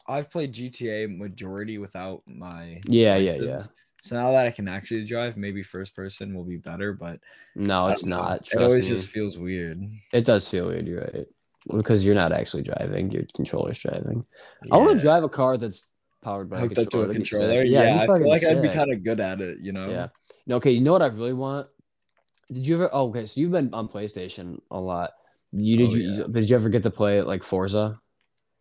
I've 0.07 0.29
played 0.29 0.53
GTA 0.53 1.17
majority 1.17 1.77
without 1.77 2.23
my. 2.25 2.81
Yeah, 2.85 3.15
yeah, 3.15 3.35
yeah. 3.35 3.63
So 4.03 4.17
now 4.17 4.33
that 4.33 4.45
I 4.45 4.51
can 4.51 4.67
actually 4.67 5.05
drive, 5.05 5.37
maybe 5.37 5.63
first 5.63 5.95
person 5.95 6.35
will 6.35 6.43
be 6.43 6.57
better, 6.57 6.91
but 6.91 7.21
No, 7.55 7.87
it's 7.87 8.03
know. 8.03 8.31
It 8.31 8.61
always 8.61 8.89
me. 8.89 8.95
just 8.95 9.07
feels 9.07 9.37
weird. 9.37 9.81
It 10.11 10.25
does 10.25 10.49
feel 10.49 10.67
weird. 10.67 10.85
You're 10.85 11.01
right. 11.01 11.25
Because 11.73 12.05
you're 12.05 12.13
not 12.13 12.33
actually 12.33 12.63
driving. 12.63 13.11
Your 13.11 13.23
controller's 13.33 13.79
driving. 13.79 14.25
I 14.69 14.75
want 14.75 14.91
to 14.91 14.99
drive 14.99 15.23
a 15.23 15.29
car 15.29 15.55
that's 15.55 15.89
powered 16.21 16.49
by 16.49 16.59
hooked 16.59 16.77
a 16.77 16.81
up 16.81 16.89
to 16.89 17.01
a 17.03 17.13
controller. 17.13 17.13
Sick. 17.13 17.15
controller. 17.15 17.61
it'd 17.61 17.71
Yeah, 17.71 18.01
I 18.01 18.05
feel 18.05 18.27
like 18.27 18.43
I'd 18.43 18.61
be 18.61 18.67
kind 18.67 18.91
of 18.91 19.05
good 19.05 19.21
at 19.21 19.39
it. 19.39 19.59
You 19.61 19.71
know. 19.71 19.89
Yeah. 19.89 20.07
No, 20.47 20.57
okay, 20.57 20.71
you 20.71 20.81
know 20.81 20.91
what 20.91 21.01
I 21.01 21.07
really 21.07 21.31
want? 21.31 21.67
Did 22.51 22.67
you 22.67 22.75
ever? 22.75 22.89
Oh, 22.91 23.07
okay, 23.07 23.25
so 23.25 23.39
you've 23.39 23.51
been 23.53 23.73
on 23.73 23.87
PlayStation 23.87 24.59
a 24.69 24.79
lot. 24.81 25.11
You 25.53 25.75
oh, 25.75 25.77
did 25.77 25.91
Oh, 25.93 25.95
you? 25.95 26.11
yeah. 26.11 26.23
Did 26.29 26.49
you 26.49 26.57
ever 26.57 26.67
get 26.67 26.83
to 26.83 26.91
play 26.91 27.21
like 27.21 27.41
Forza 27.41 28.01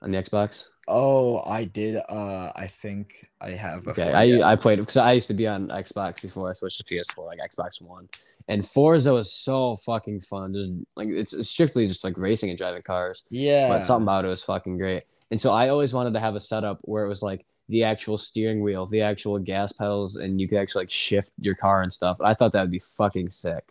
on 0.01 0.13
the 0.13 0.23
Xbox? 0.23 0.69
Oh, 0.89 1.43
I 1.49 1.65
did. 1.65 1.97
Uh, 2.09 2.51
I 2.57 2.67
think 2.67 3.29
I 3.41 3.51
have. 3.51 3.87
Okay, 3.87 4.13
I 4.13 4.25
yeah. 4.25 4.47
I 4.47 4.57
played 4.57 4.79
because 4.79 4.97
I 4.97 5.13
used 5.13 5.29
to 5.29 5.35
be 5.35 5.47
on 5.47 5.69
Xbox 5.69 6.21
before 6.21 6.51
I 6.51 6.55
switched 6.55 6.85
to 6.85 6.95
PS4, 6.95 7.25
like 7.27 7.39
Xbox 7.39 7.81
One, 7.81 8.09
and 8.49 8.67
Forza 8.67 9.13
was 9.13 9.33
so 9.33 9.77
fucking 9.77 10.21
fun. 10.23 10.55
Just 10.55 10.73
like 10.97 11.09
it's, 11.09 11.49
strictly 11.49 11.87
just 11.87 12.03
like 12.03 12.19
racing 12.19 12.51
and 12.51 12.59
driving 12.59 12.83
cars, 12.83 13.23
yeah. 13.31 13.69
but 13.69 13.85
something 13.85 14.05
about 14.05 14.25
it 14.25 14.29
was 14.29 14.43
fucking 14.43 14.77
great. 14.77 15.05
And 15.31 15.41
so 15.41 15.53
I 15.53 15.69
always 15.69 15.95
wanted 15.95 16.15
to 16.15 16.21
have 16.21 16.35
a 16.35 16.41
setup 16.41 16.81
where 16.83 17.05
it 17.05 17.09
was 17.09 17.23
like 17.23 17.47
the 17.69 17.85
actual 17.85 18.19
steering 18.19 18.61
wheel, 18.61 18.87
the 18.87 19.03
actual 19.03 19.39
gas 19.39 19.73
pedals, 19.73 20.17
and 20.17 20.41
you 20.41 20.49
could 20.49 20.59
actually 20.59 20.83
like 20.83 20.91
shift 20.91 21.31
your 21.41 21.55
car 21.55 21.83
and 21.83 21.93
stuff. 21.93 22.19
I 22.21 22.35
thought 22.35 22.53
that 22.53 22.61
would 22.61 22.73
be 22.73 22.81
fucking 22.81 23.31
sick. 23.31 23.65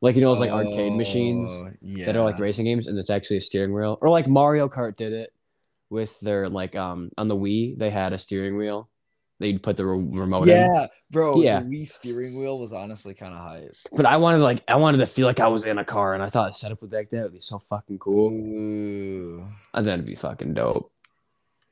Like 0.00 0.14
you 0.14 0.22
know, 0.22 0.30
it's 0.30 0.40
like 0.40 0.50
arcade 0.50 0.92
machines 0.92 1.48
Oh, 1.50 1.70
yeah. 1.80 2.06
that 2.06 2.16
are 2.16 2.24
like 2.24 2.38
racing 2.38 2.66
games, 2.66 2.86
and 2.86 2.96
it's 2.98 3.10
actually 3.10 3.38
a 3.38 3.40
steering 3.40 3.74
wheel, 3.74 3.98
or 4.00 4.10
like 4.10 4.28
Mario 4.28 4.68
Kart 4.68 4.94
did 4.94 5.12
it 5.12 5.30
with 5.92 6.18
their 6.20 6.48
like 6.48 6.74
um 6.74 7.10
on 7.18 7.28
the 7.28 7.36
Wii 7.36 7.78
they 7.78 7.90
had 7.90 8.12
a 8.12 8.18
steering 8.18 8.56
wheel. 8.56 8.88
They'd 9.38 9.60
put 9.62 9.76
the 9.76 9.84
re- 9.84 10.20
remote 10.20 10.48
in. 10.48 10.56
Yeah, 10.56 10.86
bro. 11.10 11.42
Yeah. 11.42 11.60
The 11.60 11.66
Wii 11.66 11.88
steering 11.88 12.38
wheel 12.38 12.58
was 12.60 12.72
honestly 12.72 13.12
kind 13.12 13.34
of 13.34 13.40
hype. 13.40 13.74
But 13.90 14.06
I 14.06 14.16
wanted 14.16 14.40
like 14.40 14.62
I 14.68 14.76
wanted 14.76 14.98
to 14.98 15.06
feel 15.06 15.26
like 15.26 15.40
I 15.40 15.48
was 15.48 15.64
in 15.64 15.78
a 15.78 15.84
car, 15.84 16.14
and 16.14 16.22
I 16.22 16.28
thought 16.28 16.52
a 16.52 16.54
setup 16.54 16.80
with 16.80 16.92
like 16.92 17.10
that 17.10 17.24
would 17.24 17.32
be 17.32 17.40
so 17.40 17.58
fucking 17.58 17.98
cool. 17.98 18.30
Ooh. 18.32 19.46
I 19.74 19.78
thought 19.82 19.94
it'd 19.94 20.06
be 20.06 20.14
fucking 20.14 20.54
dope. 20.54 20.92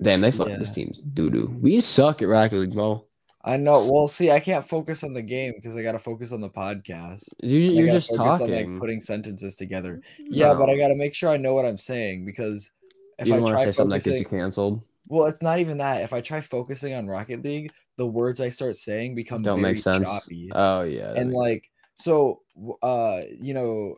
Damn, 0.03 0.21
they 0.21 0.31
fucking 0.31 0.55
Yeah. 0.55 0.59
this 0.59 0.73
team's 0.73 0.99
doo 0.99 1.31
doo. 1.31 1.57
We 1.61 1.81
suck 1.81 2.23
at 2.23 2.29
Rocket 2.29 2.57
League, 2.57 2.75
bro. 2.75 3.05
I 3.43 3.57
know. 3.57 3.89
Well, 3.91 4.09
see, 4.09 4.31
I 4.31 4.41
can't 4.41 4.67
focus 4.69 5.03
on 5.03 5.15
the 5.15 5.23
game 5.23 5.55
because 5.55 5.77
I 5.77 5.83
got 5.83 5.93
to 5.93 5.99
focus 5.99 6.33
on 6.33 6.41
the 6.43 6.51
podcast. 6.51 7.25
You, 7.43 7.59
you're 7.59 7.87
just 7.91 8.11
focus 8.11 8.39
talking. 8.41 8.55
on 8.55 8.73
like 8.73 8.81
putting 8.81 9.01
sentences 9.01 9.57
together. 9.57 10.03
Yeah, 10.19 10.53
but 10.55 10.69
I 10.69 10.77
got 10.77 10.89
to 10.89 10.95
make 10.95 11.15
sure 11.15 11.31
I 11.31 11.39
know 11.39 11.55
what 11.55 11.65
I'm 11.65 11.79
saying 11.79 12.27
because 12.27 12.73
if 13.21 13.29
you 13.29 13.35
I 13.35 13.39
want 13.39 13.59
to 13.59 13.65
say 13.65 13.73
something 13.73 13.91
that 13.99 14.05
gets 14.05 14.21
you 14.21 14.27
canceled. 14.27 14.83
well, 15.07 15.27
it's 15.27 15.43
not 15.43 15.59
even 15.59 15.79
that. 15.79 16.03
If 16.03 16.13
I 16.13 16.21
try 16.21 16.41
focusing 16.41 16.95
on 16.95 17.07
Rocket 17.07 17.43
League, 17.45 17.71
the 17.97 18.07
words 18.07 18.41
I 18.41 18.49
start 18.49 18.77
saying 18.77 19.15
become 19.15 19.43
Don't 19.43 19.61
very 19.61 19.75
make 19.75 19.83
sense. 19.83 20.09
choppy. 20.09 20.51
Oh 20.55 20.83
yeah. 20.83 21.13
and 21.17 21.33
like 21.33 21.71
so 21.97 22.41
uh 22.83 23.21
you 23.39 23.53
know 23.53 23.97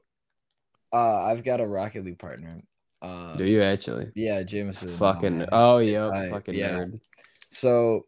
uh 0.92 1.24
i've 1.26 1.44
got 1.44 1.60
a 1.60 1.66
rocket 1.66 2.04
league 2.04 2.18
partner 2.18 2.60
uh 3.00 3.32
do 3.34 3.44
you 3.44 3.62
actually? 3.62 4.10
yeah 4.16 4.42
jameson 4.42 4.88
Fucking 4.88 5.46
oh 5.52 5.78
yeah, 5.78 6.28
fucking 6.28 6.54
yeah. 6.54 6.70
nerd. 6.80 7.00
so 7.48 8.06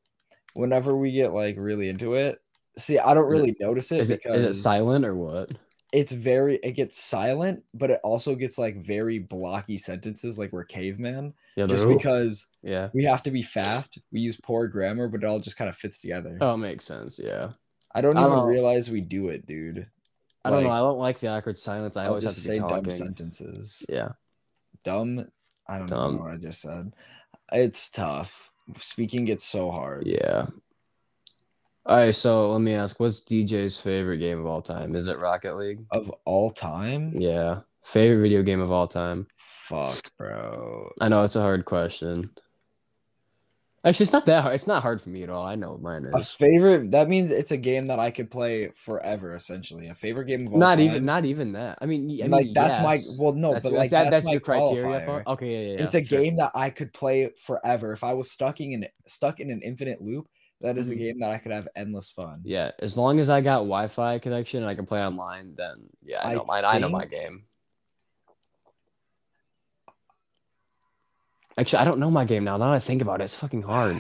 whenever 0.55 0.97
we 0.97 1.13
get 1.13 1.33
like 1.33 1.55
really 1.59 1.89
into 1.89 2.15
it 2.15 2.41
see 2.77 2.99
i 2.99 3.15
don't 3.15 3.27
Is 3.27 3.31
really 3.41 3.57
notice 3.61 3.93
it 3.93 4.01
Is 4.01 4.11
it 4.11 4.23
because 4.23 4.39
is 4.41 4.59
it 4.59 4.61
silent 4.61 5.05
or 5.05 5.15
what? 5.15 5.53
It's 5.95 6.13
very 6.13 6.57
it 6.57 6.73
gets 6.73 7.01
silent 7.03 7.63
but 7.73 7.91
it 7.91 8.01
also 8.03 8.35
gets 8.35 8.59
like 8.59 8.77
very 8.83 9.19
blocky 9.19 9.79
sentences 9.79 10.39
like 10.39 10.53
we're 10.53 10.65
caveman 10.65 11.33
Yeah, 11.57 11.67
just 11.67 11.87
because 11.89 12.47
yeah. 12.63 12.89
we 12.93 13.05
have 13.05 13.23
to 13.23 13.31
be 13.31 13.43
fast 13.43 13.99
we 14.13 14.21
use 14.21 14.37
poor 14.43 14.67
grammar 14.69 15.07
but 15.09 15.23
it 15.23 15.27
all 15.27 15.39
just 15.39 15.57
kind 15.57 15.69
of 15.69 15.77
fits 15.77 16.01
together 16.01 16.37
Oh, 16.41 16.57
makes 16.57 16.85
sense. 16.85 17.19
Yeah. 17.23 17.51
i 17.95 18.01
don't 18.01 18.19
even 18.19 18.41
realize 18.41 18.91
we 18.91 19.01
do 19.01 19.29
it 19.29 19.47
dude 19.47 19.87
I 20.47 20.51
don't 20.51 20.65
know. 20.65 20.71
I 20.73 20.81
don't 20.81 20.99
like 20.99 21.19
the 21.21 21.29
awkward 21.29 21.59
silence. 21.59 21.97
I 21.97 22.03
I'll 22.03 22.09
always 22.11 22.25
have 22.25 22.35
to 22.35 22.39
say 22.41 22.59
dumb 22.59 22.91
sentences 22.91 23.83
Yeah. 23.89 24.11
dumb. 24.83 25.27
I 25.67 25.79
don't 25.79 25.87
Dumb. 25.89 26.17
know 26.17 26.23
what 26.25 26.33
I 26.33 26.37
just 26.37 26.61
said. 26.61 26.93
It's 27.51 27.89
tough. 27.89 28.53
Speaking 28.77 29.25
gets 29.25 29.45
so 29.45 29.71
hard. 29.71 30.07
Yeah. 30.07 30.49
All 31.87 31.97
right, 31.99 32.15
so 32.15 32.51
let 32.53 32.63
me 32.63 32.75
ask, 32.75 32.99
what's 32.99 33.21
DJ's 33.21 33.79
favorite 33.81 34.17
game 34.19 34.39
of 34.41 34.47
all 34.47 34.63
time? 34.63 34.95
Is 34.95 35.07
it 35.07 35.19
Rocket 35.19 35.55
League? 35.57 35.81
Of 35.91 36.11
all 36.25 36.51
time, 36.51 37.13
Yeah. 37.15 37.61
Favorite 37.85 38.23
video 38.23 38.43
game 38.43 38.61
of 38.63 38.73
all 38.73 38.89
time? 38.89 39.27
fuck, 39.37 39.95
bro. 40.19 40.91
I 41.01 41.09
know 41.09 41.23
it's 41.25 41.37
a 41.37 41.41
hard 41.43 41.65
question. 41.67 42.31
Actually, 43.85 44.05
it's 44.05 44.13
not 44.15 44.25
that 44.27 44.43
hard. 44.43 44.55
It's 44.55 44.67
not 44.67 44.81
hard 44.83 45.01
for 45.03 45.11
me 45.11 45.23
at 45.25 45.29
all. 45.31 45.45
I 45.47 45.57
know 45.57 45.73
what 45.73 45.83
mine 45.83 46.07
A 46.15 46.17
is. 46.19 46.33
favorite. 46.33 46.91
That 46.93 47.09
means 47.11 47.31
it's 47.31 47.51
a 47.51 47.57
game 47.59 47.85
that 47.87 47.99
I 47.99 48.11
could 48.11 48.31
play 48.31 48.69
forever. 48.75 49.35
Essentially, 49.35 49.89
a 49.89 49.95
favorite 49.95 50.25
game 50.27 50.47
of 50.47 50.55
all 50.55 50.59
Not 50.59 50.77
time. 50.77 50.81
even, 50.87 51.05
not 51.05 51.25
even 51.27 51.53
that. 51.53 51.79
I 51.83 51.87
mean, 51.87 52.05
I 52.11 52.23
mean 52.25 52.31
like 52.31 52.47
that's 52.55 52.81
my. 52.83 52.99
Well, 53.19 53.33
no, 53.35 53.53
That's 53.53 53.63
but 53.63 53.73
your- 53.73 53.79
like 53.79 53.91
that- 53.91 54.05
that's, 54.05 54.11
that's 54.17 54.25
my 54.25 54.31
your 54.33 54.41
criteria 54.41 54.85
qualifier. 55.01 55.05
for. 55.05 55.29
Okay, 55.33 55.51
yeah, 55.53 55.73
yeah. 55.77 55.85
it's 55.85 55.95
a 55.95 56.03
sure. 56.05 56.21
game 56.23 56.37
that 56.37 56.53
I 56.55 56.71
could 56.71 56.95
play 56.95 57.29
forever. 57.45 57.93
If 57.93 58.03
I 58.05 58.15
was 58.15 58.31
stuck 58.31 58.59
in 58.63 58.87
stuck 59.07 59.39
in 59.41 59.51
an 59.51 59.61
infinite 59.63 60.01
loop, 60.01 60.29
that 60.61 60.79
is 60.79 60.89
a 60.91 60.95
game 60.95 61.19
that 61.21 61.31
I 61.31 61.39
could 61.39 61.53
have 61.53 61.69
endless 61.77 62.11
fun. 62.11 62.41
Yeah, 62.45 62.71
as 62.81 62.97
long 62.97 63.21
as 63.21 63.29
I 63.31 63.41
got 63.41 63.59
Wi-Fi 63.59 64.19
connection 64.19 64.63
and 64.63 64.71
I 64.71 64.75
can 64.75 64.87
play 64.87 65.05
online, 65.05 65.55
then 65.57 65.89
yeah, 66.03 66.21
I 66.25 66.31
I 66.31 66.35
know 66.35 66.45
mine. 66.47 66.65
I 66.65 66.79
know 66.79 66.89
my 66.89 67.05
game. 67.07 67.45
Actually, 71.57 71.79
I 71.81 71.85
don't 71.85 71.99
know 71.99 72.11
my 72.11 72.25
game 72.25 72.45
now. 72.45 72.57
Now 72.57 72.67
that 72.67 72.75
I 72.75 72.79
think 72.81 73.01
about 73.03 73.21
it, 73.21 73.25
it's 73.25 73.37
fucking 73.37 73.63
hard. 73.63 73.97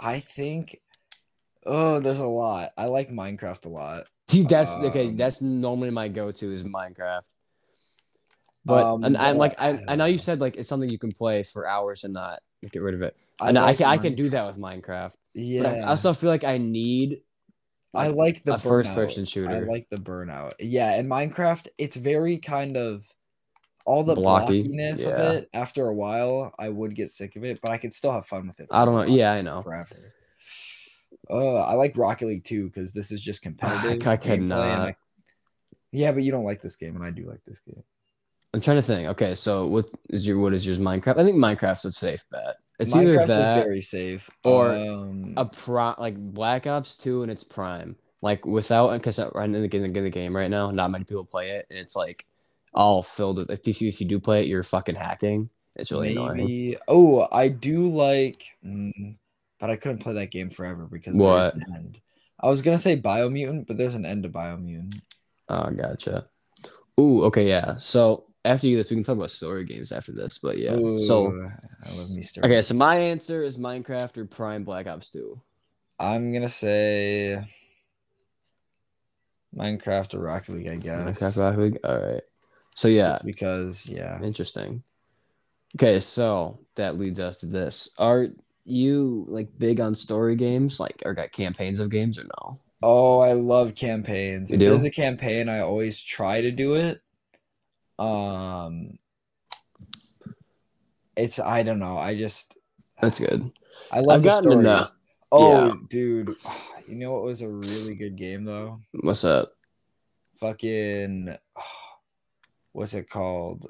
I 0.00 0.20
think. 0.20 0.78
Oh, 1.66 2.00
there's 2.00 2.18
a 2.18 2.26
lot. 2.26 2.70
I 2.76 2.86
like 2.86 3.10
Minecraft 3.10 3.66
a 3.66 3.68
lot. 3.68 4.04
Dude, 4.28 4.48
that's 4.48 4.72
okay. 4.78 5.08
Um, 5.08 5.16
That's 5.16 5.42
normally 5.42 5.90
my 5.90 6.08
go-to 6.08 6.52
is 6.52 6.62
Minecraft. 6.62 7.22
But 8.64 8.84
Um, 8.86 9.04
and 9.04 9.16
I'm 9.16 9.36
like 9.36 9.60
I, 9.60 9.70
I- 9.70 9.84
I 9.88 9.96
know 9.96 10.04
you 10.06 10.18
said 10.28 10.40
like 10.40 10.56
it's 10.56 10.68
something 10.68 10.88
you 10.88 10.98
can 10.98 11.12
play 11.12 11.42
for 11.42 11.66
hours 11.68 12.04
and 12.04 12.14
not 12.14 12.40
get 12.70 12.82
rid 12.82 12.94
of 12.94 13.02
it. 13.02 13.16
I 13.40 13.48
and 13.48 13.58
I 13.58 13.66
like 13.66 13.78
can 13.78 13.86
I 13.86 13.96
can 13.96 14.14
do 14.14 14.30
that 14.30 14.46
with 14.46 14.58
Minecraft. 14.58 15.16
Yeah. 15.34 15.62
But 15.62 15.74
I 15.78 15.82
also 15.82 16.12
feel 16.12 16.30
like 16.30 16.44
I 16.44 16.58
need 16.58 17.22
I 17.94 18.08
like, 18.08 18.16
like 18.16 18.44
the 18.44 18.58
first 18.58 18.94
person 18.94 19.24
shooter. 19.24 19.50
I 19.50 19.60
like 19.60 19.88
the 19.90 19.96
burnout. 19.96 20.54
Yeah, 20.58 20.96
in 20.96 21.08
Minecraft, 21.08 21.68
it's 21.76 21.96
very 21.96 22.38
kind 22.38 22.76
of 22.76 23.06
all 23.84 24.02
the 24.04 24.14
Blocky, 24.14 24.64
blockiness 24.64 25.04
of 25.06 25.18
it. 25.18 25.50
After 25.52 25.86
a 25.86 25.94
while, 25.94 26.54
I 26.58 26.68
would 26.70 26.94
get 26.94 27.10
sick 27.10 27.36
of 27.36 27.44
it, 27.44 27.60
but 27.62 27.70
I 27.70 27.78
could 27.78 27.92
still 27.92 28.12
have 28.12 28.26
fun 28.26 28.46
with 28.46 28.60
it. 28.60 28.68
I 28.70 28.84
don't 28.84 28.94
know. 28.94 29.14
Yeah, 29.14 29.32
I 29.32 29.42
know. 29.42 29.60
forever. 29.60 29.96
Oh, 31.28 31.56
I 31.56 31.74
like 31.74 31.96
Rocket 31.96 32.26
League 32.26 32.44
too 32.44 32.66
because 32.66 32.92
this 32.92 33.12
is 33.12 33.20
just 33.20 33.42
competitive. 33.42 34.06
I 34.06 34.16
could 34.16 34.40
gameplay 34.40 34.46
not. 34.46 34.94
Yeah, 35.90 36.12
but 36.12 36.22
you 36.22 36.32
don't 36.32 36.44
like 36.44 36.62
this 36.62 36.76
game, 36.76 36.96
and 36.96 37.04
I 37.04 37.10
do 37.10 37.28
like 37.28 37.44
this 37.46 37.60
game. 37.60 37.82
I'm 38.54 38.60
trying 38.60 38.76
to 38.76 38.82
think. 38.82 39.08
Okay, 39.08 39.34
so 39.34 39.66
what 39.66 39.86
is 40.10 40.26
your 40.26 40.38
what 40.38 40.52
is 40.52 40.66
yours 40.66 40.78
Minecraft? 40.78 41.18
I 41.18 41.24
think 41.24 41.36
Minecraft's 41.36 41.84
a 41.84 41.92
safe 41.92 42.24
bet. 42.30 42.56
It's 42.78 42.92
Minecraft 42.92 43.00
either 43.02 43.20
is 43.22 43.28
that 43.28 43.64
very 43.64 43.80
safe, 43.80 44.30
or 44.44 44.74
um, 44.74 45.34
a 45.36 45.46
pro 45.46 45.94
like 45.98 46.16
Black 46.16 46.66
Ops 46.66 46.96
2 46.96 47.22
in 47.22 47.30
its 47.30 47.44
prime. 47.44 47.96
Like 48.20 48.44
without 48.46 48.92
because 48.92 49.18
right 49.18 49.44
in 49.44 49.52
the, 49.52 49.62
in 49.64 49.70
the 49.70 49.98
in 49.98 50.04
the 50.04 50.10
game 50.10 50.36
right 50.36 50.50
now, 50.50 50.70
not 50.70 50.90
many 50.90 51.04
people 51.04 51.24
play 51.24 51.50
it, 51.50 51.66
and 51.70 51.78
it's 51.78 51.96
like 51.96 52.26
all 52.74 53.02
filled 53.02 53.38
with. 53.38 53.50
If 53.50 53.80
you 53.80 53.88
if 53.88 54.00
you 54.00 54.06
do 54.06 54.20
play 54.20 54.42
it, 54.42 54.48
you're 54.48 54.62
fucking 54.62 54.94
hacking. 54.96 55.48
It's 55.74 55.90
really 55.90 56.12
annoying. 56.12 56.76
Oh, 56.86 57.26
I 57.32 57.48
do 57.48 57.88
like, 57.88 58.44
mm, 58.64 59.16
but 59.58 59.70
I 59.70 59.76
couldn't 59.76 59.98
play 59.98 60.12
that 60.14 60.30
game 60.30 60.50
forever 60.50 60.86
because 60.90 61.18
What? 61.18 61.54
there's 61.54 61.66
an 61.66 61.74
end. 61.74 62.00
I 62.38 62.48
was 62.48 62.62
gonna 62.62 62.78
say 62.78 62.96
Biomutant, 62.96 63.66
but 63.66 63.78
there's 63.78 63.94
an 63.94 64.04
end 64.04 64.24
to 64.24 64.28
Biomutant. 64.28 65.00
Oh, 65.48 65.70
gotcha. 65.70 66.26
Ooh, 67.00 67.24
okay, 67.24 67.48
yeah. 67.48 67.76
So 67.78 68.26
after 68.44 68.66
you 68.66 68.76
this, 68.76 68.90
we 68.90 68.96
can 68.96 69.04
talk 69.04 69.16
about 69.16 69.30
story 69.30 69.64
games 69.64 69.92
after 69.92 70.12
this. 70.12 70.38
But 70.38 70.58
yeah, 70.58 70.72
so 70.72 70.78
Ooh, 71.26 71.50
I 71.50 71.96
love 71.96 72.10
me 72.14 72.22
story. 72.22 72.46
okay, 72.46 72.62
so 72.62 72.74
my 72.74 72.96
answer 72.96 73.42
is 73.42 73.56
Minecraft 73.56 74.18
or 74.18 74.24
Prime 74.26 74.64
Black 74.64 74.86
Ops 74.86 75.10
2. 75.10 75.40
I'm 75.98 76.32
gonna 76.32 76.48
say 76.48 77.44
Minecraft 79.56 80.14
or 80.14 80.20
Rocket 80.20 80.52
League, 80.52 80.68
I 80.68 80.76
guess. 80.76 81.20
Minecraft 81.20 81.36
Rocket 81.36 81.60
League. 81.60 81.78
All 81.84 81.98
right. 81.98 82.22
So 82.74 82.88
yeah, 82.88 83.12
Just 83.12 83.24
because 83.24 83.88
yeah. 83.88 84.20
Interesting. 84.22 84.82
Okay, 85.76 86.00
so 86.00 86.58
that 86.74 86.96
leads 86.96 87.20
us 87.20 87.40
to 87.40 87.46
this. 87.46 87.90
Are 87.98 88.26
you 88.64 89.24
like 89.28 89.48
big 89.58 89.80
on 89.80 89.94
story 89.94 90.36
games, 90.36 90.80
like 90.80 91.02
or 91.04 91.14
got 91.14 91.32
campaigns 91.32 91.80
of 91.80 91.90
games 91.90 92.18
or 92.18 92.24
no? 92.24 92.58
Oh, 92.82 93.20
I 93.20 93.32
love 93.34 93.74
campaigns. 93.74 94.50
You 94.50 94.54
if 94.54 94.60
do? 94.60 94.70
there's 94.70 94.84
a 94.84 94.90
campaign, 94.90 95.48
I 95.48 95.60
always 95.60 96.02
try 96.02 96.40
to 96.40 96.50
do 96.50 96.74
it. 96.74 97.00
Um 97.98 98.98
it's 101.16 101.38
I 101.38 101.62
don't 101.62 101.78
know. 101.78 101.96
I 101.98 102.16
just 102.16 102.54
That's 103.00 103.18
good. 103.20 103.50
I 103.90 104.00
love 104.00 104.16
I've 104.16 104.22
the 104.22 104.28
gotten 104.28 104.50
stories. 104.52 104.66
enough- 104.66 104.92
Oh, 105.34 105.66
yeah. 105.66 105.72
dude. 105.88 106.34
You 106.88 106.98
know 106.98 107.12
what 107.12 107.22
was 107.22 107.40
a 107.42 107.48
really 107.48 107.94
good 107.94 108.16
game 108.16 108.44
though? 108.44 108.80
What's 109.02 109.24
up? 109.24 109.52
Fucking 110.40 111.34
what's 112.72 112.94
it 112.94 113.08
called? 113.08 113.66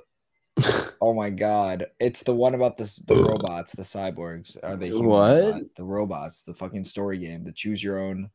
Oh 1.04 1.12
my 1.14 1.30
god. 1.30 1.86
It's 1.98 2.22
the 2.22 2.32
one 2.34 2.54
about 2.54 2.78
this 2.78 2.94
the 2.96 3.16
robots, 3.16 3.72
the 3.74 3.82
cyborgs. 3.82 4.56
Are 4.62 4.76
they 4.76 4.90
What? 4.92 5.34
not? 5.36 5.62
The 5.76 5.82
robots, 5.84 6.42
the 6.44 6.54
fucking 6.54 6.84
story 6.84 7.18
game, 7.18 7.42
the 7.44 7.50
choose 7.52 7.82
your 7.82 7.98
own. 7.98 8.30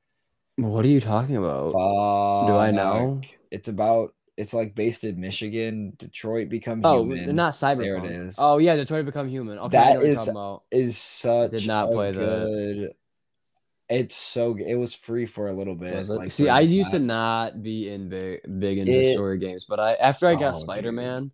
What 0.57 0.83
are 0.83 0.89
you 0.89 0.99
talking 0.99 1.37
about? 1.37 1.71
Fuck. 1.71 2.59
I 2.59 2.71
know? 2.71 3.21
It's 3.51 3.69
about 3.69 4.13
it's 4.37 4.53
like 4.53 4.75
based 4.75 5.03
in 5.03 5.19
Michigan. 5.19 5.93
Detroit 5.97 6.47
become 6.49 6.79
human. 6.81 6.85
Oh, 6.85 7.03
human. 7.15 7.35
not 7.35 7.53
Cyberpunk. 7.53 7.77
There 7.81 7.97
it 7.97 8.05
is. 8.11 8.37
Oh 8.39 8.59
yeah, 8.59 8.75
Detroit 8.75 9.05
Become 9.05 9.27
Human. 9.27 9.57
Okay, 9.57 9.77
That 9.77 9.93
know 9.95 9.99
what 9.99 10.03
you're 10.71 10.81
is- 10.81 10.89
is 10.89 10.97
such 10.97 11.51
Did 11.51 11.67
not 11.67 11.91
play 11.91 12.11
good. 12.13 12.91
It's 13.89 14.15
so. 14.15 14.55
It 14.57 14.75
was 14.75 14.93
free 14.93 15.25
for 15.25 15.47
a 15.47 15.53
little 15.53 15.73
bit. 15.75 16.07
Like, 16.07 16.31
See, 16.31 16.49
I 16.49 16.59
used 16.59 16.91
to 16.91 16.99
not 16.99 17.63
be 17.63 17.89
in 17.89 18.09
big 18.09 18.41
big 18.59 18.77
into 18.79 18.91
It- 18.91 19.13
story 19.13 19.37
games, 19.39 19.65
but 19.67 19.79
I 19.79 19.93
after 19.95 20.27
I 20.27 20.35
got 20.35 20.55
Oh. 20.55 20.59
Spider 20.59 20.91
Man, 20.91 21.31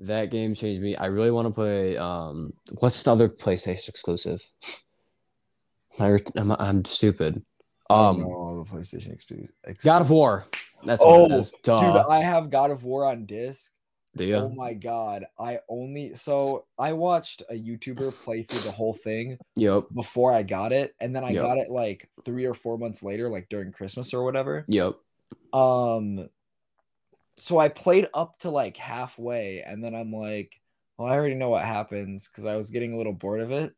that 0.00 0.30
game 0.30 0.54
changed 0.54 0.82
me. 0.82 0.96
I 0.96 1.06
really 1.06 1.30
want 1.30 1.46
to 1.46 1.54
play. 1.54 1.96
Um, 1.96 2.52
what's 2.80 3.02
the 3.02 3.12
other 3.12 3.28
PlayStation 3.28 3.88
exclusive? 3.88 4.42
I, 5.98 6.18
am 6.36 6.54
I'm 6.58 6.84
stupid. 6.84 7.42
Um, 7.88 8.26
all 8.26 8.64
the 8.64 8.70
PlayStation 8.70 9.12
exclusive. 9.12 9.52
God 9.84 10.02
of 10.02 10.10
War. 10.10 10.44
That's 10.84 11.02
Oh, 11.02 11.22
what 11.22 11.30
it 11.32 11.34
is. 11.38 11.54
Duh. 11.62 11.80
Dude, 11.80 12.02
I 12.08 12.22
have 12.22 12.50
God 12.50 12.70
of 12.70 12.84
War 12.84 13.06
on 13.06 13.26
disc. 13.26 13.72
Oh 14.18 14.50
my 14.50 14.74
god. 14.74 15.26
I 15.38 15.60
only 15.68 16.14
so 16.14 16.64
I 16.78 16.92
watched 16.92 17.42
a 17.50 17.54
YouTuber 17.54 18.18
play 18.24 18.42
through 18.42 18.60
the 18.60 18.70
whole 18.72 18.94
thing 18.94 19.38
Yep. 19.56 19.86
before 19.94 20.32
I 20.32 20.42
got 20.42 20.72
it, 20.72 20.94
and 21.00 21.14
then 21.14 21.24
I 21.24 21.32
Yep. 21.32 21.42
got 21.42 21.58
it 21.58 21.70
like 21.70 22.08
three 22.24 22.46
or 22.46 22.54
four 22.54 22.78
months 22.78 23.02
later, 23.02 23.28
like 23.28 23.48
during 23.48 23.72
Christmas 23.72 24.14
or 24.14 24.24
whatever. 24.24 24.64
Yep. 24.68 24.94
Um 25.52 26.28
so 27.36 27.58
I 27.58 27.68
played 27.68 28.08
up 28.14 28.38
to 28.40 28.50
like 28.50 28.76
halfway, 28.76 29.62
and 29.62 29.84
then 29.84 29.94
I'm 29.94 30.12
like, 30.12 30.60
well, 30.96 31.12
I 31.12 31.16
already 31.16 31.34
know 31.34 31.50
what 31.50 31.64
happens 31.64 32.28
because 32.28 32.44
I 32.46 32.56
was 32.56 32.70
getting 32.70 32.94
a 32.94 32.96
little 32.96 33.12
bored 33.12 33.40
of 33.40 33.52
it. 33.52 33.74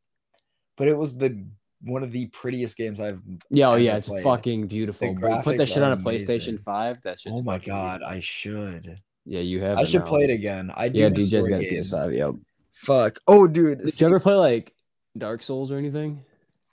But 0.77 0.89
it 0.89 0.97
was 0.97 1.17
the 1.19 1.45
one 1.83 2.03
of 2.03 2.11
the 2.11 2.27
prettiest 2.27 2.77
games 2.77 3.01
I've 3.01 3.21
Yeah. 3.51 3.71
Oh 3.71 3.75
yeah. 3.77 3.97
It's 3.97 4.09
played. 4.09 4.23
fucking 4.25 4.67
beautiful. 4.67 5.15
The 5.15 5.21
But 5.21 5.37
you 5.37 5.43
put 5.43 5.57
that 5.59 5.69
shit 5.69 5.83
on 5.83 5.93
a 5.93 5.97
PlayStation 5.97 6.27
amazing. 6.49 6.59
Five. 6.59 7.01
That's 7.03 7.23
just. 7.23 7.35
oh 7.37 7.43
my 7.43 7.59
god, 7.59 8.03
I 8.03 8.21
should. 8.21 9.01
Yeah, 9.25 9.41
you 9.41 9.61
have. 9.61 9.79
I 9.79 9.85
should 9.85 10.01
now. 10.03 10.07
play 10.09 10.23
it 10.23 10.31
again. 10.31 10.73
I 10.75 10.89
do 10.89 11.01
Yeah, 11.01 11.11
DJ's 11.11 11.31
got 11.49 11.61
a 11.61 11.65
games. 11.65 11.93
PS5. 11.93 12.17
Yep. 12.17 12.35
Fuck. 12.73 13.19
Oh, 13.29 13.47
dude. 13.47 13.79
Did 13.79 13.93
see- 13.93 14.05
you 14.05 14.09
ever 14.09 14.21
play 14.21 14.35
like 14.35 14.73
Dark 15.17 15.43
Souls 15.43 15.71
or 15.71 15.77
anything? 15.79 16.25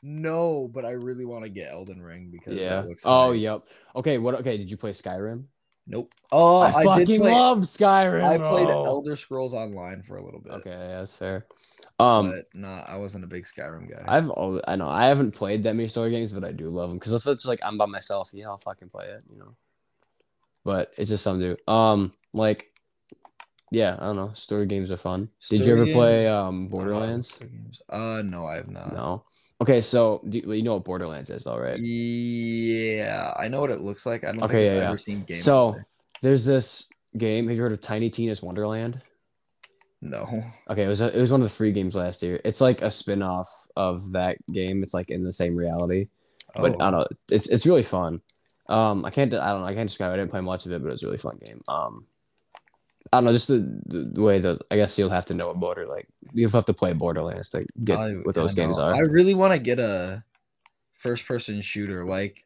No, 0.03 0.69
but 0.71 0.85
I 0.85 0.91
really 0.91 1.25
want 1.25 1.43
to 1.45 1.49
get 1.49 1.71
Elden 1.71 2.01
Ring 2.01 2.29
because 2.31 2.55
Yeah. 2.55 2.81
That 2.81 2.87
looks 2.87 3.01
Oh, 3.05 3.29
amazing. 3.29 3.43
yep. 3.43 3.61
Okay. 3.95 4.17
What? 4.19 4.35
Okay. 4.35 4.57
Did 4.57 4.69
you 4.71 4.77
play 4.77 4.91
Skyrim? 4.91 5.45
Nope. 5.87 6.13
Oh, 6.31 6.61
I 6.61 6.69
I, 6.69 6.83
fucking 6.83 7.21
play, 7.21 7.31
love 7.31 7.59
Skyrim. 7.59 8.23
I 8.23 8.37
played 8.37 8.65
bro. 8.65 8.85
Elder 8.85 9.15
Scrolls 9.15 9.53
Online 9.53 10.01
for 10.01 10.17
a 10.17 10.23
little 10.25 10.39
bit. 10.39 10.53
Okay, 10.53 10.71
yeah, 10.71 10.99
that's 10.99 11.15
fair. 11.15 11.45
Um, 11.99 12.31
but 12.31 12.45
not. 12.53 12.89
I 12.89 12.97
wasn't 12.97 13.23
a 13.23 13.27
big 13.27 13.45
Skyrim 13.45 13.89
guy. 13.89 14.03
I've 14.07 14.29
always, 14.31 14.61
I 14.67 14.75
know 14.75 14.89
I 14.89 15.07
haven't 15.07 15.31
played 15.31 15.63
that 15.63 15.75
many 15.75 15.87
story 15.87 16.09
games, 16.09 16.33
but 16.33 16.43
I 16.43 16.51
do 16.51 16.69
love 16.69 16.89
them 16.89 16.97
because 16.97 17.13
if 17.13 17.27
it's 17.27 17.45
like 17.45 17.59
I'm 17.63 17.77
by 17.77 17.85
myself, 17.85 18.31
yeah, 18.33 18.47
I'll 18.47 18.57
fucking 18.57 18.89
play 18.89 19.05
it, 19.05 19.23
you 19.31 19.37
know. 19.37 19.55
But 20.63 20.91
it's 20.97 21.09
just 21.09 21.23
something 21.23 21.41
to 21.41 21.55
do. 21.55 21.71
Um, 21.71 22.13
like, 22.33 22.71
yeah, 23.71 23.95
I 23.99 24.05
don't 24.07 24.15
know. 24.15 24.33
Story 24.33 24.65
games 24.65 24.91
are 24.91 24.97
fun. 24.97 25.29
Did 25.49 25.65
you 25.65 25.73
Story 25.73 25.73
ever 25.73 25.87
play 25.87 26.27
um 26.27 26.67
Borderlands? 26.67 27.33
story 27.33 27.49
games. 27.49 27.81
Uh, 27.89 28.21
no, 28.23 28.45
I 28.45 28.55
have 28.55 28.69
not. 28.69 28.91
No. 28.91 29.25
Okay, 29.61 29.81
so 29.81 30.21
do, 30.27 30.41
well, 30.45 30.55
you 30.55 30.63
know 30.63 30.73
what 30.75 30.85
Borderlands 30.85 31.29
is, 31.29 31.47
all 31.47 31.59
right? 31.59 31.81
Yeah, 31.81 33.33
I 33.37 33.47
know 33.47 33.59
what 33.61 33.71
it 33.71 33.81
looks 33.81 34.05
like. 34.05 34.23
I 34.23 34.31
don't 34.31 34.45
Okay, 34.45 34.55
think 34.55 34.67
yeah, 34.67 34.75
I've 34.75 34.81
yeah. 34.81 34.89
ever 34.89 34.97
seen 34.97 35.25
gameplay. 35.25 35.41
So 35.41 35.75
there's 36.21 36.45
this 36.45 36.89
game. 37.17 37.47
Have 37.47 37.55
you 37.57 37.61
heard 37.61 37.71
of 37.71 37.81
Tiny 37.81 38.09
Tina's 38.09 38.41
Wonderland? 38.41 39.01
no. 40.01 40.43
Okay, 40.69 40.83
it 40.83 40.87
was 40.87 41.01
a, 41.01 41.15
it 41.15 41.21
was 41.21 41.31
one 41.31 41.41
of 41.41 41.47
the 41.49 41.53
free 41.55 41.71
games 41.71 41.95
last 41.95 42.23
year. 42.23 42.39
It's 42.43 42.59
like 42.61 42.81
a 42.81 42.89
spin-off 42.89 43.47
of 43.75 44.13
that 44.13 44.37
game. 44.51 44.81
It's 44.81 44.93
like 44.93 45.11
in 45.11 45.23
the 45.23 45.31
same 45.31 45.55
reality. 45.55 46.07
but 46.59 46.75
Oh, 46.75 46.79
I 46.79 46.89
don't 46.91 47.01
know. 47.01 47.07
It's 47.29 47.47
it's 47.49 47.65
really 47.67 47.83
fun. 47.83 48.19
Um, 48.67 49.05
I 49.05 49.11
can't 49.11 49.31
I 49.33 49.49
don't 49.51 49.61
know. 49.61 49.67
I 49.67 49.75
can't 49.75 49.87
describe. 49.87 50.09
it. 50.11 50.13
I 50.15 50.17
didn't 50.17 50.31
play 50.31 50.41
much 50.41 50.65
of 50.65 50.71
it, 50.71 50.81
but 50.81 50.87
it 50.89 50.91
was 50.93 51.03
a 51.03 51.07
really 51.07 51.19
fun 51.19 51.37
game. 51.45 51.61
Um, 51.67 52.07
I 53.13 53.17
don't 53.17 53.25
know. 53.25 53.31
Just 53.31 53.47
the, 53.47 53.81
the, 53.85 54.21
way 54.21 54.39
that 54.39 54.61
I 54.71 54.75
guess 54.75 54.97
you'll 54.97 55.09
have 55.09 55.25
to 55.27 55.33
know 55.33 55.49
a 55.49 55.53
border. 55.53 55.85
Like 55.85 56.07
you'll 56.33 56.49
have 56.51 56.65
to 56.65 56.73
play 56.73 56.93
Borderlands 56.93 57.49
to 57.49 57.65
get 57.83 57.97
I- 57.97 58.13
what 58.13 58.35
those 58.35 58.53
games 58.53 58.77
are. 58.77 58.93
I 58.93 58.99
really 58.99 59.33
want 59.33 59.53
to 59.53 59.59
get 59.59 59.79
a 59.79 60.23
first-person 60.93 61.61
shooter. 61.61 62.05
Like, 62.05 62.45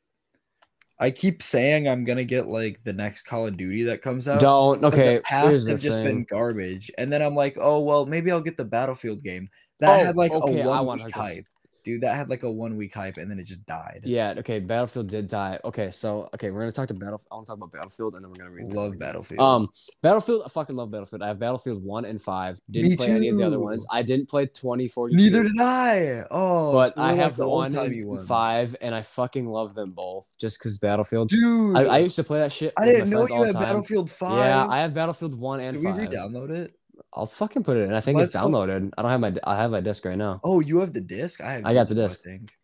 I 1.00 1.12
keep 1.12 1.42
saying 1.42 1.88
I'm 1.88 2.04
gonna 2.04 2.26
get 2.26 2.48
like 2.48 2.84
the 2.84 2.94
next 2.94 3.24
Call 3.24 3.48
of 3.48 3.58
Duty 3.58 3.84
that 3.84 4.02
comes 4.02 4.28
out. 4.28 4.42
don't. 4.42 4.84
Okay. 4.84 5.16
the 5.16 5.22
past 5.22 5.68
have 5.68 5.80
just 5.80 5.98
thing. 5.98 6.06
been 6.06 6.24
garbage. 6.26 6.92
And 6.98 7.12
then 7.12 7.22
I'm 7.22 7.36
like, 7.36 7.58
oh 7.60 7.80
well, 7.80 8.06
maybe 8.06 8.32
I'll 8.32 8.42
get 8.42 8.58
the 8.58 8.66
Battlefield 8.66 9.24
game. 9.24 9.50
That 9.80 10.02
Oh, 10.02 10.06
had 10.06 10.16
like 10.18 10.32
okay, 10.32 10.60
a 10.62 10.84
one 10.84 11.02
week 11.04 11.16
hype. 11.16 11.46
Dude, 11.90 12.02
that 12.02 12.16
had 12.16 12.30
like 12.30 12.44
a 12.44 12.52
one 12.52 12.78
week 12.78 12.94
hype 12.94 13.18
and 13.18 13.32
then 13.32 13.40
it 13.40 13.46
just 13.46 13.66
died. 13.66 14.02
Yeah. 14.06 14.36
Okay. 14.38 14.60
Battlefield 14.60 15.08
did 15.08 15.28
die. 15.28 15.60
Okay. 15.66 15.90
So 15.90 16.30
okay, 16.36 16.52
we're 16.52 16.60
gonna 16.60 16.72
talk 16.72 16.88
to 16.90 16.94
Battlefield. 16.94 17.28
I 17.32 17.36
want 17.36 17.48
to 17.48 17.50
talk 17.50 17.58
about 17.58 17.72
Battlefield, 17.72 18.14
and 18.14 18.24
then 18.24 18.30
we're 18.30 18.38
gonna 18.38 18.52
read. 18.52 18.72
Love. 18.72 19.00
Battlefield. 19.00 19.40
Um, 19.40 19.70
Battlefield. 20.04 20.44
I 20.46 20.50
fucking 20.50 20.76
love 20.76 20.92
Battlefield. 20.92 21.24
I 21.24 21.28
have 21.30 21.40
Battlefield 21.40 21.84
one 21.84 22.06
and 22.06 22.22
five. 22.22 22.60
Didn't 22.70 22.92
Me 22.92 22.98
play 22.98 23.12
any 23.12 23.30
of 23.30 23.38
the 23.38 23.44
other 23.44 23.60
ones. 23.60 23.88
I 23.92 24.04
didn't 24.04 24.30
play 24.30 24.46
twenty 24.46 24.88
forty. 24.88 25.16
Neither 25.16 25.44
did 25.44 25.60
I. 25.60 26.26
Oh, 26.30 26.72
but 26.74 26.96
I 26.96 27.12
like 27.12 27.18
have 27.18 27.36
the 27.36 27.48
one 27.48 27.76
and 27.76 28.22
five, 28.28 28.76
and 28.82 28.94
I 28.94 29.02
fucking 29.02 29.48
love 29.48 29.74
them 29.74 29.92
both. 29.92 30.28
Just 30.38 30.60
because 30.60 30.78
Battlefield. 30.78 31.30
Dude, 31.30 31.76
I, 31.76 31.84
I, 31.86 31.98
used 32.00 32.16
to 32.18 32.24
play 32.24 32.40
that 32.40 32.52
shit. 32.52 32.74
I 32.78 32.86
didn't 32.86 33.10
know 33.10 33.28
you 33.28 33.44
had 33.44 33.54
time. 33.54 33.64
Battlefield 33.64 34.10
5. 34.10 34.32
Yeah, 34.32 34.68
I 34.68 34.82
have 34.82 34.94
Battlefield 34.94 35.40
one 35.40 35.60
and 35.60 35.76
Did 35.76 35.86
we 35.86 35.92
five. 35.92 36.00
re-download 36.00 36.50
it? 36.52 36.79
I'll 37.14 37.26
fucking 37.26 37.64
put 37.64 37.78
it 37.78 37.82
in. 37.90 37.94
I 37.94 38.00
think 38.02 38.20
it's 38.20 38.34
Let's 38.36 38.46
go- 38.46 38.50
downloaded. 38.52 38.92
I 38.98 39.02
don't 39.02 39.12
have 39.12 39.20
my. 39.22 39.34
I 39.44 39.56
have 39.56 39.72
my 39.72 39.82
disc 39.82 40.06
right 40.06 40.18
now. 40.18 40.40
Oh, 40.44 40.60
you 40.60 40.80
have 40.80 40.94
the 40.94 41.02
disc? 41.02 41.42
I 41.42 41.54
have 41.54 41.66
I 41.66 41.74
got 41.74 41.88
the 41.88 41.96
disc. 41.96 42.24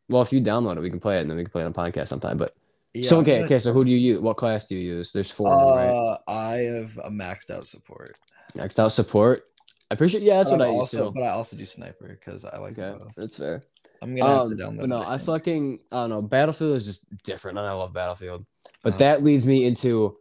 Well, 0.10 0.21
if 0.21 0.32
you 0.32 0.41
download 0.41 0.78
it, 0.78 0.82
we 0.82 0.89
can 0.89 1.00
play 1.00 1.17
it, 1.17 1.21
and 1.21 1.30
then 1.30 1.38
we 1.38 1.43
can 1.43 1.52
play 1.52 1.63
it 1.63 1.65
on 1.65 1.74
podcast 1.74 2.08
sometime. 2.10 2.38
But 2.38 2.52
Yeah, 2.93 3.10
so 3.10 3.19
okay, 3.19 3.36
gonna- 3.36 3.45
okay. 3.45 3.60
So 3.60 3.74
who 3.74 3.84
do 3.86 3.91
you 3.91 3.98
use? 3.98 4.19
What 4.21 4.38
class 4.38 4.65
do 4.67 4.76
you 4.76 4.82
use? 4.95 5.12
There's 5.12 5.32
four, 5.32 5.50
them, 5.50 5.67
right? 5.67 5.89
Uh, 5.89 6.17
I 6.32 6.56
have 6.78 6.98
a 7.04 7.10
maxed 7.10 7.50
out 7.50 7.65
support. 7.65 8.17
Maxed 8.56 8.80
out 8.80 8.91
support. 8.91 9.45
I 9.91 9.93
appreciate. 9.95 10.24
Yeah, 10.24 10.38
that's 10.38 10.50
But 10.50 10.60
what 10.60 10.65
I 10.65 10.69
I'm 10.69 10.76
used 10.78 10.95
also, 10.95 11.06
to. 11.06 11.12
But 11.12 11.24
I 11.24 11.30
also 11.30 11.56
do 11.58 11.65
sniper 11.65 12.08
because 12.19 12.45
I 12.45 12.58
like 12.58 12.78
Okay, 12.80 12.98
both. 12.98 13.13
that's 13.15 13.38
fair. 13.38 13.62
I'm 14.02 14.15
gonna 14.15 14.30
have 14.30 14.41
Um, 14.41 14.50
to 14.58 14.63
download. 14.63 14.80
but 14.82 14.89
no, 14.89 15.02
I 15.02 15.17
think. 15.17 15.21
fucking 15.26 15.80
I 15.91 15.95
don't 16.02 16.10
know. 16.10 16.21
Battlefield 16.21 16.76
is 16.76 16.86
just 16.86 17.06
different, 17.24 17.58
and 17.58 17.67
I 17.67 17.71
love 17.74 17.93
Battlefield. 17.93 18.45
But 18.84 18.95
Uh, 18.95 18.98
that 18.98 19.24
leads 19.24 19.45
me 19.48 19.65
into 19.65 20.17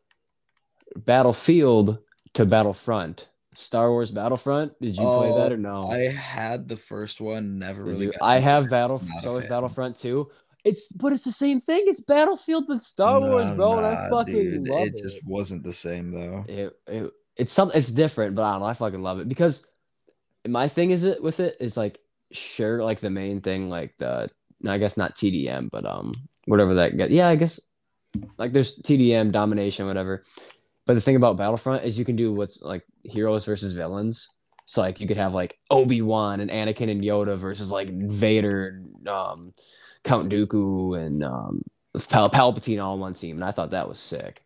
Battlefield 0.96 1.98
to 2.34 2.46
Battlefront. 2.46 3.28
Star 3.54 3.90
Wars 3.90 4.10
Battlefront. 4.10 4.72
Did 4.80 4.96
you 4.96 5.02
play 5.04 5.28
that 5.30 5.52
Oh, 5.52 5.54
or 5.54 5.56
no? 5.56 5.88
I 5.88 6.08
had 6.08 6.68
the 6.68 6.76
first 6.76 7.20
one. 7.20 7.58
Never 7.58 7.84
Did 7.84 7.90
really. 7.90 8.06
got 8.08 8.22
I 8.22 8.38
have 8.38 8.64
it, 8.64 8.70
Battle 8.70 9.00
not 9.08 9.20
Star 9.20 9.32
Wars. 9.32 9.44
Battlefront 9.48 9.96
2. 9.98 10.30
It's 10.64 10.88
but 10.92 11.12
it's 11.12 11.24
the 11.24 11.32
same 11.32 11.60
thing. 11.60 11.82
It's 11.86 12.00
Battlefield 12.00 12.64
with 12.68 12.82
Star 12.82 13.20
Wars, 13.20 13.50
Nah, 13.50 13.56
bro, 13.56 13.76
and 13.78 13.86
I 13.86 14.08
fucking 14.08 14.32
dude, 14.34 14.68
love 14.68 14.86
it. 14.86 14.94
it. 14.94 14.98
just 15.02 15.18
wasn't 15.26 15.62
the 15.62 15.72
same 15.72 16.10
though. 16.10 16.42
it, 16.48 16.72
it 16.86 17.12
it's 17.36 17.52
something 17.52 17.78
it's 17.78 17.90
different, 17.90 18.34
but 18.34 18.42
I 18.44 18.52
don't 18.52 18.60
know. 18.60 18.66
I 18.66 18.72
fucking 18.74 19.02
love 19.02 19.20
it 19.20 19.28
because 19.28 19.66
my 20.48 20.68
thing 20.68 20.90
is 20.90 21.04
it 21.04 21.22
with 21.22 21.40
it 21.40 21.56
is 21.60 21.76
like 21.76 21.98
sure, 22.32 22.82
like 22.82 23.00
the 23.00 23.10
main 23.10 23.40
thing, 23.40 23.68
like 23.68 23.94
the 23.98 24.28
no, 24.62 24.72
I 24.72 24.78
guess 24.78 24.96
not 24.96 25.16
TDM, 25.16 25.68
but 25.70 25.84
um 25.84 26.12
whatever 26.46 26.74
that 26.74 26.96
get. 26.96 27.10
Yeah, 27.10 27.28
I 27.28 27.36
guess 27.36 27.60
like 28.38 28.52
there's 28.52 28.78
TDM 28.78 29.32
domination, 29.32 29.86
whatever. 29.86 30.22
But 30.86 30.94
the 30.94 31.00
thing 31.00 31.16
about 31.16 31.36
Battlefront 31.36 31.84
is 31.84 31.98
you 31.98 32.04
can 32.04 32.16
do 32.16 32.32
what's 32.32 32.60
like 32.62 32.84
heroes 33.04 33.44
versus 33.46 33.72
villains. 33.72 34.28
So 34.66 34.80
like 34.80 35.00
you 35.00 35.06
could 35.06 35.16
have 35.16 35.34
like 35.34 35.58
Obi 35.70 36.02
Wan 36.02 36.40
and 36.40 36.50
Anakin 36.50 36.90
and 36.90 37.02
Yoda 37.02 37.36
versus 37.36 37.70
like 37.70 37.90
Vader 37.90 38.68
and 38.68 39.08
um, 39.08 39.52
Count 40.04 40.30
Dooku 40.30 40.98
and 40.98 41.22
um, 41.24 41.62
Pal- 42.08 42.30
Palpatine 42.30 42.82
all 42.82 42.94
on 42.94 43.00
one 43.00 43.14
team, 43.14 43.36
and 43.36 43.44
I 43.44 43.50
thought 43.50 43.70
that 43.70 43.88
was 43.88 43.98
sick. 43.98 44.42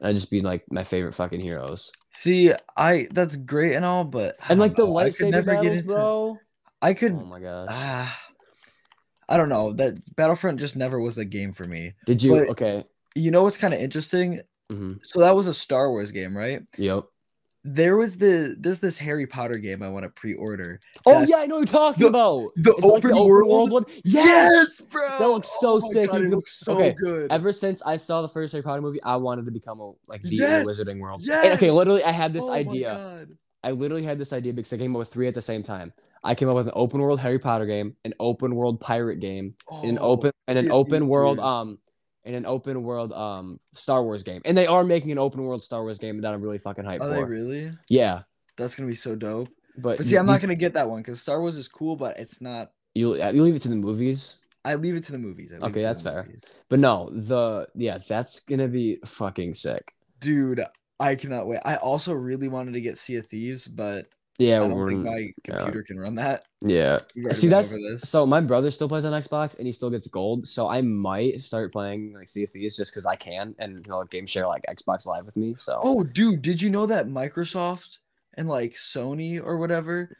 And 0.00 0.08
I'd 0.08 0.14
just 0.14 0.30
be 0.30 0.40
like 0.40 0.64
my 0.70 0.82
favorite 0.84 1.14
fucking 1.14 1.40
heroes. 1.40 1.92
See, 2.12 2.52
I 2.76 3.06
that's 3.12 3.36
great 3.36 3.74
and 3.74 3.84
all, 3.84 4.04
but 4.04 4.36
I 4.40 4.52
And 4.52 4.60
like 4.60 4.74
the 4.74 4.86
know, 4.86 4.96
I 4.96 5.08
lightsaber 5.10 5.30
never 5.30 5.46
battles, 5.52 5.64
get 5.66 5.76
into. 5.76 5.88
bro. 5.92 6.38
I 6.82 6.94
could. 6.94 7.12
Oh 7.12 7.26
my 7.26 7.38
gosh. 7.40 7.66
ah, 7.70 8.20
I 9.28 9.36
don't 9.36 9.48
know. 9.48 9.72
That 9.72 9.94
Battlefront 10.16 10.58
just 10.58 10.74
never 10.76 10.98
was 11.00 11.16
the 11.16 11.24
game 11.24 11.52
for 11.52 11.64
me. 11.64 11.92
Did 12.06 12.22
you? 12.22 12.32
but- 12.32 12.48
okay. 12.50 12.84
You 13.16 13.32
know 13.32 13.42
what's 13.42 13.56
kind 13.58 13.74
of 13.74 13.80
interesting? 13.80 14.40
Hmm 14.70 14.92
So 15.02 15.20
that 15.20 15.34
was 15.34 15.46
a 15.46 15.54
Star 15.54 15.90
Wars 15.90 16.12
game, 16.12 16.36
right? 16.36 16.62
Yep. 16.78 17.04
There 17.62 17.98
was 17.98 18.16
the 18.16 18.56
there's 18.58 18.80
this 18.80 18.96
Harry 18.96 19.26
Potter 19.26 19.58
game 19.58 19.82
I 19.82 19.90
want 19.90 20.04
to 20.04 20.08
pre-order. 20.08 20.80
Oh 21.04 21.22
yeah, 21.26 21.36
I 21.36 21.46
know 21.46 21.56
what 21.56 21.68
you're 21.70 21.78
talking 21.80 22.02
the- 22.04 22.08
about. 22.08 22.52
the 22.56 22.70
it 22.70 22.82
like 22.84 23.04
open 23.04 23.26
world? 23.28 23.70
one. 23.70 23.84
Yes. 24.02 24.80
bro. 24.80 25.02
That 25.18 25.28
looks 25.28 25.60
so 25.60 25.78
my 25.78 25.88
sick. 25.88 26.10
God, 26.10 26.22
it 26.22 26.30
looks 26.30 26.58
so 26.58 26.72
okay, 26.72 26.94
good. 26.98 27.30
Ever 27.30 27.52
since 27.52 27.82
I 27.84 27.96
saw 27.96 28.22
the 28.22 28.28
first 28.28 28.52
Harry 28.52 28.62
Potter 28.62 28.80
movie, 28.80 29.02
I 29.02 29.16
wanted 29.16 29.44
to 29.44 29.50
become 29.50 29.78
a 29.80 29.92
like 30.08 30.22
be 30.22 30.36
Yes, 30.36 30.66
the 30.66 30.84
Wizarding 30.84 31.00
World. 31.00 31.22
And, 31.28 31.52
okay, 31.52 31.70
literally, 31.70 32.02
I 32.02 32.12
had 32.12 32.32
this 32.32 32.44
Oh 32.44 32.52
idea. 32.54 33.26
I 33.62 33.72
literally 33.72 34.04
had 34.04 34.16
this 34.16 34.32
idea 34.32 34.54
because 34.54 34.72
I 34.72 34.78
came 34.78 34.96
up 34.96 35.00
with 35.00 35.08
three 35.12 35.28
at 35.28 35.34
the 35.34 35.42
same 35.42 35.62
time. 35.62 35.92
I 36.24 36.34
came 36.34 36.48
up 36.48 36.54
with 36.54 36.68
an 36.68 36.72
open 36.74 37.02
world 37.02 37.20
Harry 37.20 37.38
Potter 37.38 37.66
game, 37.66 37.94
an 38.06 38.14
open 38.18 38.54
world 38.54 38.80
pirate 38.80 39.20
game, 39.20 39.54
and 39.82 39.90
an 39.92 39.98
Oh, 40.00 40.12
open 40.12 40.32
and 40.48 40.56
an 40.56 40.72
open 40.72 41.08
world 41.08 41.36
three. 41.36 41.44
um 41.46 41.78
and 42.24 42.34
an 42.36 42.46
open 42.46 42.82
world 42.82 43.12
um 43.12 43.58
Star 43.72 44.02
Wars 44.04 44.22
game. 44.22 44.42
And 44.44 44.56
they 44.56 44.66
are 44.66 44.84
making 44.84 45.12
an 45.12 45.18
open 45.18 45.42
world 45.42 45.62
Star 45.64 45.82
Wars 45.82 45.98
game 45.98 46.20
that 46.20 46.34
I'm 46.34 46.40
really 46.42 46.58
fucking 46.58 46.84
hyped 46.84 47.00
Are 47.00 47.04
for. 47.04 47.14
they 47.14 47.24
really? 47.24 47.70
Yeah. 47.88 48.22
That's 48.56 48.74
gonna 48.74 48.88
be 48.88 48.94
so 48.94 49.16
dope. 49.16 49.48
But, 49.78 49.96
But 49.98 50.06
see, 50.06 50.16
I'm 50.16 50.26
not 50.26 50.40
gonna 50.40 50.54
get 50.56 50.74
that 50.74 50.88
one 50.88 51.00
because 51.00 51.20
Star 51.22 51.40
Wars 51.40 51.56
is 51.56 51.68
cool, 51.68 51.96
but 51.96 52.18
it's 52.18 52.40
not. 52.40 52.72
you 52.94 53.14
you 53.16 53.42
leave 53.42 53.54
it 53.54 53.62
to 53.62 53.68
the 53.68 53.76
movies. 53.76 54.38
I 54.64 54.74
leave 54.74 54.94
it 54.94 55.04
to 55.04 55.12
the 55.12 55.18
movies. 55.18 55.52
Okay, 55.62 55.80
that's 55.80 56.02
fair. 56.02 56.24
movies. 56.24 56.60
But 56.68 56.80
no, 56.80 57.08
the 57.10 57.68
yeah, 57.74 57.98
that's 58.06 58.40
gonna 58.40 58.68
be 58.68 58.98
fucking 59.04 59.54
sick. 59.54 59.94
dude. 60.18 60.64
I 60.98 61.14
cannot 61.14 61.46
wait. 61.46 61.60
I 61.64 61.76
also 61.76 62.12
really 62.12 62.48
wanted 62.48 62.72
to 62.74 62.80
get 62.82 62.98
Sea 62.98 63.16
of 63.16 63.26
Thieves, 63.28 63.66
but 63.66 64.08
Yeah, 64.40 64.62
I 64.62 64.68
don't 64.68 64.88
think 64.88 65.04
my 65.04 65.32
computer 65.44 65.82
can 65.82 66.00
run 66.00 66.14
that. 66.14 66.44
yeah. 66.62 67.00
See, 67.32 67.48
that's 67.48 67.76
so 68.08 68.24
my 68.26 68.40
brother 68.40 68.70
still 68.70 68.88
plays 68.88 69.04
on 69.04 69.12
Xbox 69.12 69.58
and 69.58 69.66
he 69.66 69.72
still 69.72 69.90
gets 69.90 70.08
gold. 70.08 70.48
So 70.48 70.68
I 70.68 70.80
might 70.80 71.42
start 71.42 71.72
playing 71.72 72.14
like 72.14 72.28
Sea 72.28 72.44
of 72.44 72.50
Thieves 72.50 72.76
just 72.76 72.92
because 72.92 73.04
I 73.04 73.16
can 73.16 73.54
and 73.58 73.84
he'll 73.84 74.04
game 74.04 74.26
share 74.26 74.46
like 74.46 74.64
Xbox 74.68 75.06
Live 75.06 75.26
with 75.26 75.36
me. 75.36 75.54
So 75.58 75.78
Oh, 75.82 76.02
dude, 76.04 76.40
did 76.42 76.62
you 76.62 76.70
know 76.70 76.86
that 76.86 77.08
Microsoft 77.08 77.98
and 78.34 78.48
like 78.48 78.72
Sony 78.72 79.42
or 79.44 79.58
whatever, 79.58 80.16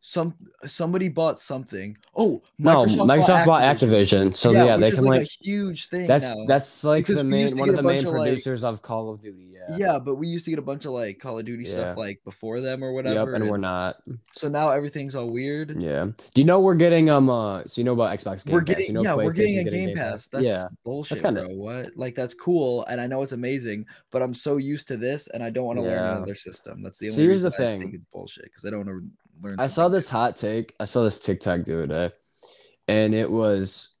some 0.00 0.34
somebody 0.64 1.08
bought 1.08 1.40
something? 1.40 1.96
Oh, 2.14 2.40
no, 2.58 2.84
Microsoft 2.86 3.46
bought 3.46 3.62
Activision. 3.62 4.36
So 4.36 4.52
yeah, 4.52 4.76
which 4.76 4.90
they 4.90 4.96
can 4.96 5.04
like, 5.04 5.18
like 5.20 5.26
a 5.26 5.44
huge 5.44 5.88
thing. 5.88 6.06
that's 6.06 6.36
now. 6.36 6.44
that's 6.46 6.84
like 6.84 7.06
Because 7.06 7.22
the 7.22 7.24
main 7.24 7.56
one 7.56 7.68
of 7.68 7.76
the 7.76 7.82
main 7.82 7.98
of, 8.06 8.12
like- 8.12 8.22
producers 8.28 8.62
of 8.62 8.82
Call 8.82 9.10
of 9.10 9.20
Duty. 9.20 9.50
Yeah. 9.68 9.76
yeah. 9.76 9.98
but 9.98 10.14
we 10.14 10.28
used 10.28 10.44
to 10.44 10.50
get 10.52 10.60
a 10.60 10.62
bunch 10.62 10.84
of 10.84 10.92
like 10.92 11.18
Call 11.18 11.38
of 11.40 11.44
Duty 11.44 11.64
stuff 11.64 11.96
like 11.96 12.20
before 12.24 12.60
them 12.60 12.84
or 12.84 12.92
whatever. 12.92 13.14
Yep, 13.16 13.26
whatever. 13.26 13.42
and 13.42 13.50
we're 13.50 13.56
not. 13.56 13.96
So 14.32 14.48
now 14.48 14.70
everything's 14.70 15.16
all 15.16 15.28
weird. 15.28 15.80
Yeah. 15.82 16.04
Do 16.04 16.40
you 16.40 16.44
know 16.44 16.60
we're 16.60 16.76
getting 16.76 17.10
um 17.10 17.28
uh 17.28 17.64
so 17.64 17.80
you 17.80 17.84
know 17.84 17.94
about 17.94 18.16
Xbox 18.16 18.44
Game 18.46 18.54
we're 18.54 18.60
Pass? 18.62 18.76
getting 18.76 18.86
you 18.86 18.92
know 18.92 19.02
yeah, 19.02 19.14
we're 19.16 19.32
getting 19.32 19.58
a 19.58 19.62
PlayStation's 19.64 19.74
game 19.74 19.96
pass. 19.96 20.28
That's 20.28 20.44
yeah. 20.44 20.64
bullshit, 20.84 21.20
kinda- 21.20 21.46
bro. 21.46 21.54
What? 21.56 21.96
Like 21.96 22.14
that's 22.14 22.34
cool, 22.34 22.84
and 22.86 23.00
I 23.00 23.08
know 23.08 23.22
it's 23.24 23.32
amazing, 23.32 23.86
but 24.12 24.22
I'm 24.22 24.34
so 24.34 24.58
used 24.58 24.86
to 24.88 24.96
this, 24.96 25.26
and 25.28 25.42
I 25.42 25.50
don't 25.50 25.64
want 25.66 25.78
to 25.78 25.82
learn 25.82 25.98
another 26.16 26.36
system. 26.36 26.80
That's 26.82 27.00
the 27.00 27.06
only. 27.08 27.16
So 27.16 27.22
here's 27.22 27.42
the 27.42 27.48
reason 27.48 27.64
I 27.64 27.66
think 27.70 27.82
thing. 27.82 27.94
it's 27.94 28.04
bullshit 28.04 28.44
because 28.44 28.64
I 28.64 28.70
don't 28.70 28.86
want 28.86 29.02
to 29.02 29.10
learn. 29.42 29.56
I 29.58 29.66
saw 29.66 29.88
this 29.88 30.08
hot 30.08 30.36
take. 30.36 30.74
I 30.80 30.84
saw 30.84 31.02
this 31.04 31.18
TikTok 31.20 31.64
the 31.64 31.74
other 31.74 31.86
day, 31.86 32.10
and 32.88 33.14
it 33.14 33.30
was, 33.30 33.94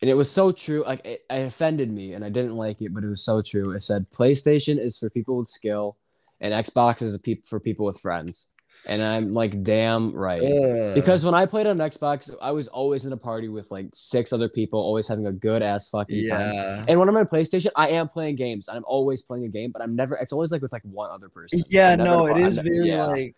and 0.00 0.10
it 0.10 0.14
was 0.14 0.30
so 0.30 0.52
true. 0.52 0.84
Like 0.86 1.04
it, 1.06 1.20
it 1.30 1.46
offended 1.46 1.90
me, 1.92 2.12
and 2.14 2.24
I 2.24 2.28
didn't 2.28 2.56
like 2.56 2.80
it, 2.82 2.92
but 2.94 3.04
it 3.04 3.08
was 3.08 3.24
so 3.24 3.42
true. 3.42 3.74
It 3.74 3.80
said 3.80 4.06
PlayStation 4.10 4.78
is 4.78 4.98
for 4.98 5.10
people 5.10 5.36
with 5.36 5.48
skill, 5.48 5.96
and 6.40 6.52
Xbox 6.54 7.02
is 7.02 7.14
a 7.14 7.18
peop- 7.18 7.46
for 7.46 7.60
people 7.60 7.86
with 7.86 7.98
friends. 8.00 8.50
And 8.88 9.02
I'm 9.02 9.32
like, 9.32 9.62
damn 9.62 10.10
right. 10.14 10.40
Ugh. 10.40 10.94
Because 10.94 11.22
when 11.22 11.34
I 11.34 11.44
played 11.44 11.66
on 11.66 11.76
Xbox, 11.76 12.34
I 12.40 12.50
was 12.52 12.66
always 12.68 13.04
in 13.04 13.12
a 13.12 13.16
party 13.18 13.48
with 13.50 13.70
like 13.70 13.88
six 13.92 14.32
other 14.32 14.48
people, 14.48 14.80
always 14.80 15.06
having 15.06 15.26
a 15.26 15.32
good 15.32 15.60
ass 15.62 15.90
fucking 15.90 16.26
time. 16.28 16.86
And 16.88 16.98
when 16.98 17.06
I'm 17.06 17.14
on 17.18 17.26
PlayStation, 17.26 17.68
I 17.76 17.88
am 17.90 18.08
playing 18.08 18.36
games. 18.36 18.70
I'm 18.70 18.82
always 18.86 19.20
playing 19.20 19.44
a 19.44 19.48
game, 19.48 19.70
but 19.70 19.82
I'm 19.82 19.94
never. 19.94 20.14
It's 20.16 20.32
always 20.32 20.50
like 20.50 20.62
with 20.62 20.72
like 20.72 20.80
one 20.84 21.10
other 21.10 21.28
person. 21.28 21.60
yeah, 21.68 21.94
never- 21.94 22.08
no, 22.08 22.26
it 22.28 22.36
I'm 22.36 22.42
is 22.42 22.56
ne- 22.56 22.62
very 22.62 22.88
yeah. 22.88 23.04
like, 23.04 23.36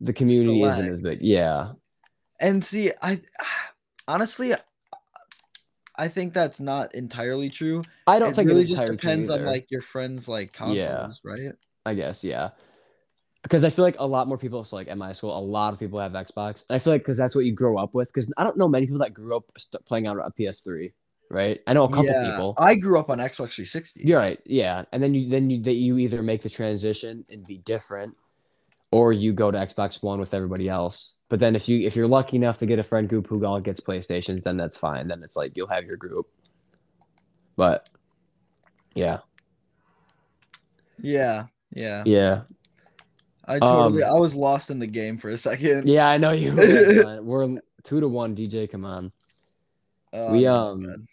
the 0.00 0.12
community 0.12 0.62
isn't 0.62 0.92
as 0.92 1.02
big. 1.02 1.18
Yeah, 1.20 1.72
and 2.40 2.64
see, 2.64 2.92
I 3.02 3.20
honestly, 4.08 4.54
I 5.96 6.08
think 6.08 6.34
that's 6.34 6.60
not 6.60 6.94
entirely 6.94 7.50
true. 7.50 7.82
I 8.06 8.18
don't 8.18 8.30
it 8.30 8.36
think 8.36 8.48
really 8.48 8.62
it 8.62 8.68
just 8.68 8.84
depends 8.84 9.30
on 9.30 9.44
like 9.44 9.70
your 9.70 9.80
friends' 9.80 10.28
like 10.28 10.52
Yeah. 10.58 10.64
consoles, 10.66 11.20
right? 11.24 11.52
I 11.84 11.94
guess, 11.94 12.22
yeah. 12.22 12.50
Because 13.42 13.62
I 13.62 13.70
feel 13.70 13.84
like 13.84 13.96
a 14.00 14.06
lot 14.06 14.26
more 14.26 14.36
people, 14.36 14.64
so 14.64 14.74
like 14.76 14.88
at 14.88 14.98
my 14.98 15.12
school, 15.12 15.36
a 15.36 15.38
lot 15.38 15.72
of 15.72 15.78
people 15.78 16.00
have 16.00 16.12
Xbox. 16.12 16.64
And 16.68 16.74
I 16.74 16.78
feel 16.78 16.92
like 16.92 17.02
because 17.02 17.16
that's 17.16 17.34
what 17.36 17.44
you 17.44 17.52
grow 17.52 17.78
up 17.78 17.94
with. 17.94 18.12
Because 18.12 18.32
I 18.36 18.42
don't 18.42 18.58
know 18.58 18.68
many 18.68 18.86
people 18.86 18.98
that 18.98 19.14
grew 19.14 19.36
up 19.36 19.44
st- 19.56 19.84
playing 19.86 20.08
on 20.08 20.18
a 20.18 20.30
PS3, 20.32 20.92
right? 21.30 21.60
I 21.66 21.72
know 21.72 21.84
a 21.84 21.88
couple 21.88 22.06
yeah, 22.06 22.30
people. 22.30 22.54
I 22.58 22.74
grew 22.74 22.98
up 22.98 23.08
on 23.08 23.18
Xbox 23.18 23.54
360. 23.54 24.02
You're 24.04 24.18
right, 24.18 24.40
yeah. 24.46 24.82
And 24.92 25.00
then 25.00 25.14
you 25.14 25.28
then 25.28 25.48
you 25.48 25.62
that 25.62 25.74
you 25.74 25.96
either 25.98 26.22
make 26.24 26.42
the 26.42 26.50
transition 26.50 27.24
and 27.30 27.46
be 27.46 27.58
different, 27.58 28.16
or 28.90 29.12
you 29.12 29.32
go 29.32 29.50
to 29.50 29.58
Xbox 29.58 30.02
One 30.02 30.18
with 30.18 30.34
everybody 30.34 30.68
else. 30.68 31.16
But 31.28 31.40
then 31.40 31.56
if 31.56 31.68
you 31.68 31.86
if 31.86 31.96
you're 31.96 32.08
lucky 32.08 32.36
enough 32.36 32.58
to 32.58 32.66
get 32.66 32.78
a 32.78 32.82
friend 32.82 33.08
group 33.08 33.26
who 33.26 33.44
all 33.44 33.60
gets 33.60 33.80
PlayStations, 33.80 34.44
then 34.44 34.56
that's 34.56 34.78
fine. 34.78 35.08
Then 35.08 35.22
it's 35.22 35.36
like 35.36 35.52
you'll 35.56 35.66
have 35.68 35.84
your 35.84 35.96
group. 35.96 36.26
But 37.56 37.88
yeah, 38.94 39.18
yeah, 40.98 41.46
yeah. 41.72 42.02
yeah, 42.06 42.42
I 43.46 43.58
totally, 43.58 44.02
Um, 44.02 44.10
I 44.16 44.18
was 44.18 44.34
lost 44.34 44.70
in 44.70 44.78
the 44.78 44.86
game 44.86 45.16
for 45.16 45.30
a 45.30 45.36
second. 45.36 45.88
yeah. 45.88 46.08
I 46.08 46.18
know 46.18 46.32
you. 46.32 46.54
were. 46.54 47.22
We're 47.22 47.60
two 47.82 48.00
to 48.00 48.08
one. 48.08 48.34
DJ, 48.36 48.70
come 48.70 48.84
on. 48.84 49.12
Oh, 50.12 50.32
we 50.32 50.46
um 50.46 51.06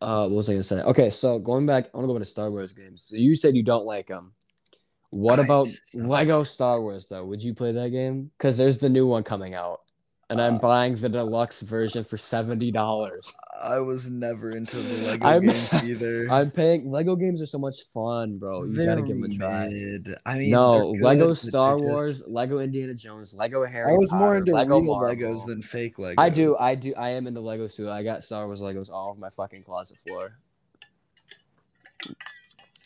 uh 0.00 0.26
what 0.28 0.36
was 0.36 0.50
I 0.50 0.54
gonna 0.54 0.62
say? 0.62 0.80
Okay, 0.80 1.10
so 1.10 1.38
going 1.38 1.66
back, 1.66 1.88
I 1.92 1.96
want 1.96 2.04
to 2.04 2.08
go 2.08 2.14
back 2.14 2.22
to 2.22 2.26
Star 2.26 2.50
Wars 2.50 2.72
games. 2.72 3.02
So 3.02 3.16
you 3.16 3.34
said 3.34 3.54
you 3.56 3.62
don't 3.62 3.86
like 3.86 4.08
them. 4.08 4.32
What 5.10 5.40
I- 5.40 5.44
about 5.44 5.68
Lego 5.94 6.44
Star 6.44 6.80
Wars 6.80 7.06
though? 7.08 7.24
Would 7.26 7.42
you 7.42 7.54
play 7.54 7.72
that 7.72 7.90
game? 7.90 8.30
Because 8.38 8.56
there's 8.56 8.78
the 8.78 8.88
new 8.88 9.06
one 9.06 9.24
coming 9.24 9.54
out, 9.54 9.80
and 10.28 10.40
I'm 10.40 10.54
Uh, 10.54 10.58
buying 10.60 10.94
the 10.94 11.08
deluxe 11.08 11.62
version 11.62 12.04
for 12.04 12.16
seventy 12.16 12.70
dollars. 12.70 13.34
I 13.60 13.80
was 13.80 14.08
never 14.08 14.52
into 14.56 14.76
the 14.78 15.06
Lego 15.08 15.26
I'm- 15.26 15.42
games 15.46 15.72
either. 15.84 16.30
I'm 16.30 16.50
paying. 16.52 16.90
Lego 16.90 17.16
games 17.16 17.42
are 17.42 17.46
so 17.46 17.58
much 17.58 17.82
fun, 17.92 18.38
bro. 18.38 18.62
You 18.64 18.86
gotta 18.86 19.02
give 19.02 19.16
them 19.20 19.24
a 19.24 19.28
try. 19.28 19.68
mid. 19.68 20.14
I 20.24 20.38
mean, 20.38 20.50
No, 20.50 20.92
they're 20.92 21.02
Lego 21.02 21.34
Star 21.34 21.74
just- 21.78 21.84
Wars, 21.84 22.24
Lego 22.28 22.60
Indiana 22.60 22.94
Jones, 22.94 23.34
Lego 23.36 23.66
Harry 23.66 23.90
I 23.92 23.96
was 23.96 24.12
more 24.12 24.36
into 24.36 24.52
Lego 24.54 24.78
real 24.80 24.94
Marvel. 24.94 25.14
Legos 25.34 25.44
than 25.44 25.60
fake 25.60 25.96
Legos. 25.96 26.14
I 26.18 26.30
do, 26.30 26.56
I 26.56 26.74
do, 26.76 26.94
I 26.96 27.10
am 27.10 27.26
into 27.26 27.40
Legos 27.40 27.74
too. 27.74 27.90
I 27.90 28.04
got 28.04 28.22
Star 28.22 28.46
Wars 28.46 28.60
Legos 28.60 28.90
all 28.90 29.10
over 29.10 29.18
my 29.20 29.30
fucking 29.30 29.64
closet 29.64 29.98
floor. 30.06 30.36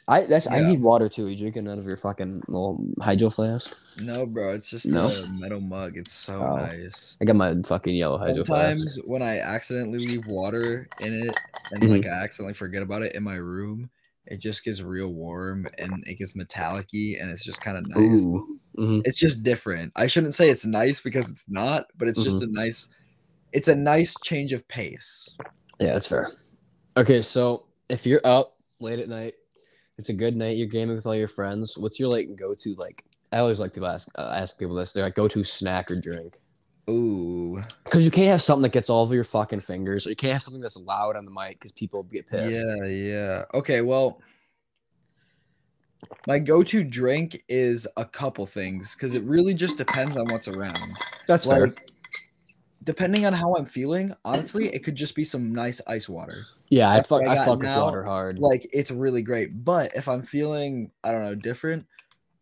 I 0.07 0.23
that's 0.23 0.47
I 0.51 0.61
need 0.61 0.81
water 0.81 1.09
too. 1.09 1.27
Are 1.27 1.31
you 1.31 1.37
drinking 1.37 1.69
out 1.69 1.79
of 1.79 1.87
your 1.87 1.97
fucking 1.97 2.43
little 2.49 2.87
hydro 3.01 3.31
flask? 3.31 3.77
No, 4.03 4.27
bro, 4.27 4.51
it's 4.55 4.69
just 4.69 4.87
No? 4.87 5.07
a 5.07 5.41
metal 5.41 5.61
mug. 5.61 5.97
It's 5.97 6.13
so 6.13 6.43
Oh. 6.43 6.57
nice. 6.57 7.17
I 7.23 7.25
got 7.25 7.37
my 7.37 7.55
fucking 7.65 7.95
yellow 7.95 8.19
hydro 8.19 8.45
flask. 8.45 8.79
Sometimes 8.81 8.99
when 9.07 9.23
I 9.23 9.39
accidentally 9.39 9.99
leave 9.99 10.27
water 10.29 10.89
in 11.01 11.15
it 11.15 11.39
and 11.73 11.83
Mhm. 11.83 11.91
like 11.91 12.07
I 12.07 12.23
accidentally 12.25 12.55
forget 12.55 12.83
about 12.83 13.03
it 13.03 13.15
in 13.15 13.23
my 13.23 13.37
room, 13.37 13.89
it 14.27 14.39
just 14.39 14.65
gets 14.65 14.81
real 14.81 15.13
warm 15.13 15.67
and 15.79 16.03
it 16.07 16.19
gets 16.19 16.35
metallic-y 16.35 17.17
and 17.21 17.31
it's 17.31 17.45
just 17.45 17.61
kind 17.61 17.77
of 17.79 17.87
nice. 17.89 18.25
Ooh. 18.25 18.59
hmm 18.77 19.01
It's 19.05 19.19
just 19.21 19.43
different. 19.43 19.93
I 19.97 20.07
shouldn't 20.09 20.35
say 20.35 20.51
it's 20.51 20.67
nice 20.67 21.01
because 21.01 21.31
it's 21.31 21.45
not, 21.49 21.87
but 21.97 22.09
it's 22.09 22.23
just 22.23 22.43
a 22.43 22.47
nice 22.47 22.89
it's 23.53 23.69
a 23.69 23.75
nice 23.75 24.15
change 24.25 24.53
of 24.53 24.67
pace. 24.67 25.29
Yeah, 25.79 25.93
that's 25.93 26.09
fair. 26.09 26.29
Okay, 26.97 27.23
so 27.23 27.67
if 27.89 28.05
you're 28.05 28.21
up 28.25 28.57
late 28.81 28.99
at 28.99 29.09
night, 29.09 29.35
it's 29.99 30.09
a 30.09 30.15
good 30.15 30.37
night. 30.37 30.57
You're 30.57 30.67
gaming 30.67 30.95
with 30.95 31.07
all 31.07 31.15
your 31.15 31.29
friends. 31.29 31.79
What's 31.79 32.01
your 32.01 32.09
like 32.09 32.35
go 32.37 32.55
to 32.55 32.75
like? 32.75 33.05
I 33.33 33.39
always 33.39 33.61
like 33.61 33.73
people 33.73 33.89
ask 33.89 34.09
uh, 34.17 34.35
ask 34.37 34.59
people 34.59 34.75
this. 34.75 34.93
They're 34.93 35.05
like 35.05 35.15
go 35.15 35.29
to 35.29 35.45
snack 35.45 35.91
or 35.91 35.97
drink. 35.97 36.39
Ooh. 36.91 37.63
Because 37.85 38.05
you 38.05 38.11
can't 38.11 38.29
have 38.29 38.43
something 38.43 38.63
that 38.63 38.73
gets 38.73 38.91
all 38.91 39.03
over 39.03 39.15
your 39.15 39.25
fucking 39.25 39.61
fingers, 39.61 40.07
or 40.07 40.11
you 40.11 40.17
can't 40.17 40.35
have 40.35 40.43
something 40.43 40.61
that's 40.61 40.77
loud 40.77 41.17
on 41.17 41.25
the 41.25 41.31
mic 41.31 41.53
because 41.53 41.73
people 41.73 42.03
get 42.05 42.29
pissed. 42.29 42.65
Yeah, 42.67 42.87
yeah. 42.87 43.45
Okay, 43.55 43.81
well, 43.81 44.21
my 46.27 46.39
go-to 46.39 46.85
drink 46.85 47.43
is 47.49 47.87
a 47.97 48.05
couple 48.05 48.47
things 48.47 48.95
because 48.95 49.15
it 49.15 49.25
really 49.25 49.55
just 49.55 49.79
depends 49.79 50.17
on 50.17 50.27
what's 50.27 50.49
around. 50.49 50.79
that's 51.27 51.47
fair. 51.47 51.75
Depending 52.85 53.27
on 53.27 53.33
how 53.33 53.55
I'm 53.55 53.67
feeling, 53.67 54.15
honestly, 54.25 54.69
it 54.69 54.85
could 54.85 54.95
just 54.95 55.15
be 55.15 55.25
some 55.25 55.55
nice 55.55 55.81
ice 55.87 56.09
water. 56.09 56.43
Yeah, 56.69 56.91
I 56.91 57.03
fuck, 57.03 57.23
I 57.23 57.33
I 57.33 57.45
fuck 57.45 57.61
with 57.61 57.75
water 57.75 58.05
hard. 58.05 58.39
Like, 58.39 58.69
it's 58.73 58.91
really 58.91 59.23
great. 59.23 59.65
But 59.65 59.97
if 59.97 60.09
I'm 60.09 60.23
feeling, 60.23 60.91
I 61.03 61.13
don't 61.13 61.23
know, 61.23 61.35
different, 61.35 61.87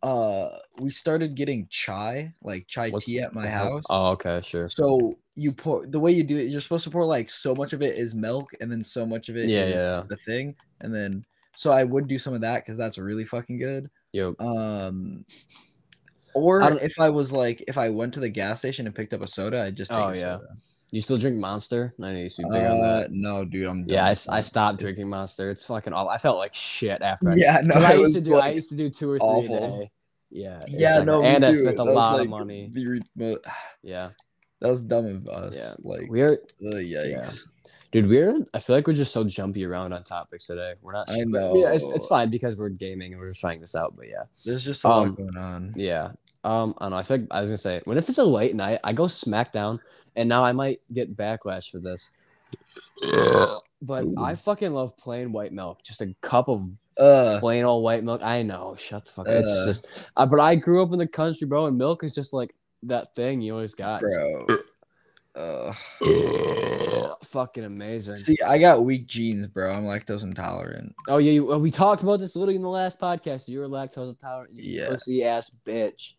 uh, 0.03 0.49
we 0.81 0.91
started 0.91 1.37
getting 1.37 1.69
chai, 1.71 2.35
like 2.43 2.67
chai 2.67 2.91
What's 2.91 3.05
tea 3.05 3.21
at 3.21 3.35
my 3.35 3.49
house. 3.49 3.85
Oh, 3.89 4.11
okay, 4.13 4.41
sure. 4.43 4.69
So 4.69 5.17
you 5.37 5.53
pour 5.53 5.87
the 5.87 6.01
way 6.01 6.13
you 6.13 6.25
do 6.25 6.39
it, 6.39 6.49
you're 6.49 6.61
supposed 6.61 6.85
to 6.85 6.91
pour 6.91 7.05
like 7.05 7.31
so 7.31 7.55
much 7.55 7.73
of 7.73 7.83
it 7.83 7.97
is 7.97 8.15
milk, 8.15 8.51
and 8.61 8.71
then 8.71 8.83
so 8.83 9.07
much 9.07 9.29
of 9.29 9.37
it 9.37 9.49
Yeah, 9.49 9.67
yeah. 9.67 10.03
the 10.09 10.17
thing, 10.17 10.57
and 10.81 10.95
then 10.95 11.25
so 11.55 11.71
I 11.71 11.85
would 11.85 12.09
do 12.09 12.19
some 12.19 12.35
of 12.35 12.41
that 12.41 12.65
because 12.65 12.77
that's 12.77 12.99
really 12.99 13.25
fucking 13.25 13.59
good. 13.59 13.91
Yo, 14.13 14.35
Um, 14.41 15.25
or 16.35 16.63
I 16.63 16.71
if 16.77 16.99
I 17.01 17.11
was 17.11 17.33
like, 17.33 17.63
if 17.69 17.77
I 17.79 17.89
went 17.91 18.15
to 18.15 18.21
the 18.21 18.29
gas 18.29 18.59
station 18.61 18.87
and 18.87 18.95
picked 18.95 19.13
up 19.15 19.23
a 19.23 19.27
soda, 19.27 19.63
I'd 19.63 19.77
just 19.77 19.91
take 19.91 20.01
Oh, 20.01 20.09
a 20.09 20.15
yeah. 20.15 20.21
soda. 20.39 20.47
you 20.91 21.01
still 21.01 21.19
drink 21.19 21.39
Monster? 21.39 21.93
I 22.03 22.13
to 22.13 22.15
be 22.15 22.45
big 22.51 22.67
on 22.67 22.81
Uh, 22.81 23.01
that. 23.01 23.09
no, 23.13 23.45
dude, 23.45 23.67
I'm 23.67 23.85
Yeah, 23.89 24.05
I, 24.05 24.11
I 24.11 24.41
stopped 24.43 24.75
It's- 24.75 24.81
drinking 24.93 25.09
Monster. 25.09 25.51
It's 25.51 25.65
fucking 25.67 25.93
awful. 25.93 26.11
I 26.11 26.19
felt 26.19 26.39
like 26.39 26.55
shit 26.55 27.01
after. 27.03 27.31
I, 27.31 27.35
Yeah, 27.37 27.61
no, 27.65 27.75
I 27.77 27.95
used 27.95 28.15
to 28.15 28.21
do. 28.21 28.35
I 28.37 28.51
used 28.51 28.69
to 28.71 28.77
do 28.77 28.91
two 28.91 29.11
or 29.11 29.19
three 29.19 29.27
awful. 29.27 29.57
a 29.57 29.61
day. 29.83 29.91
Yeah. 30.31 30.61
yeah, 30.67 30.99
exactly. 30.99 31.05
no, 31.07 31.23
and 31.23 31.45
I 31.45 31.55
spent 31.55 31.79
a 31.79 31.85
lot 31.85 32.15
like, 32.15 32.23
of 32.25 32.29
money. 32.31 32.71
the 32.75 33.39
Yeah, 33.83 34.11
that 34.61 34.69
was 34.69 34.81
dumb 34.81 35.07
of 35.07 35.29
us. 35.29 35.77
Yeah. 35.85 35.91
Like, 35.91 36.11
we 36.11 36.23
are. 36.23 36.33
ugh, 36.33 36.75
yikes. 36.75 37.47
Dude, 37.93 38.09
we're 38.09 38.39
I 38.55 38.59
feel 38.59 38.75
like 38.75 38.87
we're 38.87 38.95
just 38.95 39.13
so 39.13 39.23
jumpy 39.23 39.67
around 39.67 39.93
on 39.93 40.03
topics 40.03 40.47
today. 40.47 40.75
We're 40.81 40.93
not. 40.95 41.11
I 41.11 41.17
Yeah, 41.19 41.73
it's, 41.75 41.87
it's 41.91 42.07
fine 42.07 42.31
because 42.31 42.57
we're 42.57 42.71
gaming 42.71 43.13
and 43.13 43.21
we're 43.21 43.29
just 43.29 43.41
trying 43.41 43.61
this 43.61 43.75
out. 43.77 43.95
But 43.97 44.09
yeah, 44.09 44.23
There's 44.47 44.65
just 44.65 44.83
a 44.85 44.89
Um, 44.89 45.09
lot 45.09 45.17
going 45.17 45.37
on. 45.37 45.75
yeah. 45.77 46.13
Um, 46.43 46.75
I 46.79 46.85
don't 46.87 46.91
know. 46.93 46.97
I 46.97 47.03
feel 47.03 47.19
like 47.19 47.27
I 47.31 47.41
was 47.43 47.51
gonna 47.51 47.59
say 47.59 47.83
when 47.85 47.99
if 47.99 48.09
it's 48.09 48.17
a 48.19 48.25
late 48.25 48.55
night, 48.55 48.81
I 48.83 48.95
go 48.95 49.05
SmackDown, 49.05 49.79
and 50.17 50.27
now 50.29 50.43
I 50.43 50.53
might 50.53 50.81
get 50.93 51.15
backlash 51.17 51.71
for 51.71 51.79
this. 51.81 52.11
But 53.83 54.05
Ooh. 54.05 54.15
I 54.19 54.37
fucking 54.37 54.73
love 54.73 54.97
plain 54.97 55.33
white 55.33 55.53
milk. 55.53 55.83
Just 55.83 56.01
a 56.01 56.15
cup 56.23 56.49
of 56.49 56.63
Uh, 56.99 57.39
plain 57.41 57.65
old 57.65 57.85
white 57.85 58.05
milk. 58.05 58.23
I 58.25 58.41
know. 58.43 58.75
Shut 58.79 59.05
the 59.05 59.13
fuck. 59.13 59.29
up. 59.29 59.35
It's 59.35 59.53
Uh. 59.53 59.67
just. 59.67 59.87
Uh, 60.17 60.25
but 60.25 60.41
I 60.41 60.55
grew 60.55 60.83
up 60.83 60.93
in 60.93 60.99
the 60.99 61.07
country, 61.07 61.47
bro, 61.47 61.67
and 61.67 61.77
milk 61.77 62.05
is 62.05 62.13
just 62.13 62.33
like 62.33 62.55
that 62.85 63.15
thing 63.15 63.43
you 63.43 63.53
always 63.53 63.75
got. 63.75 64.01
bro. 64.01 64.47
Uh, 65.35 65.73
fucking 67.25 67.65
amazing. 67.65 68.17
see, 68.17 68.37
I 68.47 68.59
got 68.59 68.85
weak 68.85 69.07
genes, 69.07 69.47
bro. 69.47 69.73
I'm 69.73 69.85
lactose 69.85 70.23
intolerant. 70.23 70.95
Oh 71.09 71.19
yeah, 71.19 71.33
you, 71.33 71.45
we 71.59 71.71
talked 71.71 72.03
about 72.03 72.21
this 72.21 72.37
literally 72.37 72.57
in 72.57 72.63
the 72.63 72.69
last 72.69 73.01
podcast. 73.01 73.49
You're 73.49 73.69
lactose 73.69 74.11
intolerant. 74.11 74.55
You 74.55 74.81
Yeah. 74.83 74.89
pussy 74.91 75.25
ass 75.25 75.57
bitch. 75.65 76.15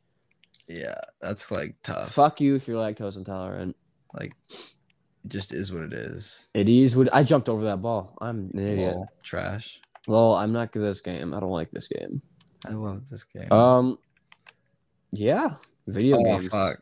Yeah, 0.68 0.96
that's 1.22 1.52
like 1.52 1.76
tough. 1.84 2.12
Fuck 2.12 2.40
you 2.42 2.56
if 2.56 2.68
you're 2.68 2.78
lactose 2.82 3.18
intolerant. 3.18 3.76
Like, 4.14 4.34
it 4.50 4.74
just 5.28 5.54
is 5.54 5.74
what 5.74 5.84
it 5.84 5.94
is. 5.94 6.48
It 6.54 6.70
is 6.70 6.96
what 6.96 7.14
I 7.14 7.24
jumped 7.24 7.50
over 7.50 7.64
that 7.66 7.82
ball. 7.82 8.16
I'm 8.22 8.52
an 8.54 8.60
idiot. 8.60 8.96
Lol, 8.96 9.08
trash. 9.24 9.80
Well, 10.08 10.36
I'm 10.36 10.52
not 10.54 10.72
good 10.72 10.84
at 10.84 10.86
this 10.86 11.02
game. 11.02 11.34
I 11.34 11.40
don't 11.40 11.52
like 11.52 11.72
this 11.72 11.88
game. 11.88 12.22
I 12.66 12.72
love 12.74 13.10
this 13.10 13.24
game. 13.24 13.52
Um, 13.52 13.98
yeah, 15.12 15.56
video 15.88 16.18
games. 16.18 16.28
oh 16.30 16.40
games. 16.40 16.50
fuck. 16.50 16.80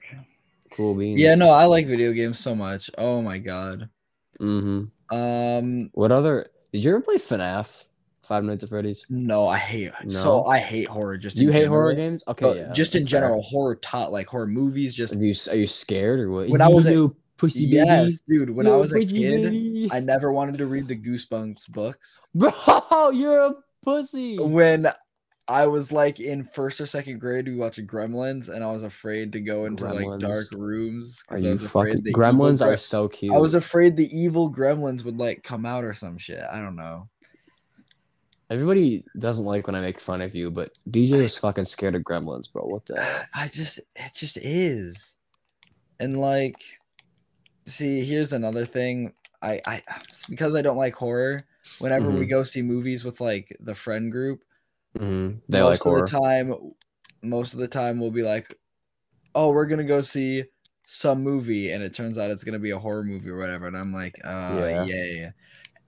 Cool 0.72 0.96
beans. 0.96 1.20
Yeah, 1.20 1.36
no, 1.36 1.50
I 1.52 1.66
like 1.66 1.86
video 1.88 2.14
games 2.14 2.40
so 2.40 2.56
much. 2.56 2.90
Oh 2.98 3.22
my 3.22 3.38
god. 3.40 3.90
Mm-hmm. 4.42 5.16
Um, 5.18 5.90
What 5.94 6.12
other? 6.12 6.48
Did 6.74 6.84
you 6.84 6.92
ever 6.92 7.02
play 7.02 7.16
FNAF? 7.16 7.86
Five 8.24 8.44
Nights 8.46 8.64
at 8.64 8.70
Freddy's. 8.70 9.06
no, 9.10 9.48
I 9.48 9.58
hate 9.58 9.92
No? 10.04 10.10
so 10.10 10.44
I 10.46 10.60
hate 10.60 10.88
horror. 10.88 11.18
Just 11.18 11.38
you 11.38 11.52
hate 11.52 11.68
horror 11.68 11.94
games? 11.94 12.24
Okay, 12.28 12.56
yeah. 12.56 12.72
just 12.72 12.96
in 12.96 13.04
fair. 13.04 13.10
general, 13.22 13.42
horror 13.42 13.76
taught 13.76 14.12
like 14.12 14.28
horror 14.28 14.48
movies. 14.48 14.96
Just 14.96 15.16
Are 15.16 15.18
you 15.18 15.34
are 15.50 15.56
you 15.56 15.68
scared 15.68 16.20
or 16.20 16.32
what? 16.32 16.48
When 16.50 16.62
I 16.62 16.68
was 16.70 16.86
a- 16.86 16.92
You 16.94 17.16
pussy 17.38 17.66
baby. 17.66 17.76
yes, 17.88 18.22
dude. 18.22 18.52
When 18.52 18.68
I 18.68 18.76
was 18.76 18.94
a 18.94 19.00
kid, 19.00 19.10
baby. 19.52 19.90
I 19.92 20.00
never 20.00 20.32
wanted 20.32 20.60
to 20.60 20.66
read 20.68 20.88
the 20.88 20.96
Goosebumps 20.96 21.70
books. 21.72 22.20
Bro, 22.36 22.52
you're 23.14 23.46
a 23.48 23.54
pussy. 23.84 24.38
When 24.40 24.88
I 25.52 25.68
was 25.68 25.92
like 25.92 26.20
in 26.20 26.44
first 26.44 26.80
or 26.80 26.86
second 26.86 27.20
grade, 27.20 27.48
we 27.48 27.56
watched 27.56 27.86
Gremlins, 27.86 28.48
and 28.48 28.64
I 28.64 28.72
was 28.72 28.84
afraid 28.84 29.34
to 29.34 29.42
go 29.42 29.66
into 29.66 29.84
like 29.86 30.20
dark 30.20 30.48
rooms 30.52 31.24
because 31.28 31.46
I 31.46 31.50
was 31.50 31.62
fucking? 31.62 31.82
afraid 31.82 32.04
the 32.06 32.10
evil 32.12 32.22
Gremlins 32.24 32.66
are 32.66 32.78
so 32.78 33.10
cute. 33.10 33.36
I 33.36 33.38
was 33.40 33.54
afraid 33.54 33.98
the 33.98 34.10
evil 34.18 34.52
Gremlins 34.52 35.04
would 35.04 35.18
like 35.18 35.44
come 35.44 35.66
out 35.66 35.84
or 35.84 35.94
some 35.94 36.18
shit. 36.18 36.40
I 36.40 36.62
don't 36.62 36.76
know. 36.76 37.10
Everybody 38.50 39.06
doesn't 39.18 39.46
like 39.46 39.68
when 39.68 39.76
I 39.76 39.82
make 39.82 40.00
fun 40.00 40.22
of 40.22 40.36
you, 40.36 40.52
but 40.52 40.72
DJ 40.90 41.22
was 41.22 41.38
fucking 41.38 41.66
scared 41.66 41.96
of 41.96 42.02
gremlins, 42.02 42.52
bro. 42.52 42.64
What 42.64 42.86
the? 42.86 43.02
hell? 43.02 43.24
I 43.36 43.48
just 43.48 43.80
it 43.80 44.14
just 44.14 44.38
is. 44.38 45.18
And 46.00 46.20
like 46.20 46.62
see, 47.66 48.04
here's 48.04 48.34
another 48.34 48.66
thing. 48.66 49.14
I 49.42 49.62
I 49.66 49.82
because 50.30 50.56
I 50.56 50.62
don't 50.62 50.78
like 50.78 50.96
horror, 50.96 51.40
whenever 51.80 52.10
we 52.12 52.26
Mhm. 52.26 52.30
go 52.30 52.44
see 52.44 52.62
movies 52.62 53.06
with 53.06 53.22
like 53.22 53.56
the 53.62 53.76
friend 53.76 54.12
group, 54.12 54.42
hmm 54.98 55.34
They 55.50 55.62
like 55.62 55.80
most 55.80 55.86
of 55.86 55.94
horror. 55.94 56.02
the 56.02 56.08
time 56.22 56.56
most 57.24 57.54
of 57.54 57.60
the 57.60 57.68
time 57.68 58.00
we'll 58.00 58.12
be 58.12 58.24
like, 58.24 58.56
"Oh, 59.36 59.52
we're 59.54 59.68
going 59.68 59.80
to 59.80 59.86
go 59.86 60.02
see 60.02 60.46
some 60.88 61.24
movie." 61.24 61.72
And 61.72 61.84
it 61.84 61.94
turns 61.96 62.18
out 62.18 62.32
it's 62.32 62.44
going 62.46 62.54
to 62.54 62.60
be 62.60 62.72
a 62.72 62.80
horror 62.80 63.04
movie 63.04 63.30
or 63.30 63.38
whatever, 63.38 63.68
and 63.68 63.78
I'm 63.78 63.94
like, 63.94 64.16
"Uh, 64.26 64.68
Yeah. 64.68 64.88
yay." 64.88 65.34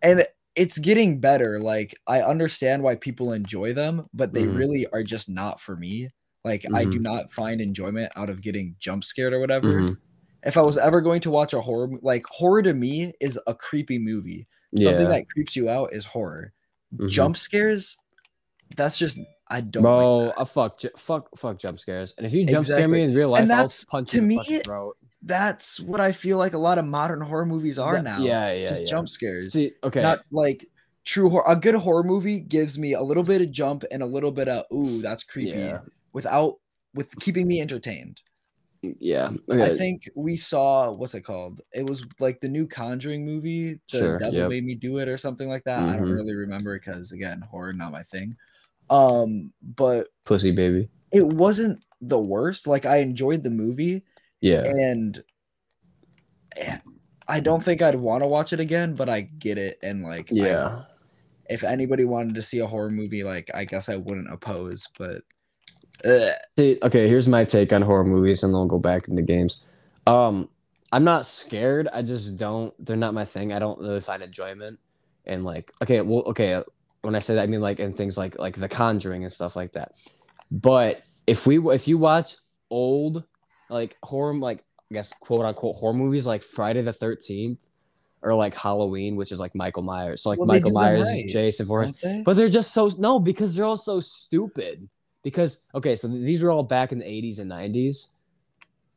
And 0.03 0.25
it's 0.55 0.79
getting 0.79 1.19
better. 1.21 1.59
Like 1.61 1.95
I 2.07 2.21
understand 2.23 2.83
why 2.83 2.95
people 2.97 3.33
enjoy 3.33 3.73
them, 3.73 4.07
but 4.13 4.33
they 4.33 4.45
Mhm. 4.45 4.49
really 4.49 4.87
are 4.93 5.03
just 5.03 5.29
not 5.29 5.61
for 5.61 5.77
me. 5.77 6.09
Like 6.45 6.65
I 6.73 6.85
do 6.85 6.99
Mhm. 6.99 7.01
not 7.01 7.31
find 7.31 7.61
enjoyment 7.61 8.11
out 8.17 8.29
of 8.31 8.41
getting 8.41 8.75
jump 8.79 9.03
scared 9.05 9.33
or 9.33 9.39
whatever. 9.41 9.81
Mhm. 9.81 9.97
If 10.45 10.57
I 10.57 10.61
was 10.63 10.77
ever 10.77 11.01
going 11.01 11.21
to 11.21 11.31
watch 11.31 11.53
a 11.53 11.61
horror, 11.61 11.89
like 12.03 12.25
horror 12.27 12.63
to 12.63 12.73
me 12.75 13.13
is 13.21 13.39
a 13.47 13.55
creepy 13.55 13.99
movie. 13.99 14.47
Something 14.75 15.07
Yeah. 15.07 15.09
that 15.09 15.29
creeps 15.29 15.55
you 15.55 15.69
out 15.69 15.93
is 15.93 16.05
horror. 16.05 16.53
Mhm. 16.93 17.09
Jump 17.09 17.37
scares, 17.37 17.97
that's 18.75 18.97
just 18.97 19.19
I 19.47 19.61
don't. 19.61 19.83
Bro, 19.83 20.17
like 20.17 20.33
uh, 20.37 20.45
fuck, 20.45 20.79
ju- 20.79 20.89
fuck, 20.97 21.29
fuck 21.37 21.57
jump 21.59 21.79
scares. 21.79 22.13
And 22.17 22.25
if 22.25 22.33
you 22.33 22.45
jump 22.45 22.65
scare 22.65 22.87
me 22.87 23.01
in 23.03 23.13
real 23.13 23.29
life, 23.29 23.41
I'll 23.41 23.47
that's- 23.47 23.85
punch 23.85 24.11
to 24.11 24.17
you 24.17 24.23
in 24.23 24.27
the 24.29 24.35
me, 24.35 24.37
fucking 24.37 24.61
throat. 24.61 24.97
That's 25.25 25.79
what 25.79 26.01
I 26.01 26.11
feel 26.11 26.37
like 26.37 26.53
a 26.53 26.57
lot 26.57 26.77
of 26.77 26.85
modern 26.85 27.21
horror 27.21 27.45
movies 27.45 27.79
are 27.79 28.01
now. 28.01 28.19
Yeah, 28.19 28.51
yeah, 28.51 28.69
just 28.69 28.81
yeah. 28.81 28.87
jump 28.87 29.07
scares. 29.07 29.53
See, 29.53 29.71
okay, 29.83 30.01
Not 30.01 30.19
like 30.31 30.65
true 31.05 31.29
horror. 31.29 31.45
A 31.47 31.55
good 31.55 31.75
horror 31.75 32.03
movie 32.03 32.39
gives 32.41 32.77
me 32.77 32.93
a 32.93 33.01
little 33.01 33.23
bit 33.23 33.41
of 33.41 33.49
jump 33.51 33.83
and 33.91 34.03
a 34.03 34.05
little 34.05 34.31
bit 34.31 34.47
of 34.49 34.65
ooh, 34.73 35.01
that's 35.01 35.23
creepy, 35.23 35.51
yeah, 35.51 35.79
without 36.11 36.55
with 36.93 37.15
keeping 37.19 37.47
me 37.47 37.61
entertained. 37.61 38.19
yeah. 38.81 39.29
I 39.49 39.69
think 39.77 40.09
we 40.13 40.35
saw 40.35 40.91
what's 40.91 41.13
it 41.15 41.21
called? 41.21 41.61
It 41.73 41.85
was 41.85 42.05
like 42.19 42.41
the 42.41 42.49
new 42.49 42.67
Conjuring 42.67 43.25
movie. 43.25 43.79
The 43.91 43.97
Sure, 43.97 44.19
Devil 44.19 44.33
yep. 44.39 44.49
Made 44.49 44.65
Me 44.65 44.75
Do 44.75 44.97
It 44.97 45.07
or 45.07 45.17
something 45.17 45.47
like 45.47 45.63
that. 45.63 45.79
I 45.83 45.95
don't 45.95 46.07
Mhm. 46.09 46.15
really 46.15 46.33
remember 46.33 46.77
because 46.77 47.13
again, 47.13 47.39
horror 47.41 47.71
not 47.71 47.93
my 47.93 48.03
thing. 48.03 48.35
Um, 48.89 49.53
but 49.61 50.07
Pussy 50.25 50.51
baby. 50.51 50.89
it 51.11 51.25
wasn't 51.25 51.83
the 52.01 52.19
worst. 52.19 52.67
Like 52.67 52.85
I 52.85 52.97
enjoyed 52.97 53.43
the 53.43 53.49
movie 53.49 54.03
Yeah, 54.41 54.63
and 54.65 55.21
eh, 56.57 56.77
I 57.27 57.39
don't 57.39 57.63
think 57.63 57.81
I'd 57.81 57.95
want 57.95 58.23
to 58.23 58.27
watch 58.27 58.53
it 58.53 58.59
again, 58.59 58.95
but 58.95 59.09
I 59.09 59.21
get 59.21 59.57
it. 59.57 59.79
And 59.81 60.03
like, 60.03 60.27
I- 60.33 60.35
yeah. 60.35 60.81
if 61.49 61.63
anybody 61.63 62.05
wanted 62.05 62.35
to 62.35 62.41
see 62.41 62.59
a 62.59 62.67
horror 62.67 62.91
movie, 62.91 63.23
like 63.23 63.49
I 63.55 63.65
guess 63.65 63.89
I 63.89 63.95
wouldn't 63.95 64.31
oppose, 64.31 64.87
but. 64.97 65.21
See, 66.57 66.79
okay, 66.83 67.07
here's 67.07 67.29
my 67.29 67.45
take 67.45 67.71
on 67.71 67.81
horror 67.81 68.03
movies, 68.03 68.43
and 68.43 68.51
then 68.53 68.59
we'll 68.59 68.67
go 68.67 68.79
back 68.79 69.07
into 69.07 69.21
games. 69.21 69.65
Um, 70.05 70.49
I'm 70.91 71.05
not 71.05 71.25
scared. 71.25 71.87
I 71.93 72.01
just 72.01 72.35
don't. 72.35 72.73
They're 72.83 72.97
not 72.97 73.13
my 73.13 73.23
thing. 73.23 73.53
I 73.53 73.59
don't 73.59 73.79
really 73.79 74.01
find 74.01 74.21
enjoyment. 74.21 74.79
And 75.25 75.45
like, 75.45 75.71
okay, 75.81 76.01
well, 76.01 76.23
okay. 76.27 76.61
When 77.03 77.15
I 77.15 77.19
say 77.19 77.35
that, 77.35 77.43
I 77.43 77.47
mean 77.47 77.61
like 77.61 77.79
in 77.79 77.93
things 77.93 78.17
like 78.17 78.39
like 78.39 78.55
The 78.55 78.69
Conjuring 78.69 79.23
and 79.23 79.31
stuff 79.31 79.55
like 79.55 79.73
that. 79.73 79.91
But 80.51 81.03
if 81.27 81.45
we 81.45 81.59
if 81.73 81.87
you 81.87 81.97
watch 81.97 82.37
old 82.69 83.23
like 83.69 83.97
horror 84.03 84.35
like 84.35 84.63
I 84.91 84.95
guess 84.95 85.13
quote 85.19 85.45
unquote 85.45 85.75
horror 85.75 85.93
movies 85.93 86.25
like 86.25 86.43
Friday 86.43 86.81
the 86.81 86.93
Thirteenth 86.93 87.69
or 88.21 88.33
like 88.33 88.55
Halloween, 88.55 89.15
which 89.15 89.31
is 89.31 89.39
like 89.39 89.53
Michael 89.53 89.83
Myers. 89.83 90.23
So 90.23 90.29
like 90.29 90.39
Well, 90.39 90.47
Michael 90.47 90.71
Myers, 90.71 91.05
right, 91.05 91.27
Jason 91.27 91.65
Voorhees. 91.65 91.99
They? 92.01 92.21
But 92.25 92.35
they're 92.37 92.49
just 92.49 92.73
so 92.73 92.89
no, 92.97 93.19
because 93.19 93.55
they're 93.55 93.65
all 93.65 93.77
so 93.77 93.99
stupid. 93.99 94.87
Because 95.23 95.65
okay, 95.75 95.95
so 95.95 96.07
these 96.07 96.41
were 96.41 96.51
all 96.51 96.63
back 96.63 96.91
in 96.91 96.99
the 96.99 97.05
80s 97.05 97.39
and 97.39 97.51
90s. 97.51 98.12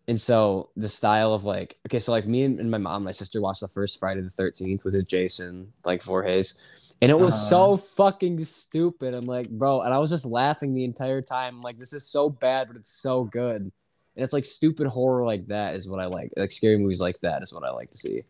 And 0.08 0.20
so 0.20 0.70
the 0.76 0.88
style 0.88 1.34
of 1.34 1.44
like 1.44 1.78
okay, 1.86 1.98
so 1.98 2.12
like 2.12 2.26
me 2.26 2.44
and, 2.44 2.60
and 2.60 2.70
my 2.70 2.78
mom, 2.78 2.96
and 2.96 3.04
my 3.04 3.12
sister 3.12 3.40
watched 3.40 3.60
the 3.60 3.68
first 3.68 3.98
Friday 3.98 4.20
the 4.20 4.28
13th 4.28 4.84
with 4.84 4.94
his 4.94 5.04
Jason, 5.04 5.72
like 5.84 6.02
Voorhees. 6.02 6.60
And 7.02 7.10
it 7.10 7.18
was 7.18 7.34
Uh-huh. 7.34 7.48
so 7.48 7.76
fucking 7.76 8.42
stupid. 8.44 9.14
I'm 9.14 9.26
like, 9.26 9.50
bro, 9.50 9.82
and 9.82 9.92
I 9.92 9.98
was 9.98 10.10
just 10.10 10.24
laughing 10.24 10.72
the 10.74 10.84
entire 10.84 11.20
time. 11.20 11.60
like, 11.60 11.78
this 11.78 11.92
is 11.92 12.04
so 12.04 12.30
bad, 12.30 12.68
but 12.68 12.76
it's 12.76 12.90
so 12.92 13.24
good. 13.24 13.62
And 13.62 13.72
it's 14.24 14.32
like 14.32 14.46
stupid 14.46 14.86
horror 14.86 15.26
like 15.26 15.46
that 15.48 15.74
is 15.74 15.88
what 15.88 16.00
I 16.00 16.06
like. 16.06 16.32
Like 16.36 16.52
scary 16.52 16.78
movies 16.78 17.00
like 17.00 17.18
that 17.20 17.42
is 17.42 17.52
what 17.52 17.64
I 17.64 17.70
like 17.70 17.90
to 17.90 17.98
see. 17.98 18.22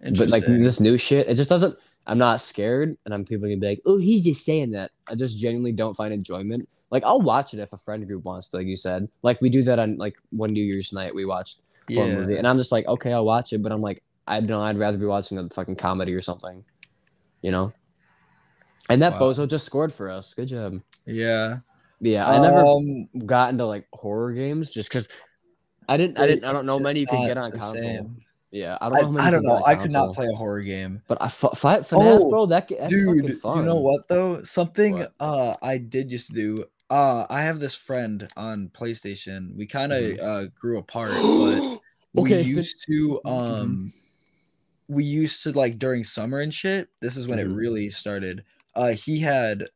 But 0.00 0.30
like 0.30 0.44
this 0.44 0.80
new 0.80 0.96
shit, 0.96 1.28
it 1.28 1.34
just 1.34 1.50
doesn't. 1.50 1.76
I'm 2.06 2.18
not 2.18 2.40
scared, 2.40 2.96
and 3.04 3.14
I'm 3.14 3.24
people 3.24 3.46
gonna 3.46 3.56
be 3.58 3.66
like, 3.66 3.82
"Oh, 3.86 3.98
he's 3.98 4.24
just 4.24 4.44
saying 4.44 4.72
that." 4.72 4.90
I 5.08 5.14
just 5.14 5.38
genuinely 5.38 5.72
don't 5.72 5.94
find 5.94 6.12
enjoyment. 6.12 6.68
Like 6.90 7.04
I'll 7.04 7.22
watch 7.22 7.54
it 7.54 7.60
if 7.60 7.72
a 7.72 7.78
friend 7.78 8.06
group 8.06 8.24
wants 8.24 8.48
to, 8.48 8.58
like 8.58 8.66
you 8.66 8.76
said. 8.76 9.08
Like 9.22 9.40
we 9.40 9.48
do 9.48 9.62
that 9.62 9.78
on 9.78 9.96
like 9.96 10.16
one 10.30 10.52
New 10.52 10.64
Year's 10.64 10.92
night. 10.92 11.14
We 11.14 11.24
watched 11.24 11.60
yeah. 11.88 12.06
movie, 12.06 12.36
and 12.36 12.46
I'm 12.46 12.58
just 12.58 12.72
like, 12.72 12.86
okay, 12.86 13.12
I'll 13.12 13.24
watch 13.24 13.52
it. 13.52 13.62
But 13.62 13.72
I'm 13.72 13.80
like, 13.80 14.02
I 14.26 14.40
don't. 14.40 14.48
know, 14.48 14.62
I'd 14.62 14.78
rather 14.78 14.98
be 14.98 15.06
watching 15.06 15.38
a 15.38 15.48
fucking 15.48 15.76
comedy 15.76 16.12
or 16.14 16.22
something, 16.22 16.64
you 17.40 17.50
know. 17.50 17.72
And 18.90 19.00
that 19.02 19.12
Wow. 19.12 19.32
bozo 19.32 19.48
just 19.48 19.64
scored 19.64 19.92
for 19.92 20.10
us. 20.10 20.34
Good 20.34 20.48
job. 20.48 20.80
Yeah. 21.06 21.58
Yeah, 22.00 22.28
I 22.28 22.38
never 22.40 22.64
Um, 22.64 23.08
got 23.26 23.50
into 23.50 23.64
like 23.64 23.86
horror 23.92 24.32
games 24.32 24.72
just 24.72 24.88
because 24.88 25.08
I 25.88 25.96
didn't. 25.96 26.18
I 26.18 26.26
didn't. 26.26 26.44
I 26.44 26.52
don't 26.52 26.66
know 26.66 26.80
many 26.80 27.00
you 27.00 27.06
can 27.06 27.24
get 27.24 27.38
on 27.38 27.52
console. 27.52 27.80
same. 27.80 28.24
Yeah, 28.52 28.76
I 28.82 28.90
don't 28.90 29.14
know. 29.14 29.20
I, 29.20 29.28
I 29.28 29.30
don't 29.30 29.40
could 29.40 29.46
know. 29.48 29.62
I 29.64 29.74
could 29.74 29.92
not 29.92 30.14
play 30.14 30.26
a 30.28 30.36
horror 30.36 30.60
game. 30.60 31.02
But 31.08 31.20
I 31.22 31.24
f- 31.24 31.56
fight 31.56 31.80
FNAF, 31.80 32.20
Oh, 32.20 32.30
bro. 32.30 32.46
That 32.46 32.68
that's 32.68 32.92
Dude, 32.92 33.22
fucking 33.22 33.36
fun. 33.36 33.56
you 33.58 33.62
know 33.64 33.76
what 33.80 34.06
though? 34.08 34.42
Something 34.42 34.98
What? 34.98 35.12
uh 35.20 35.56
I 35.62 35.78
did 35.78 36.08
just 36.10 36.34
do. 36.34 36.64
Uh 36.90 37.26
I 37.30 37.42
have 37.42 37.60
this 37.60 37.74
friend 37.74 38.28
on 38.36 38.68
PlayStation. 38.68 39.56
We 39.56 39.66
kind 39.66 39.92
of 39.92 40.02
Mhm. 40.04 40.22
uh 40.22 40.48
grew 40.54 40.78
apart, 40.78 41.12
but 41.38 41.78
Okay, 42.18 42.42
we 42.42 42.48
used 42.48 42.84
to 42.86 43.20
um 43.24 43.90
we 44.88 45.02
used 45.04 45.42
to 45.44 45.52
like 45.52 45.78
during 45.78 46.04
summer 46.04 46.40
and 46.40 46.52
shit. 46.52 46.88
This 47.00 47.16
is 47.16 47.26
when 47.26 47.38
Mhm. 47.38 47.42
it 47.52 47.54
really 47.54 47.88
started. 47.88 48.44
Uh 48.74 48.90
he 48.90 49.18
had 49.18 49.66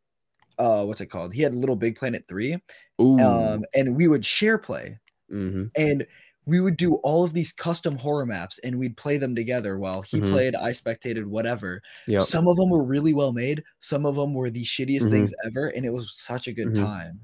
uh 0.59 0.85
what's 0.85 1.01
it 1.01 1.07
called? 1.07 1.33
He 1.33 1.41
had 1.41 1.55
Little 1.55 1.77
Big 1.77 1.97
Planet 1.97 2.25
3. 2.29 2.59
Ooh. 3.01 3.19
Um 3.21 3.65
and 3.75 3.97
we 3.97 4.07
would 4.07 4.25
share 4.25 4.59
play. 4.59 4.99
hmm 5.31 5.65
and 5.77 6.07
we 6.47 6.61
would 6.61 6.77
do 6.77 6.95
all 6.97 7.25
of 7.25 7.33
these 7.33 7.53
custom 7.53 7.97
horror 7.99 8.25
maps 8.25 8.59
and 8.61 8.79
we'd 8.79 8.97
play 8.97 9.19
them 9.19 9.35
together 9.35 9.79
while 9.79 10.01
he 10.03 10.21
Mhm. 10.21 10.31
played 10.33 10.55
i 10.55 10.71
spectated 10.71 11.27
whatever 11.27 11.83
Yep. 12.07 12.23
some 12.23 12.47
of 12.49 12.57
them 12.57 12.71
were 12.71 12.83
really 12.85 13.13
well 13.15 13.33
made 13.33 13.63
some 13.81 14.07
of 14.07 14.15
them 14.17 14.33
were 14.33 14.49
the 14.51 14.65
shittiest 14.65 15.03
Mhm. 15.03 15.11
things 15.11 15.35
ever 15.45 15.69
and 15.69 15.85
it 15.85 15.91
was 15.91 16.13
such 16.17 16.47
a 16.47 16.53
good 16.53 16.69
Mhm. 16.69 16.85
time 16.85 17.21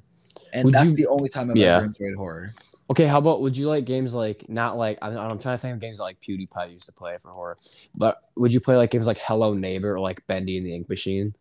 and 0.53 0.65
Would 0.67 0.75
that's 0.75 0.91
you- 0.91 0.97
the 0.97 1.07
only 1.07 1.29
time 1.29 1.51
i've 1.51 1.57
Yeah. 1.57 1.77
ever 1.77 1.87
enjoyed 1.87 2.15
horror 2.17 2.49
Okay, 2.91 3.07
how 3.07 3.19
about 3.19 3.41
would 3.41 3.57
you 3.57 3.69
like 3.69 3.85
games 3.87 4.13
like 4.13 4.47
not 4.51 4.77
like 4.77 4.99
I'm, 5.01 5.17
I'm 5.17 5.39
trying 5.39 5.55
to 5.57 5.59
think 5.59 5.75
of 5.75 5.81
games 5.81 5.99
that 5.99 6.03
like 6.03 6.21
PewDiePie 6.21 6.73
used 6.75 6.87
to 6.87 6.93
play 6.93 7.17
for 7.17 7.31
horror, 7.31 7.57
but 7.95 8.19
would 8.37 8.53
you 8.53 8.61
play 8.61 8.77
like 8.77 8.91
games 8.91 9.07
like 9.07 9.19
Hello 9.19 9.55
Neighbor 9.55 9.95
or 9.95 10.01
like 10.01 10.27
Bendy 10.27 10.59
and 10.59 10.67
the 10.67 10.75
Ink 10.75 10.89
Machine 10.89 11.33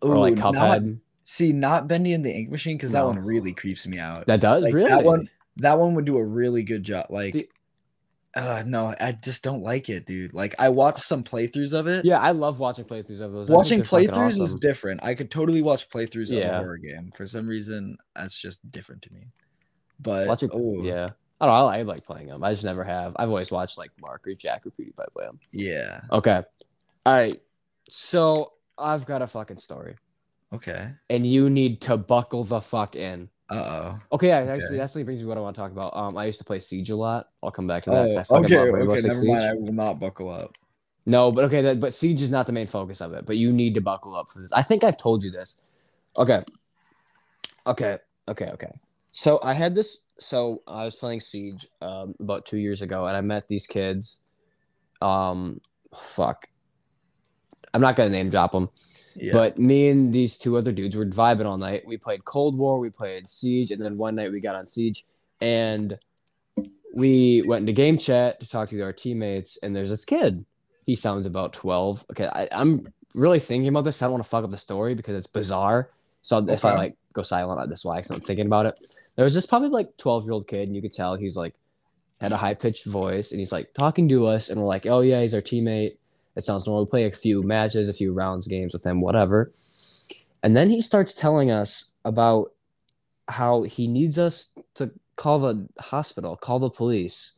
or 0.00 0.16
like 0.18 0.32
Ooh, 0.32 0.36
not- 0.50 0.54
Cuphead? 0.54 0.98
see 1.24 1.52
not 1.52 1.86
bendy 1.86 2.14
and 2.14 2.24
the 2.24 2.32
ink 2.32 2.50
machine 2.50 2.76
because 2.76 2.90
that 2.90 3.04
one 3.04 3.18
really 3.18 3.52
creeps 3.52 3.86
me 3.86 3.98
out 3.98 4.26
that 4.26 4.40
does 4.40 4.64
like, 4.64 4.74
really 4.74 4.88
that 4.88 5.04
one 5.04 5.28
that 5.56 5.78
one 5.78 5.94
would 5.94 6.04
do 6.04 6.16
a 6.16 6.24
really 6.24 6.62
good 6.62 6.82
job 6.82 7.06
like 7.10 7.32
The- 7.34 7.48
uh 8.34 8.62
no 8.66 8.94
i 8.98 9.12
just 9.12 9.42
don't 9.42 9.62
like 9.62 9.90
it 9.90 10.06
dude 10.06 10.32
like 10.32 10.54
i 10.58 10.70
watched 10.70 11.00
some 11.00 11.22
playthroughs 11.22 11.74
of 11.78 11.86
it 11.86 12.04
Yeah, 12.06 12.18
I 12.18 12.30
love 12.30 12.58
watching 12.58 12.86
playthroughs 12.86 13.20
of 13.20 13.32
those. 13.32 13.48
Watching 13.50 13.82
playthroughs 13.82 14.40
is 14.40 14.54
different 14.54 15.04
i 15.04 15.14
could 15.14 15.30
totally 15.30 15.60
watch 15.60 15.90
playthroughs 15.90 16.32
of 16.32 16.38
a 16.38 16.58
horror 16.58 16.78
game 16.78 17.12
for 17.14 17.26
some 17.26 17.46
reason 17.46 17.98
that's 18.16 18.40
just 18.40 18.58
different 18.72 19.02
to 19.02 19.12
me 19.12 19.26
but 20.00 20.26
Watching, 20.26 20.50
oh 20.52 20.82
yeah. 20.82 21.10
I 21.40 21.46
don't 21.46 21.54
know. 21.54 21.66
I, 21.66 21.78
I 21.78 21.82
like 21.82 22.04
playing 22.04 22.28
them. 22.28 22.42
I 22.44 22.52
just 22.52 22.62
never 22.64 22.84
have. 22.84 23.16
I've 23.18 23.28
always 23.28 23.50
watched 23.50 23.76
like 23.76 23.90
Mark 24.00 24.26
or 24.28 24.34
Jack 24.34 24.64
or 24.64 24.70
PewDiePie 24.70 24.94
play 25.14 25.24
them. 25.26 25.40
yeah 25.50 26.00
Okay. 26.12 26.40
All 27.04 27.12
right. 27.12 27.40
So 27.90 28.52
I've 28.78 29.06
got 29.06 29.22
a 29.22 29.26
fucking 29.26 29.58
story, 29.58 29.96
okay 30.52 30.92
and 31.10 31.26
you 31.26 31.50
need 31.50 31.80
to 31.82 31.96
buckle 31.96 32.44
the 32.44 32.60
fuck 32.60 32.94
in. 32.96 33.28
Uh-oh 33.52 34.00
Okay, 34.12 34.28
yeah, 34.28 34.40
Okay. 34.40 34.52
actually, 34.52 34.76
that 34.76 34.84
actually 34.84 35.04
brings 35.04 35.22
me 35.22 35.26
what 35.26 35.38
I 35.38 35.40
want 35.40 35.56
to 35.56 35.62
talk 35.62 35.72
about. 35.72 35.96
Um, 35.96 36.16
I 36.18 36.26
used 36.26 36.38
to 36.38 36.44
play 36.44 36.60
Siege 36.60 36.90
a 36.90 36.96
lot. 36.96 37.28
I'll 37.42 37.50
come 37.50 37.66
back 37.66 37.84
to 37.84 37.90
that. 37.90 38.26
oh 38.30 38.38
okay 38.38 38.58
okay 38.58 39.00
never 39.08 39.24
mind 39.24 39.42
i 39.42 39.54
will 39.54 39.72
not 39.72 39.98
buckle 40.00 40.28
up 40.28 40.56
No, 41.04 41.32
but 41.32 41.44
okay, 41.46 41.62
that, 41.62 41.80
but 41.80 41.92
Siege 41.94 42.22
is 42.22 42.30
not 42.30 42.46
the 42.46 42.52
main 42.52 42.66
focus 42.68 43.00
of 43.00 43.12
it. 43.12 43.26
But 43.26 43.36
you 43.36 43.52
need 43.52 43.74
to 43.74 43.80
buckle 43.80 44.14
up 44.14 44.28
for 44.30 44.38
this. 44.40 44.52
I 44.52 44.62
think 44.62 44.84
I've 44.84 44.96
told 44.96 45.24
you 45.24 45.30
this. 45.32 45.60
Okay. 46.16 46.44
Okay. 47.66 47.98
Okay. 48.28 48.46
Okay. 48.50 48.70
So 49.10 49.40
I 49.42 49.52
had 49.52 49.74
this. 49.74 50.02
So 50.18 50.62
I 50.68 50.84
was 50.84 50.94
playing 50.94 51.20
Siege 51.20 51.66
um, 51.80 52.14
about 52.20 52.46
two 52.46 52.58
years 52.58 52.82
ago, 52.82 53.06
and 53.06 53.16
I 53.16 53.20
met 53.20 53.48
these 53.48 53.66
kids. 53.66 54.20
Um, 55.00 55.60
fuck. 55.92 56.46
I'm 57.74 57.80
not 57.80 57.96
gonna 57.96 58.10
name 58.10 58.30
drop 58.30 58.52
them, 58.52 58.68
yeah 59.16 59.32
but 59.32 59.58
me 59.58 59.88
and 59.88 60.12
these 60.12 60.38
two 60.38 60.56
other 60.56 60.72
dudes 60.72 60.96
were 60.96 61.06
vibing 61.06 61.46
all 61.46 61.58
night. 61.58 61.82
We 61.86 61.96
played 61.96 62.24
Cold 62.24 62.56
War, 62.56 62.78
we 62.78 62.90
played 62.90 63.28
Siege, 63.28 63.70
and 63.70 63.82
then 63.82 63.96
one 63.96 64.14
night 64.14 64.32
we 64.32 64.40
got 64.40 64.54
on 64.54 64.66
Siege, 64.66 65.04
and 65.40 65.98
we 66.94 67.42
went 67.46 67.60
into 67.60 67.72
game 67.72 67.98
chat 67.98 68.40
to 68.40 68.48
talk 68.48 68.68
to 68.70 68.80
our 68.82 68.92
teammates. 68.92 69.58
And 69.62 69.74
there's 69.74 69.90
this 69.90 70.04
kid. 70.04 70.44
He 70.84 70.96
sounds 70.96 71.26
about 71.26 71.52
12. 71.52 72.06
Okay, 72.12 72.26
I, 72.26 72.48
I'm 72.52 72.92
really 73.14 73.38
thinking 73.38 73.68
about 73.68 73.84
this. 73.84 74.02
I 74.02 74.06
don't 74.06 74.12
want 74.12 74.24
to 74.24 74.28
fuck 74.28 74.44
up 74.44 74.50
the 74.50 74.58
story 74.58 74.94
because 74.94 75.16
it's 75.16 75.26
bizarre. 75.26 75.90
So 76.22 76.38
if 76.48 76.64
I 76.64 76.74
like 76.74 76.96
go 77.12 77.22
silent, 77.22 77.68
that's 77.68 77.84
why. 77.84 77.96
Because 77.96 78.10
I'm 78.10 78.20
thinking 78.20 78.46
about 78.46 78.66
it. 78.66 78.78
There 79.16 79.24
was 79.24 79.34
this 79.34 79.46
probably 79.46 79.68
like 79.68 79.96
12 79.96 80.24
year 80.24 80.32
old 80.32 80.46
kid, 80.46 80.68
and 80.68 80.76
you 80.76 80.82
could 80.82 80.92
tell 80.92 81.14
he's 81.14 81.36
like 81.36 81.54
had 82.20 82.32
a 82.32 82.36
high 82.36 82.54
pitched 82.54 82.86
voice, 82.86 83.32
and 83.32 83.40
he's 83.40 83.52
like 83.52 83.74
talking 83.74 84.08
to 84.08 84.26
us, 84.26 84.50
and 84.50 84.60
we're 84.60 84.66
like, 84.66 84.86
oh 84.86 85.00
yeah, 85.00 85.20
he's 85.22 85.34
our 85.34 85.40
teammate. 85.40 85.96
It 86.36 86.44
sounds 86.44 86.66
normal. 86.66 86.84
We 86.84 86.90
play 86.90 87.04
a 87.04 87.12
few 87.12 87.42
matches, 87.42 87.88
a 87.88 87.94
few 87.94 88.12
rounds, 88.12 88.48
games 88.48 88.72
with 88.72 88.84
him, 88.84 89.00
whatever. 89.00 89.52
And 90.42 90.56
then 90.56 90.70
he 90.70 90.80
starts 90.80 91.14
telling 91.14 91.50
us 91.50 91.92
about 92.04 92.52
how 93.28 93.62
he 93.62 93.86
needs 93.86 94.18
us 94.18 94.52
to 94.74 94.90
call 95.16 95.38
the 95.38 95.68
hospital, 95.78 96.36
call 96.36 96.58
the 96.58 96.70
police. 96.70 97.34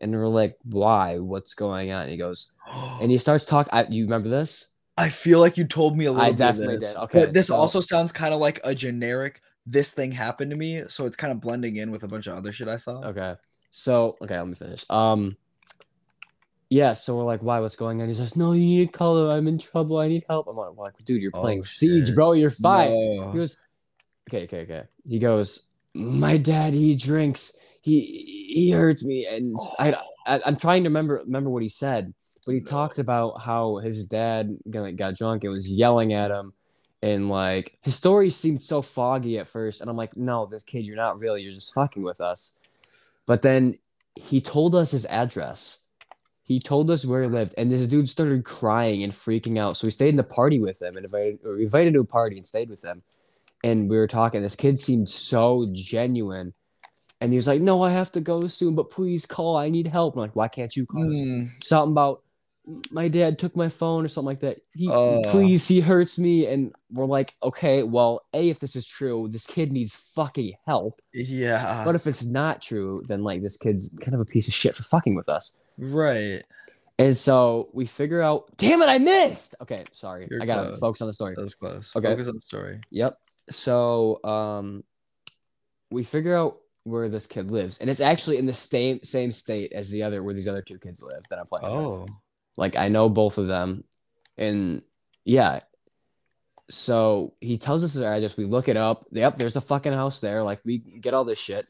And 0.00 0.12
we're 0.12 0.28
like, 0.28 0.58
why? 0.64 1.18
What's 1.18 1.54
going 1.54 1.92
on? 1.92 2.02
And 2.02 2.10
he 2.10 2.16
goes, 2.16 2.52
and 3.00 3.10
he 3.10 3.18
starts 3.18 3.44
talking. 3.44 3.92
You 3.92 4.04
remember 4.04 4.28
this? 4.28 4.68
I 4.98 5.08
feel 5.08 5.40
like 5.40 5.56
you 5.56 5.64
told 5.64 5.96
me 5.96 6.06
a 6.06 6.12
little 6.12 6.26
I 6.26 6.30
bit 6.30 6.38
definitely 6.38 6.78
this, 6.78 6.92
did. 6.92 6.98
Okay, 7.00 7.18
but 7.20 7.32
this 7.34 7.48
so- 7.48 7.56
also 7.56 7.80
sounds 7.80 8.12
kind 8.12 8.32
of 8.32 8.40
like 8.40 8.60
a 8.64 8.74
generic 8.74 9.42
this 9.68 9.92
thing 9.92 10.12
happened 10.12 10.52
to 10.52 10.56
me 10.56 10.84
so 10.86 11.06
it's 11.06 11.16
kind 11.16 11.32
of 11.32 11.40
blending 11.40 11.74
in 11.74 11.90
with 11.90 12.04
a 12.04 12.06
bunch 12.06 12.28
of 12.28 12.36
other 12.36 12.52
shit 12.52 12.68
i 12.68 12.76
saw 12.76 13.02
Okay. 13.02 13.34
So, 13.72 14.16
okay, 14.22 14.38
let 14.38 14.48
me 14.48 14.54
finish. 14.54 14.84
Um, 14.88 15.36
yeah, 16.76 16.92
so 16.92 17.16
we're 17.16 17.24
like, 17.24 17.42
why? 17.42 17.58
What's 17.60 17.74
going 17.74 18.02
on? 18.02 18.08
He 18.08 18.14
says, 18.14 18.36
no, 18.36 18.52
you 18.52 18.60
need 18.60 18.92
to 18.92 18.98
call 18.98 19.16
her. 19.16 19.34
I'm 19.34 19.48
in 19.48 19.58
trouble. 19.58 19.98
I 19.98 20.08
need 20.08 20.24
help. 20.28 20.46
I'm 20.46 20.56
like, 20.76 20.92
dude, 21.06 21.22
you're 21.22 21.32
Oh, 21.34 21.40
playing 21.40 21.62
Siege, 21.62 22.14
bro. 22.14 22.32
You're 22.32 22.50
fine. 22.50 22.90
No. 22.90 23.30
He 23.32 23.38
goes, 23.38 23.58
okay, 24.28 24.44
okay, 24.44 24.60
okay. 24.62 24.82
He 25.08 25.18
goes, 25.18 25.68
my 25.94 26.36
dad, 26.36 26.74
he 26.74 26.94
drinks. 26.94 27.56
He 27.80 28.00
he 28.54 28.70
hurts 28.72 29.04
me, 29.04 29.26
and 29.26 29.56
I, 29.78 29.92
oh. 29.92 30.02
I 30.26 30.40
I'm 30.44 30.56
trying 30.56 30.82
to 30.82 30.90
remember 30.90 31.22
remember 31.24 31.48
what 31.48 31.62
he 31.62 31.68
said, 31.70 32.12
but 32.44 32.52
he 32.52 32.60
No. 32.60 32.66
talked 32.66 32.98
about 32.98 33.40
how 33.40 33.76
his 33.76 34.04
dad 34.04 34.50
got, 34.68 34.94
got 34.96 35.14
drunk 35.14 35.44
and 35.44 35.52
was 35.54 35.70
yelling 35.70 36.12
at 36.12 36.30
him, 36.30 36.52
and 37.00 37.30
like 37.30 37.78
his 37.80 37.94
story 37.94 38.28
seemed 38.30 38.62
so 38.62 38.82
foggy 38.82 39.38
at 39.38 39.46
first, 39.48 39.80
and 39.80 39.88
I'm 39.88 39.96
like, 39.96 40.16
no, 40.16 40.44
this 40.44 40.64
kid, 40.64 40.84
you're 40.84 40.96
not 40.96 41.18
real. 41.18 41.38
You're 41.38 41.54
just 41.54 41.72
fucking 41.72 42.02
with 42.02 42.20
us. 42.20 42.54
But 43.24 43.40
then 43.42 43.78
he 44.16 44.40
told 44.40 44.74
us 44.74 44.90
his 44.90 45.06
address. 45.06 45.78
He 46.46 46.60
told 46.60 46.92
us 46.92 47.04
where 47.04 47.22
he 47.22 47.28
lived, 47.28 47.54
and 47.58 47.68
this 47.68 47.88
dude 47.88 48.08
started 48.08 48.44
crying 48.44 49.02
and 49.02 49.12
freaking 49.12 49.58
out. 49.58 49.76
So 49.76 49.88
we 49.88 49.90
stayed 49.90 50.10
in 50.10 50.16
the 50.16 50.22
party 50.22 50.60
with 50.60 50.80
him 50.80 50.96
and 50.96 51.04
invited, 51.04 51.40
or 51.44 51.58
invited 51.58 51.94
to 51.94 52.00
a 52.00 52.04
party 52.04 52.36
and 52.36 52.46
stayed 52.46 52.70
with 52.70 52.84
him. 52.84 53.02
And 53.64 53.90
we 53.90 53.96
were 53.96 54.06
talking. 54.06 54.42
This 54.42 54.54
kid 54.54 54.78
seemed 54.78 55.08
so 55.08 55.66
genuine, 55.72 56.54
and 57.20 57.32
he 57.32 57.36
was 57.36 57.48
like, 57.48 57.60
"No, 57.60 57.82
I 57.82 57.90
have 57.90 58.12
to 58.12 58.20
go 58.20 58.46
soon, 58.46 58.76
but 58.76 58.90
please 58.90 59.26
call. 59.26 59.56
I 59.56 59.70
need 59.70 59.88
help." 59.88 60.14
I'm 60.14 60.20
like, 60.20 60.36
"Why 60.36 60.46
can't 60.46 60.74
you 60.76 60.86
call?" 60.86 61.02
Mm, 61.06 61.50
Something 61.64 61.90
about 61.90 62.22
my 62.92 63.08
dad 63.08 63.40
took 63.40 63.56
my 63.56 63.68
phone 63.68 64.04
or 64.04 64.08
something 64.08 64.26
like 64.26 64.40
that. 64.40 64.60
He 64.74 64.88
Oh. 64.88 65.22
please, 65.26 65.66
he 65.66 65.80
hurts 65.80 66.16
me, 66.16 66.46
and 66.46 66.72
we're 66.92 67.06
like, 67.06 67.34
"Okay, 67.42 67.82
well, 67.82 68.24
a 68.34 68.50
if 68.50 68.60
this 68.60 68.76
is 68.76 68.86
true, 68.86 69.26
this 69.28 69.48
kid 69.48 69.72
needs 69.72 69.96
fucking 69.96 70.52
help." 70.64 71.02
yeah 71.12 71.84
But 71.84 71.96
if 71.96 72.06
it's 72.06 72.24
not 72.24 72.62
true, 72.62 73.02
then 73.08 73.24
like 73.24 73.42
this 73.42 73.56
kid's 73.56 73.90
kind 74.00 74.14
of 74.14 74.20
a 74.20 74.24
piece 74.24 74.46
of 74.46 74.54
shit 74.54 74.76
for 74.76 74.84
fucking 74.84 75.16
with 75.16 75.28
us. 75.28 75.52
Right 75.78 76.42
And 76.98 77.16
so 77.16 77.68
we 77.74 77.84
figure 77.86 78.22
out, 78.22 78.56
damn 78.56 78.80
it, 78.82 78.88
I 78.88 78.98
missed. 78.98 79.54
Okay, 79.60 79.84
sorry. 79.92 80.26
You're 80.30 80.42
I 80.42 80.46
gotta 80.46 80.68
close. 80.70 80.78
focus 80.80 81.02
on 81.02 81.08
the 81.08 81.12
story. 81.12 81.34
that 81.36 81.42
was 81.42 81.54
close 81.54 81.92
Okay. 81.94 82.08
focus 82.08 82.28
on 82.28 82.34
the 82.34 82.40
story 82.40 82.80
Yep. 82.90 83.18
So 83.50 84.20
um 84.24 84.82
we 85.90 86.02
figure 86.02 86.36
out 86.36 86.58
where 86.84 87.08
this 87.08 87.26
kid 87.26 87.50
lives. 87.50 87.78
And 87.80 87.90
it's 87.90 88.00
actually 88.00 88.38
in 88.38 88.46
the 88.46 88.54
same 88.54 89.00
same 89.02 89.32
state 89.32 89.72
as 89.72 89.90
the 89.90 90.02
other 90.02 90.22
where 90.22 90.34
these 90.34 90.48
other 90.48 90.62
two 90.62 90.78
kids 90.78 91.02
live 91.02 91.22
that 91.30 91.38
I'm 91.38 91.46
playing 91.46 91.76
with. 91.76 91.86
oh 91.86 92.06
Like 92.56 92.76
I 92.76 92.88
know 92.88 93.08
both 93.08 93.38
of 93.38 93.46
them. 93.48 93.84
And 94.38 94.82
yeah. 95.24 95.60
So 96.68 97.34
he 97.40 97.58
tells 97.58 97.84
us 97.84 97.92
his 97.92 98.02
address. 98.02 98.36
We 98.36 98.44
look 98.44 98.68
it 98.68 98.76
up. 98.76 99.06
Yep, 99.12 99.36
there's 99.36 99.52
the 99.54 99.60
fucking 99.60 99.92
house 99.92 100.20
there. 100.20 100.42
Like 100.42 100.60
we 100.64 100.78
get 100.78 101.14
all 101.14 101.24
this 101.24 101.38
shit. 101.38 101.68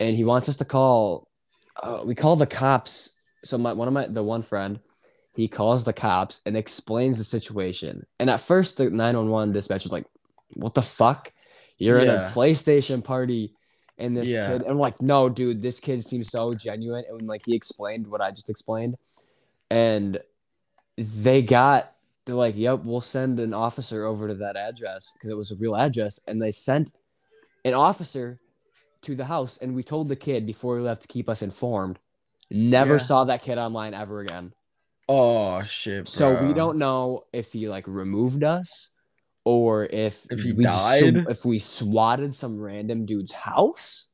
And 0.00 0.16
he 0.16 0.24
wants 0.24 0.48
us 0.48 0.56
to 0.58 0.64
call 0.64 1.28
uh, 1.82 2.02
we 2.04 2.14
call 2.14 2.36
the 2.36 2.46
cops. 2.46 3.14
So 3.44 3.58
my 3.58 3.72
one 3.72 3.88
of 3.88 3.94
my 3.94 4.06
the 4.06 4.22
one 4.22 4.42
friend, 4.42 4.80
he 5.34 5.48
calls 5.48 5.84
the 5.84 5.92
cops 5.92 6.40
and 6.46 6.56
explains 6.56 7.18
the 7.18 7.24
situation. 7.24 8.06
And 8.18 8.30
at 8.30 8.40
first 8.40 8.76
the 8.76 8.90
911 8.90 9.52
dispatcher's 9.52 9.92
like, 9.92 10.06
What 10.54 10.74
the 10.74 10.82
fuck? 10.82 11.32
You're 11.78 11.98
in 11.98 12.08
a 12.08 12.18
PlayStation 12.18 13.02
party 13.02 13.54
and 13.98 14.16
this 14.16 14.36
Yeah. 14.36 14.46
kid 14.46 14.62
and 14.62 14.70
I'm 14.70 14.78
like, 14.78 15.02
no, 15.02 15.28
dude, 15.28 15.62
this 15.62 15.80
kid 15.80 16.04
seems 16.04 16.30
so 16.30 16.54
genuine. 16.54 17.04
And 17.08 17.16
when 17.16 17.26
like 17.26 17.42
he 17.44 17.54
explained 17.54 18.06
what 18.06 18.20
I 18.20 18.30
just 18.30 18.50
explained, 18.50 18.96
and 19.70 20.20
they 20.96 21.42
got 21.42 21.92
they're 22.24 22.34
like, 22.36 22.56
Yep, 22.56 22.80
we'll 22.84 23.00
send 23.00 23.40
an 23.40 23.52
officer 23.54 24.04
over 24.04 24.28
to 24.28 24.34
that 24.34 24.56
address 24.56 25.12
because 25.14 25.30
it 25.30 25.36
was 25.36 25.50
a 25.50 25.56
real 25.56 25.76
address, 25.76 26.20
and 26.26 26.40
they 26.40 26.52
sent 26.52 26.92
an 27.64 27.74
officer 27.74 28.40
to 29.02 29.16
the 29.16 29.24
house, 29.24 29.58
and 29.58 29.74
we 29.74 29.82
told 29.82 30.08
the 30.08 30.16
kid 30.16 30.46
before 30.46 30.76
he 30.76 30.82
left 30.82 31.02
to 31.02 31.08
keep 31.08 31.28
us 31.28 31.42
informed. 31.42 31.98
Never 32.52 32.94
Yeah. 32.94 32.98
saw 32.98 33.24
that 33.24 33.42
kid 33.42 33.58
online 33.58 33.94
ever 33.94 34.20
again. 34.20 34.52
oh 35.08 35.62
shit 35.64 36.06
So 36.08 36.32
we 36.46 36.52
don't 36.54 36.78
know 36.78 37.24
if 37.32 37.52
he 37.52 37.68
like 37.68 37.86
removed 37.88 38.44
us 38.44 38.92
or 39.44 39.86
if 39.86 40.26
If 40.30 40.42
he 40.42 40.52
we 40.52 40.64
died? 40.64 41.24
if 41.28 41.44
we 41.44 41.58
swatted 41.58 42.34
some 42.34 42.60
random 42.60 43.06
dude's 43.06 43.32
house 43.32 44.08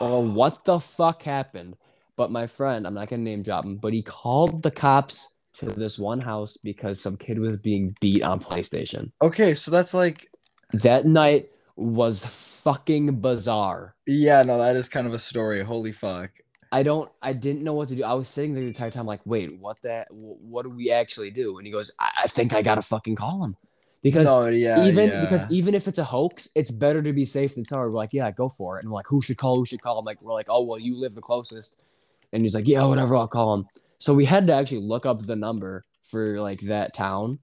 or 0.00 0.08
Oh, 0.08 0.20
what 0.20 0.64
the 0.64 0.78
fuck 0.80 1.22
happened. 1.22 1.76
But 2.16 2.30
my 2.30 2.46
friend, 2.46 2.86
I'm 2.86 2.94
not 2.94 3.08
gonna 3.08 3.22
name 3.22 3.42
drop 3.42 3.64
him, 3.64 3.76
but 3.76 3.92
he 3.94 4.02
called 4.02 4.62
the 4.62 4.70
cops 4.70 5.34
to 5.54 5.66
this 5.66 5.98
one 5.98 6.20
house 6.20 6.56
because 6.58 7.00
some 7.00 7.16
kid 7.16 7.38
was 7.38 7.56
being 7.58 7.94
beat 8.00 8.22
on 8.22 8.40
PlayStation. 8.40 9.10
okay 9.22 9.54
so 9.54 9.70
that's 9.70 9.94
like 9.94 10.28
That 10.72 11.06
night 11.06 11.48
was 11.76 12.24
fucking 12.26 13.20
bizarre. 13.20 13.94
yeah 14.06 14.42
no 14.42 14.58
that 14.58 14.76
is 14.76 14.88
kind 14.88 15.06
of 15.06 15.14
a 15.14 15.18
story 15.18 15.62
holy 15.62 15.92
fuck 15.92 16.30
I 16.72 16.82
don't. 16.82 17.10
I 17.22 17.32
didn't 17.32 17.62
know 17.62 17.74
what 17.74 17.88
to 17.88 17.94
do. 17.96 18.04
I 18.04 18.14
was 18.14 18.28
sitting 18.28 18.54
there 18.54 18.62
the 18.62 18.68
entire 18.68 18.90
time, 18.90 19.06
like, 19.06 19.20
wait, 19.24 19.58
what 19.58 19.80
that? 19.82 20.08
What 20.10 20.64
do 20.64 20.70
we 20.70 20.90
actually 20.90 21.30
do? 21.30 21.58
And 21.58 21.66
he 21.66 21.72
goes, 21.72 21.90
I, 21.98 22.10
I 22.24 22.26
think 22.26 22.52
I 22.54 22.62
gotta 22.62 22.82
fucking 22.82 23.16
call 23.16 23.44
him. 23.44 23.56
because 24.02 24.26
no, 24.26 24.46
yeah, 24.46 24.84
even 24.86 25.10
yeah. 25.10 25.20
because 25.22 25.50
even 25.50 25.74
if 25.74 25.88
it's 25.88 25.98
a 25.98 26.04
hoax, 26.04 26.48
it's 26.54 26.70
better 26.70 27.02
to 27.02 27.12
be 27.12 27.24
safe 27.24 27.54
than 27.54 27.64
sorry. 27.64 27.88
We're 27.90 27.96
like, 27.96 28.12
yeah, 28.12 28.30
go 28.30 28.48
for 28.48 28.78
it. 28.78 28.82
And 28.84 28.90
we're 28.90 28.98
like, 28.98 29.06
who 29.08 29.22
should 29.22 29.38
call? 29.38 29.56
Who 29.56 29.64
should 29.64 29.82
call? 29.82 29.98
I'm 29.98 30.04
like, 30.04 30.20
we're 30.22 30.32
like, 30.34 30.46
oh 30.48 30.62
well, 30.62 30.78
you 30.78 30.96
live 30.96 31.14
the 31.14 31.20
closest. 31.20 31.84
And 32.32 32.42
he's 32.42 32.54
like, 32.54 32.66
yeah, 32.68 32.84
whatever, 32.84 33.16
I'll 33.16 33.28
call 33.28 33.54
him. 33.54 33.66
So 33.98 34.12
we 34.12 34.24
had 34.24 34.46
to 34.48 34.54
actually 34.54 34.80
look 34.82 35.06
up 35.06 35.24
the 35.24 35.36
number 35.36 35.84
for 36.02 36.40
like 36.40 36.60
that 36.62 36.94
town 36.94 37.38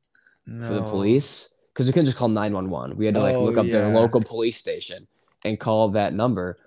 for 0.45 0.73
the 0.73 0.83
police 0.83 1.53
because 1.73 1.85
we 1.87 1.93
couldn't 1.93 2.05
just 2.05 2.17
call 2.17 2.27
911. 2.27 2.97
We 2.97 3.05
had 3.05 3.15
to 3.15 3.21
like 3.21 3.35
Oh, 3.35 3.45
look 3.45 3.57
up 3.57 3.65
their 3.67 3.87
local 3.87 4.21
police 4.21 4.57
station 4.57 5.07
and 5.45 5.59
call 5.59 5.89
that 5.89 6.13
number. 6.13 6.59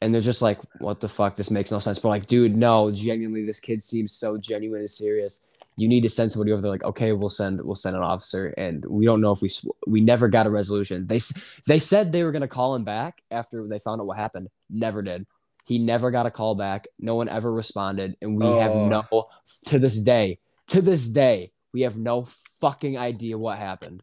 And 0.00 0.14
they're 0.14 0.20
just 0.20 0.42
like, 0.42 0.58
what 0.80 1.00
the 1.00 1.08
fuck? 1.08 1.36
This 1.36 1.50
makes 1.50 1.72
no 1.72 1.80
sense. 1.80 1.98
But 1.98 2.10
like, 2.10 2.26
dude, 2.26 2.56
no, 2.56 2.90
genuinely, 2.92 3.44
this 3.44 3.58
kid 3.60 3.82
seems 3.82 4.12
so 4.12 4.38
genuine 4.38 4.80
and 4.80 4.90
serious. 4.90 5.42
You 5.76 5.88
need 5.88 6.02
to 6.02 6.08
send 6.08 6.30
somebody 6.32 6.52
over 6.52 6.62
there. 6.62 6.70
Like, 6.70 6.84
okay, 6.84 7.12
we'll 7.12 7.30
send 7.30 7.60
we'll 7.62 7.74
send 7.76 7.94
an 7.96 8.02
officer, 8.02 8.52
and 8.58 8.84
we 8.84 9.04
don't 9.04 9.20
know 9.20 9.30
if 9.32 9.42
we 9.42 9.48
sw- 9.48 9.66
we 9.86 10.00
never 10.00 10.28
got 10.28 10.46
a 10.46 10.50
resolution. 10.50 11.06
They 11.06 11.20
they 11.66 11.78
said 11.78 12.10
they 12.10 12.24
were 12.24 12.32
gonna 12.32 12.48
call 12.48 12.74
him 12.74 12.82
back 12.84 13.22
after 13.30 13.66
they 13.66 13.78
found 13.78 14.00
out 14.00 14.06
what 14.08 14.16
happened. 14.18 14.48
Never 14.68 15.02
did. 15.02 15.26
He 15.66 15.78
never 15.78 16.10
got 16.10 16.26
a 16.26 16.30
call 16.32 16.56
back. 16.56 16.88
No 16.98 17.14
one 17.14 17.28
ever 17.28 17.52
responded, 17.52 18.16
and 18.20 18.36
we 18.40 18.46
have 18.58 18.72
Oh. 18.72 18.88
no 18.88 19.28
to 19.66 19.78
this 19.78 20.00
day. 20.00 20.38
To 20.68 20.82
this 20.82 21.08
day, 21.08 21.52
we 21.72 21.82
have 21.82 21.96
no 21.96 22.24
fucking 22.60 22.98
idea 22.98 23.38
what 23.38 23.58
happened 23.58 24.02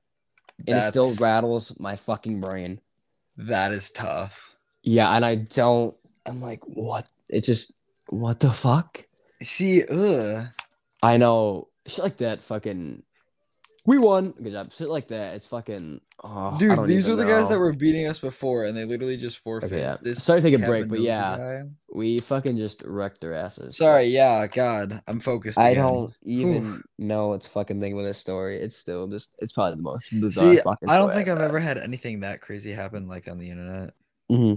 and 0.68 0.78
it 0.78 0.84
still 0.84 1.14
rattles 1.16 1.74
my 1.80 1.96
fucking 1.96 2.40
brain. 2.40 2.80
That 3.38 3.74
is 3.74 3.92
tough. 3.92 4.55
Yeah, 4.86 5.10
and 5.12 5.26
I 5.26 5.36
don't. 5.36 5.96
I'm 6.28 6.42
like, 6.42 6.64
what? 6.66 7.12
It 7.28 7.44
just, 7.44 7.74
what 8.10 8.40
the 8.40 8.52
fuck? 8.52 9.06
See, 9.42 9.84
ugh. 9.84 10.48
I 11.02 11.18
know 11.18 11.70
shit 11.88 12.04
like 12.04 12.18
that. 12.18 12.42
Fucking, 12.42 13.04
we 13.86 13.98
won. 13.98 14.32
Good 14.32 14.54
job. 14.54 14.72
Shit 14.72 14.90
like 14.90 15.08
that. 15.08 15.36
It's 15.36 15.48
fucking. 15.48 16.02
Oh, 16.24 16.56
Dude, 16.58 16.88
these 16.88 17.08
were 17.08 17.16
the 17.16 17.26
guys 17.26 17.50
that 17.50 17.60
were 17.60 17.74
beating 17.74 18.08
us 18.08 18.20
before, 18.20 18.66
and 18.66 18.78
they 18.78 18.86
literally 18.86 19.18
just 19.18 19.40
forfeit. 19.40 19.72
Okay, 19.72 19.80
yeah. 19.80 19.98
This 20.02 20.24
Sorry 20.24 20.40
to 20.42 20.50
take 20.50 20.62
a 20.62 20.66
break, 20.66 20.88
but 20.88 21.00
yeah, 21.00 21.38
guy. 21.38 21.64
we 21.94 22.20
fucking 22.20 22.58
just 22.58 22.84
wrecked 22.86 23.22
their 23.22 23.34
asses. 23.34 23.78
Sorry, 23.78 24.06
yeah, 24.06 24.48
God, 24.48 25.02
I'm 25.08 25.20
focused. 25.20 25.58
I 25.58 25.70
again. 25.70 25.84
don't 25.84 26.14
even 26.24 26.84
know 26.98 27.30
what's 27.30 27.48
fucking 27.48 27.80
thing 27.80 27.96
with 27.96 28.06
this 28.06 28.18
story. 28.20 28.58
It's 28.58 28.78
still 28.78 29.08
just. 29.08 29.36
It's 29.40 29.52
probably 29.52 29.78
the 29.78 29.82
most 29.82 30.22
bizarre 30.22 30.54
See, 30.54 30.62
fucking. 30.62 30.90
I 30.90 30.98
don't 30.98 31.12
think 31.12 31.28
I've 31.28 31.42
ever 31.42 31.60
had 31.60 31.78
anything 31.80 32.22
that 32.22 32.42
crazy 32.42 32.72
happen 32.72 33.08
like 33.08 33.28
on 33.28 33.40
the 33.40 33.50
internet. 33.50 33.94
hmm 34.30 34.54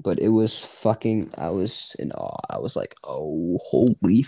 But 0.00 0.18
it 0.18 0.28
was 0.30 0.64
fucking. 0.64 1.32
I 1.36 1.50
was 1.50 1.94
in 1.98 2.12
awe. 2.12 2.38
I 2.50 2.58
was 2.58 2.76
like, 2.76 2.94
oh, 3.04 3.58
holy 3.62 4.24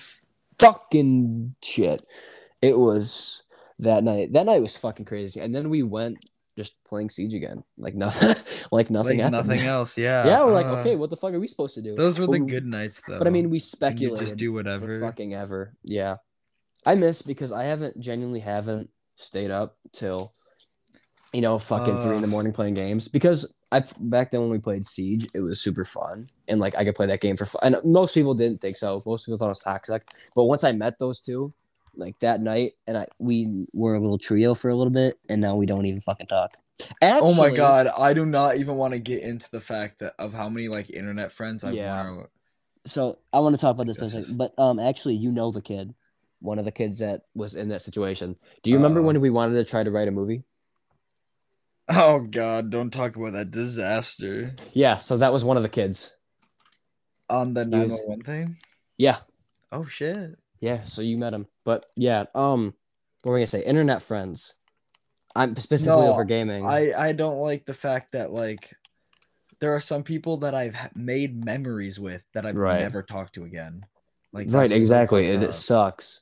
fucking 0.58 1.54
shit! 1.62 2.02
It 2.62 2.78
was 2.78 3.42
that 3.80 4.04
night. 4.04 4.32
That 4.32 4.46
night 4.46 4.62
was 4.62 4.76
fucking 4.76 5.04
crazy. 5.06 5.40
And 5.40 5.54
then 5.54 5.70
we 5.70 5.82
went 5.82 6.18
just 6.56 6.82
playing 6.84 7.10
Siege 7.10 7.34
again, 7.34 7.64
like 7.76 7.94
nothing, 7.94 8.36
like 8.70 8.88
nothing. 8.90 9.18
like 9.18 9.30
nothing 9.32 9.60
else. 9.60 9.98
Yeah. 9.98 10.24
Yeah, 10.26 10.44
we're 10.44 10.52
like, 10.52 10.66
uh, 10.66 10.76
okay, 10.80 10.94
what 10.96 11.10
the 11.10 11.16
fuck 11.16 11.32
are 11.32 11.40
we 11.40 11.48
supposed 11.48 11.74
to 11.74 11.82
do? 11.82 11.96
Those 11.96 12.18
were 12.18 12.26
But 12.26 12.32
the 12.34 12.40
we- 12.44 12.50
good 12.50 12.66
nights, 12.66 13.02
though. 13.06 13.18
But 13.18 13.26
I 13.26 13.30
mean, 13.30 13.50
we 13.50 13.58
speculated 13.58 14.20
just 14.24 14.36
do 14.36 14.50
for 14.50 14.54
whatever. 14.54 15.00
fucking 15.00 15.34
ever. 15.34 15.74
Yeah, 15.82 16.16
I 16.86 16.94
miss 16.94 17.22
because 17.22 17.50
I 17.50 17.64
haven't 17.64 17.98
genuinely 17.98 18.40
haven't 18.40 18.90
stayed 19.16 19.50
up 19.50 19.76
till 19.92 20.32
you 21.32 21.40
know 21.40 21.58
fucking 21.58 22.00
three 22.02 22.14
in 22.16 22.22
the 22.22 22.28
Uh. 22.28 22.30
morning 22.30 22.52
playing 22.52 22.74
games 22.74 23.08
because 23.08 23.52
I 23.75 23.83
back 23.99 24.31
then 24.31 24.41
when 24.41 24.51
we 24.51 24.59
played 24.59 24.85
Siege 24.87 25.29
it 25.35 25.41
was 25.41 25.61
super 25.61 25.85
fun 25.85 26.29
and 26.49 26.61
like 26.61 26.77
I 26.77 26.85
could 26.85 26.95
play 26.95 27.07
that 27.07 27.20
game 27.20 27.37
for 27.37 27.45
fun. 27.47 27.61
And 27.64 27.77
most 27.85 28.14
people 28.14 28.35
didn't 28.35 28.61
think 28.61 28.77
so. 28.77 29.03
Most 29.05 29.25
people 29.27 29.37
thought 29.39 29.47
it 29.47 29.49
was 29.49 29.59
toxic. 29.59 30.07
But 30.37 30.45
once 30.45 30.62
I 30.64 30.72
met 30.72 30.99
those 30.99 31.20
two, 31.20 31.53
like 31.97 32.18
that 32.20 32.41
night, 32.41 32.72
and 32.87 32.97
I 32.99 33.07
we 33.18 33.66
were 33.72 33.95
a 33.95 34.01
little 34.01 34.18
trio 34.18 34.55
for 34.55 34.68
a 34.68 34.75
little 34.75 34.93
bit, 34.93 35.18
and 35.29 35.41
now 35.41 35.57
we 35.57 35.66
don't 35.66 35.87
even 35.87 36.01
fucking 36.01 36.27
talk. 36.29 36.57
Actually, 37.01 37.31
oh 37.31 37.35
my 37.35 37.51
god, 37.51 37.87
I 37.99 38.12
do 38.14 38.27
not 38.27 38.57
even 38.57 38.77
want 38.77 38.95
to 38.95 38.99
get 38.99 39.22
into 39.22 39.49
the 39.51 39.61
fact 39.61 40.01
that 40.01 40.14
of 40.18 40.33
how 40.35 40.49
many 40.49 40.68
like 40.68 40.91
internet 40.91 41.31
friends 41.33 41.62
I've 41.64 41.75
Yeah. 41.75 42.03
now- 42.03 42.27
So 42.87 43.18
I 43.33 43.39
want 43.41 43.55
to 43.55 43.61
talk 43.61 43.72
about 43.77 43.87
this, 43.87 43.97
This 43.97 44.12
for 44.12 44.18
a 44.18 44.22
second, 44.22 44.33
is- 44.33 44.39
but 44.39 44.59
um, 44.59 44.79
actually, 44.79 45.14
you 45.16 45.31
know 45.31 45.51
the 45.53 45.62
kid, 45.62 45.95
one 46.41 46.59
of 46.59 46.64
the 46.64 46.72
kids 46.72 46.99
that 46.99 47.22
was 47.35 47.55
in 47.55 47.68
that 47.68 47.81
situation. 47.83 48.37
Do 48.62 48.70
you 48.70 48.77
remember 48.77 49.01
Uh, 49.01 49.05
when 49.05 49.20
we 49.20 49.31
wanted 49.31 49.55
to 49.55 49.64
try 49.64 49.83
to 49.85 49.91
write 49.91 50.09
a 50.09 50.11
movie? 50.11 50.43
Oh 51.89 52.20
god, 52.20 52.70
don't 52.70 52.91
talk 52.91 53.16
about 53.16 53.35
that 53.35 53.51
disaster 53.51 54.55
Yeah, 54.72 54.99
so 55.01 55.18
that 55.18 55.32
was 55.32 55.45
one 55.45 55.57
of 55.57 55.62
the 55.62 55.68
kids. 55.68 56.16
on 57.28 57.55
the 57.55 57.64
He 57.64 57.70
was- 57.78 57.91
911 57.93 58.24
thing. 58.24 58.57
Yeah, 58.97 59.18
Oh 59.72 59.85
shit. 59.85 60.39
yeah. 60.61 60.85
So 60.85 61.03
you 61.03 61.18
met 61.18 61.35
him, 61.35 61.47
but 61.64 61.87
yeah. 61.97 62.24
Um, 62.35 62.74
what 63.22 63.30
were 63.30 63.35
we 63.35 63.41
gonna 63.41 63.47
say? 63.49 63.64
Internet 63.64 64.03
friends. 64.03 64.55
I'm 65.37 65.57
specifically 65.57 66.03
No, 66.07 66.12
over 66.12 66.24
gaming. 66.24 66.64
I 66.66 66.93
I 67.09 67.12
don't 67.12 67.39
like 67.41 67.64
the 67.64 67.74
fact 67.74 68.12
that 68.12 68.30
like 68.30 68.72
there 69.61 69.74
are 69.74 69.80
some 69.80 70.03
people 70.05 70.37
that 70.39 70.55
I've 70.55 70.76
made 70.95 71.45
memories 71.45 71.99
with 71.99 72.22
that 72.35 72.47
I've 72.47 72.57
Right. 72.57 72.80
never 72.80 73.03
talked 73.03 73.35
to 73.35 73.45
again. 73.45 73.82
Like 74.32 74.49
right, 74.51 74.70
exactly. 74.70 75.26
It, 75.26 75.43
it 75.43 75.55
sucks. 75.55 76.20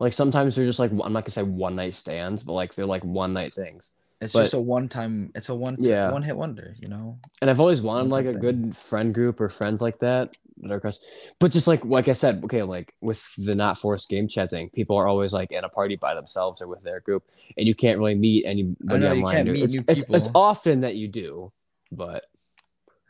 Like 0.00 0.12
sometimes 0.12 0.54
they're 0.56 0.64
just 0.66 0.78
like 0.78 0.90
I'm 0.90 1.12
not 1.12 1.24
gonna 1.24 1.30
say 1.30 1.42
one 1.44 1.76
night 1.76 1.94
stands, 1.94 2.42
but 2.42 2.52
like 2.54 2.74
they're 2.74 2.86
like 2.86 3.04
one 3.04 3.32
night 3.32 3.52
things. 3.52 3.92
It's 4.20 4.32
but- 4.32 4.40
just 4.40 4.54
a 4.54 4.60
one 4.60 4.88
time. 4.88 5.30
It's 5.34 5.48
a 5.48 5.54
one 5.54 5.76
Yeah. 5.78 6.10
one 6.10 6.22
hit 6.22 6.36
wonder. 6.36 6.74
You 6.80 6.88
know. 6.88 7.18
And 7.40 7.48
I've 7.50 7.60
always 7.60 7.82
wanted 7.82 8.10
like 8.10 8.26
a 8.26 8.34
good 8.34 8.76
friend 8.76 9.14
group 9.14 9.40
or 9.40 9.48
friends 9.48 9.80
like 9.80 9.98
that 10.00 10.36
that 10.62 10.72
are. 10.72 10.92
But 11.38 11.52
just 11.52 11.68
like 11.68 11.84
like 11.84 12.08
I 12.08 12.14
said, 12.14 12.42
okay, 12.44 12.62
like 12.64 12.94
with 13.00 13.22
the 13.36 13.54
not 13.54 13.78
forced 13.78 14.08
game 14.08 14.26
chat 14.26 14.50
thing, 14.50 14.70
people 14.70 14.96
are 14.96 15.06
always 15.06 15.32
like 15.32 15.52
in 15.52 15.62
a 15.62 15.68
party 15.68 15.94
by 15.96 16.14
themselves 16.14 16.60
or 16.60 16.66
with 16.66 16.82
their 16.82 17.00
group, 17.00 17.24
and 17.56 17.66
you 17.66 17.74
can't 17.76 17.98
really 17.98 18.16
meet 18.16 18.44
anybody 18.44 19.00
know, 19.00 19.12
online. 19.12 19.52
meet 19.52 19.62
it's, 19.62 19.76
it's 19.86 20.10
it's 20.10 20.30
often 20.34 20.80
that 20.80 20.96
you 20.96 21.06
do, 21.08 21.52
but 21.92 22.24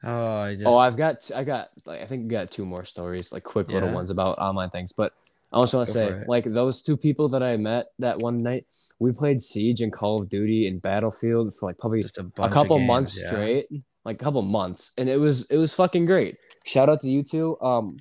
Oh, 0.05 0.27
I 0.43 0.55
just. 0.55 0.67
oh, 0.67 0.77
I've 0.77 0.97
got 0.97 1.31
I 1.35 1.43
got 1.43 1.71
like 1.87 2.03
I 2.03 2.07
think 2.07 2.31
I 2.31 2.45
got 2.45 2.51
two 2.51 2.65
more 2.67 2.85
stories, 2.85 3.33
like 3.33 3.43
quick 3.45 3.71
little 3.71 3.93
ones 3.93 4.11
about 4.11 4.39
online 4.39 4.71
things. 4.71 4.93
But 4.93 5.13
I 5.53 5.57
also 5.57 5.79
want 5.79 5.89
to 5.89 5.95
Go 5.95 6.09
say, 6.09 6.25
like 6.29 6.45
those 6.45 6.83
two 6.83 6.97
people 6.97 7.29
that 7.31 7.43
I 7.43 7.57
met 7.57 7.87
that 7.99 8.19
one 8.19 8.43
night, 8.43 8.67
we 8.99 9.13
played 9.13 9.43
Siege 9.43 9.81
and 9.81 9.93
Call 9.93 10.21
of 10.21 10.29
Duty 10.29 10.67
and 10.67 10.81
Battlefield 10.81 11.55
for 11.55 11.69
like 11.69 11.79
probably 11.79 12.03
just 12.03 12.19
a, 12.19 12.31
a 12.39 12.51
couple 12.51 12.77
games, 12.77 12.87
months 12.87 13.21
yeah. 13.21 13.29
straight, 13.29 13.67
like 14.05 14.21
a 14.21 14.25
couple 14.25 14.43
months, 14.43 14.93
and 14.99 15.09
it 15.09 15.19
was 15.19 15.47
it 15.47 15.57
was 15.57 15.75
fucking 15.75 16.05
great. 16.05 16.37
Shout 16.65 16.91
out 16.91 17.01
to 17.01 17.09
you 17.09 17.23
two. 17.23 17.59
Um, 17.63 17.97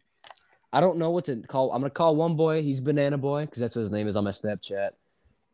I 0.74 0.82
don't 0.82 0.98
know 0.98 1.12
what 1.12 1.26
to 1.26 1.38
call. 1.48 1.72
I'm 1.72 1.82
gonna 1.82 1.89
call 1.89 2.18
one 2.18 2.36
boy. 2.36 2.62
He's 2.62 2.82
Banana 2.82 3.18
Boy 3.18 3.45
because 3.45 3.62
that's 3.62 3.76
what 3.76 3.82
his 3.82 3.91
name 3.91 4.08
is 4.08 4.18
on 4.18 4.26
my 4.26 4.32
Snapchat. 4.32 4.89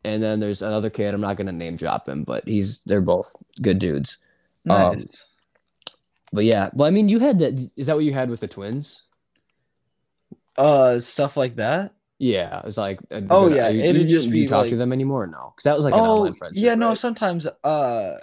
And 0.03 0.21
then 0.21 0.39
there's 0.39 0.63
another 0.63 0.89
kid. 0.89 1.13
I'm 1.13 1.21
not 1.21 1.37
gonna 1.37 1.51
name 1.51 1.75
drop 1.75 2.09
him, 2.09 2.23
but 2.23 2.43
he's 2.45 2.81
they're 2.85 3.01
both 3.01 3.35
good 3.61 3.77
dudes. 3.77 4.17
Um, 4.67 4.95
Nice. 4.95 5.25
But 6.31 6.45
yeah, 6.45 6.71
well, 6.73 6.87
I 6.87 6.91
mean, 6.91 7.07
you 7.07 7.19
had 7.19 7.37
that. 7.39 7.69
Is 7.77 7.85
that 7.85 7.95
what 7.95 8.05
you 8.05 8.13
had 8.13 8.31
with 8.31 8.39
the 8.39 8.47
twins? 8.47 9.03
Uh, 10.57 10.99
stuff 10.99 11.37
like 11.37 11.55
that. 11.55 11.93
Yeah, 12.19 12.59
it 12.59 12.65
was 12.65 12.77
like. 12.77 12.99
uh, 13.11 13.21
Oh, 13.29 13.49
yeah, 13.49 13.69
you, 13.69 13.81
it'd 13.81 14.03
you, 14.03 14.07
just 14.07 14.27
you 14.27 14.31
be 14.31 14.47
talk 14.47 14.67
to 14.67 14.75
them 14.75 14.93
anymore? 14.93 15.27
No, 15.27 15.53
because 15.55 15.63
that 15.63 15.75
was 15.75 15.85
like 15.85 15.93
oh, 15.95 16.31
yeah. 16.53 16.75
No, 16.75 16.93
sometimes. 16.93 17.47
Uh, 17.63 18.15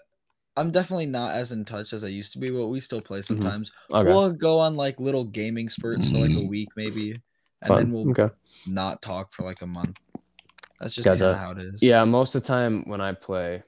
I'm 0.57 0.71
definitely 0.71 1.07
not 1.07 1.33
as 1.33 1.53
in 1.53 1.65
touch 1.65 1.93
as 1.93 2.05
I 2.05 2.09
used 2.09 2.33
to 2.33 2.39
be, 2.39 2.51
but 2.51 2.69
we 2.69 2.81
still 2.81 3.01
play 3.01 3.23
sometimes. 3.23 3.71
okay. 3.93 4.09
We'll 4.09 4.33
go 4.33 4.59
on 4.59 4.75
like 4.75 4.99
little 5.01 5.25
gaming 5.25 5.69
spurts 5.69 6.11
for 6.11 6.19
like 6.19 6.35
a 6.35 6.47
week 6.49 6.69
maybe, 6.77 7.13
and 7.13 7.23
Fun. 7.67 7.77
then 7.77 7.93
we'll 7.93 8.11
okay. 8.11 8.35
not 8.67 9.01
talk 9.01 9.33
for 9.33 9.43
like 9.45 9.63
a 9.63 9.67
month. 9.67 9.97
That's 10.81 10.95
just 10.95 11.05
Gotcha. 11.05 11.19
kind 11.19 11.31
of 11.33 11.37
how 11.37 11.51
it 11.53 11.59
is. 11.59 11.83
Yeah, 11.83 12.05
most 12.05 12.35
of 12.35 12.43
the 12.43 12.49
time 12.49 12.85
when 12.87 13.01
I 13.01 13.13
play 13.13 13.63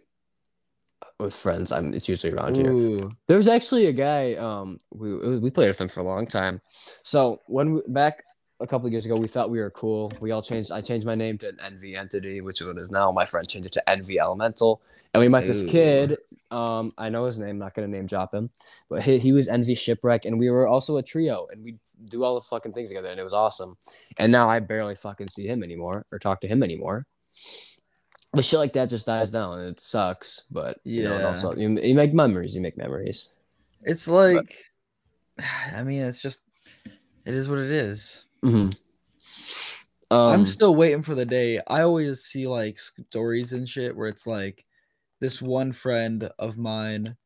with 1.19 1.35
friends, 1.35 1.73
I'm 1.73 1.95
it's 1.95 2.09
usually 2.09 2.33
around 2.33 2.57
here. 2.57 2.71
Ooh. 2.71 3.11
There 3.29 3.37
was 3.37 3.49
actually 3.49 3.87
a 3.87 3.93
guy. 3.93 4.35
Um, 4.35 4.79
we 4.93 5.39
we 5.39 5.51
played 5.51 5.69
with 5.69 5.81
him 5.81 5.89
for 5.89 6.01
a 6.01 6.05
long 6.05 6.27
time. 6.27 6.61
So 7.05 7.43
when 7.47 7.75
we, 7.75 7.83
back 7.89 8.23
a 8.63 8.67
couple 8.67 8.87
of 8.87 8.93
years 8.93 9.05
ago, 9.05 9.17
we 9.17 9.29
thought 9.29 9.51
we 9.51 9.59
were 9.59 9.71
cool. 9.71 10.13
We 10.21 10.31
all 10.31 10.43
changed. 10.43 10.71
I 10.71 10.81
changed 10.81 11.07
my 11.07 11.15
name 11.15 11.37
to 11.39 11.49
an 11.49 11.59
Envy 11.63 11.97
Entity, 11.97 12.41
which 12.41 12.61
is 12.61 12.67
what 12.67 12.77
it 12.77 12.81
is 12.81 12.91
now. 12.91 13.11
My 13.13 13.25
friend 13.25 13.47
changed 13.49 13.67
it 13.67 13.73
to 13.73 13.91
Envy 13.91 14.19
Elemental, 14.19 14.81
and 15.13 15.21
we 15.21 15.29
met 15.29 15.47
this 15.47 15.67
kid. 15.67 16.17
Um, 16.51 16.93
I 16.97 17.09
know 17.09 17.25
his 17.25 17.39
name. 17.39 17.59
Not 17.59 17.75
gonna 17.75 17.89
name 17.89 18.07
drop 18.07 18.33
him, 18.35 18.51
but 18.89 19.03
he, 19.03 19.19
he 19.19 19.33
was 19.33 19.49
Envy 19.49 19.75
Shipwreck, 19.75 20.25
and 20.25 20.39
we 20.39 20.51
were 20.51 20.67
also 20.69 20.97
a 20.97 21.03
trio, 21.03 21.49
and 21.51 21.65
we 21.65 21.77
do 22.07 22.25
all 22.25 22.35
the 22.37 22.41
fucking 22.41 22.73
things 22.73 22.89
together, 22.89 23.09
and 23.09 23.19
it 23.19 23.25
was 23.25 23.35
awesome. 23.35 23.77
And 24.17 24.31
now 24.33 24.49
I 24.49 24.61
barely 24.61 24.95
fucking 24.95 25.29
see 25.29 25.47
him 25.47 25.63
anymore 25.63 26.07
or 26.13 26.19
talk 26.19 26.41
to 26.43 26.49
him 26.49 26.63
anymore. 26.63 27.07
But 28.33 28.45
shit 28.45 28.59
like 28.59 28.73
that 28.75 28.89
just 28.89 29.07
dies 29.07 29.31
down. 29.31 29.59
and 29.59 29.69
It 29.69 29.81
sucks, 29.81 30.45
but 30.51 30.79
you 30.85 31.03
know, 31.03 31.19
Yeah. 31.19 31.27
also 31.27 31.55
you, 31.55 31.79
you 31.81 31.95
make 31.95 32.15
memories. 32.15 32.55
You 32.55 32.61
make 32.61 32.77
memories. 32.79 33.31
It's 33.83 34.09
like, 34.09 34.57
I 35.75 35.83
mean, 35.83 36.03
it's 36.03 36.23
just, 36.23 36.41
it 37.27 37.35
is 37.35 37.49
what 37.49 37.59
it 37.59 37.71
is. 37.71 38.25
Hmm 38.43 38.71
Um, 40.11 40.33
I'm 40.33 40.47
still 40.47 40.75
waiting 40.75 41.03
for 41.03 41.15
the 41.15 41.25
day. 41.25 41.61
I 41.69 41.83
always 41.83 42.21
see 42.21 42.47
like 42.47 42.79
stories 42.79 43.53
and 43.53 43.69
shit 43.69 43.97
where 43.97 44.09
it's 44.09 44.27
like 44.27 44.65
this 45.21 45.41
one 45.41 45.73
friend 45.73 46.31
of 46.39 46.59
mine. 46.59 47.17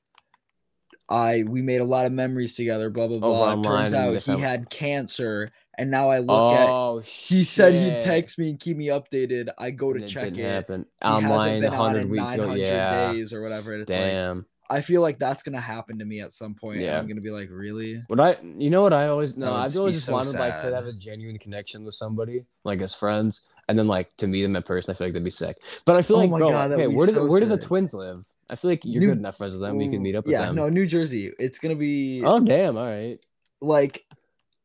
I 1.09 1.45
we 1.49 1.62
made 1.62 1.81
a 1.81 1.85
lot 1.85 2.07
of 2.07 2.12
memories 2.12 2.55
together. 2.55 2.91
Blah 2.91 3.09
blah 3.09 3.19
blah. 3.19 3.62
Turns 3.62 3.95
out 3.95 4.23
he 4.23 4.39
had 4.41 4.71
cancer, 4.71 5.53
and 5.79 5.91
now 5.91 6.11
I 6.11 6.19
look 6.19 6.53
at. 6.53 6.69
oh, 6.69 6.99
He 7.01 7.45
said 7.45 7.75
he'd 7.75 8.01
text 8.01 8.39
me 8.39 8.51
and 8.51 8.59
keep 8.61 8.77
me 8.77 8.89
updated. 8.89 9.49
I 9.59 9.71
go 9.71 9.93
to 9.93 10.01
And 10.01 10.09
check 10.09 10.37
it. 10.37 10.45
happen. 10.45 10.87
Online, 11.05 11.62
hundred 11.62 12.03
in 12.03 12.09
weeks 12.09 12.35
ago. 12.35 12.47
900 12.49 12.59
Yeah. 12.59 13.12
days 13.12 13.33
or 13.33 13.41
whatever. 13.43 13.75
It's 13.75 13.89
like 13.89 13.99
Damn. 13.99 14.47
I 14.69 14.81
feel 14.81 15.01
like 15.01 15.19
that's 15.19 15.43
gonna 15.43 15.61
happen 15.61 15.99
to 16.01 16.05
me 16.05 16.21
at 16.21 16.33
some 16.33 16.55
point. 16.55 16.81
Yeah. 16.81 16.99
I'm 16.99 17.07
gonna 17.07 17.21
be 17.21 17.31
like, 17.31 17.49
really? 17.51 18.03
What 18.09 18.19
I, 18.21 18.37
you 18.43 18.69
know 18.71 18.83
what 18.83 18.93
I 18.93 19.09
always 19.09 19.37
no, 19.37 19.53
I've 19.55 19.77
always 19.77 19.95
just 19.97 20.07
so 20.07 20.12
wanted 20.12 20.35
like 20.39 20.61
to 20.62 20.75
have 20.75 20.87
a 20.87 20.93
genuine 20.93 21.39
connection 21.39 21.85
with 21.85 21.95
somebody, 21.95 22.45
like 22.64 22.81
as 22.81 22.95
friends, 22.95 23.43
and 23.69 23.79
then 23.79 23.87
like 23.87 24.17
to 24.19 24.27
meet 24.27 24.43
them 24.43 24.57
in 24.57 24.62
person. 24.62 24.91
I 24.91 24.95
feel 24.95 25.07
like 25.07 25.12
that'd 25.14 25.25
be 25.25 25.31
sick. 25.31 25.57
But 25.85 25.97
I 25.97 26.03
feel 26.03 26.17
Oh 26.17 26.21
like, 26.21 26.31
my 26.31 26.39
bro, 26.39 26.51
God, 26.51 26.71
that 26.71 26.75
okay, 26.75 26.87
would 26.87 26.93
be 26.93 26.97
where 26.97 27.07
do 27.07 27.12
the, 27.12 27.25
where 27.27 27.41
do 27.41 27.47
the 27.47 27.59
twins 27.59 27.95
live? 27.95 28.27
I 28.51 28.57
feel 28.57 28.71
like 28.71 28.85
you're 28.85 29.01
New- 29.01 29.09
good 29.09 29.19
enough 29.19 29.37
friends 29.37 29.55
with 29.55 29.62
them. 29.62 29.81
You 29.81 29.91
can 29.91 30.03
meet 30.03 30.17
up 30.17 30.25
with 30.25 30.33
yeah, 30.33 30.47
them. 30.47 30.57
no, 30.57 30.69
New 30.69 30.87
Jersey. 30.87 31.33
It's 31.39 31.59
gonna 31.59 31.75
be 31.77 32.23
Oh 32.25 32.41
damn! 32.41 32.77
All 32.77 32.87
right. 32.87 33.19
like, 33.61 34.05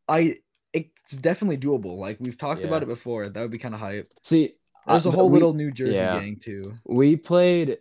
I. 0.10 0.38
It's 0.74 1.18
definitely 1.18 1.58
doable. 1.58 1.98
Like 1.98 2.18
we've 2.22 2.38
talked 2.38 2.64
about 2.64 2.82
it 2.82 2.88
before. 2.88 3.28
That 3.28 3.42
would 3.42 3.52
be 3.52 3.58
kind 3.58 3.74
of 3.76 3.82
hype. 3.82 4.08
See, 4.24 4.54
There's 4.88 5.06
uh, 5.06 5.10
a 5.10 5.12
whole 5.12 5.30
we- 5.30 5.34
little 5.40 5.54
New 5.54 5.70
Jersey 5.72 5.94
yeah. 5.96 6.18
gang 6.20 6.38
too. 6.38 6.76
we 6.86 7.18
played 7.18 7.78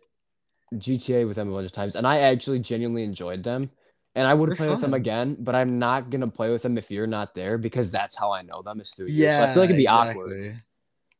GTA 0.74 1.26
with 1.26 1.36
them 1.36 1.48
a 1.48 1.52
bunch 1.52 1.66
of 1.66 1.72
times, 1.72 1.96
and 1.96 2.06
I 2.06 2.18
actually 2.18 2.58
genuinely 2.60 3.02
enjoyed 3.04 3.42
them. 3.42 3.70
And 4.16 4.26
I 4.26 4.34
would 4.34 4.48
They're 4.50 4.56
play 4.56 4.68
with 4.68 4.80
them 4.80 4.94
again, 4.94 5.36
but 5.38 5.54
I'm 5.54 5.78
not 5.78 6.10
gonna 6.10 6.26
play 6.28 6.50
with 6.50 6.62
them 6.62 6.76
if 6.76 6.90
you're 6.90 7.06
not 7.06 7.34
there 7.34 7.58
because 7.58 7.92
that's 7.92 8.18
how 8.18 8.32
I 8.32 8.42
know 8.42 8.60
them 8.60 8.80
is 8.80 8.92
through 8.92 9.06
you. 9.06 9.24
Yeah, 9.24 9.38
So 9.38 9.44
I 9.44 9.54
feel 9.54 9.62
like 9.62 9.70
it'd 9.70 9.78
be 9.78 9.86
awkward. 9.86 10.62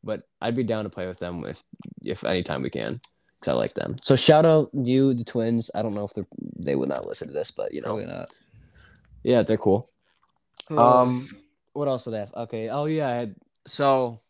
but 0.03 0.23
I'd 0.41 0.57
be 0.57 0.65
down 0.65 0.85
to 0.85 0.91
play 0.91 1.07
with 1.07 1.19
them 1.19 1.45
if 1.47 1.63
if 2.03 2.25
anytime 2.25 2.63
we 2.63 2.71
can 2.71 3.01
because 3.39 3.53
I 3.55 3.57
like 3.57 3.75
them. 3.75 3.95
So 4.03 4.17
shout 4.17 4.45
out 4.45 4.71
you, 4.73 5.15
the 5.15 5.23
twins. 5.23 5.71
I 5.73 5.83
don't 5.83 5.95
know 5.95 6.05
if 6.05 6.15
they 6.15 6.25
they 6.57 6.75
would 6.75 6.89
not 6.89 7.07
listen 7.07 7.29
to 7.29 7.35
this, 7.35 7.53
but 7.53 7.73
you 7.73 7.81
know, 7.81 7.95
Probably 7.97 8.07
not. 8.07 8.35
yeah, 9.23 9.43
they're 9.45 9.57
cool. 9.57 9.89
Ugh. 10.71 10.79
Um, 10.79 11.29
what 11.75 11.87
else 11.87 12.05
did 12.05 12.15
I 12.15 12.19
have? 12.19 12.35
Okay, 12.35 12.69
oh 12.71 12.87
yeah, 12.87 13.09
I 13.09 13.13
had 13.13 13.37
so 13.67 14.21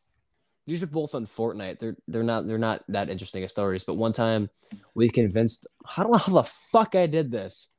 these 0.70 0.82
are 0.84 0.86
both 0.86 1.14
on 1.14 1.26
Fortnite. 1.26 1.80
They're 1.80 1.96
they're 2.06 2.22
not 2.22 2.46
they're 2.46 2.58
not 2.58 2.84
that 2.88 3.10
interesting 3.10 3.42
as 3.42 3.50
stories. 3.50 3.82
But 3.84 3.94
one 3.94 4.12
time 4.12 4.48
we 4.94 5.08
convinced 5.08 5.66
I 5.96 6.02
don't 6.02 6.12
know 6.12 6.18
how 6.18 6.32
the 6.32 6.44
fuck 6.44 6.94
I 6.94 7.06
did 7.06 7.32
this. 7.32 7.72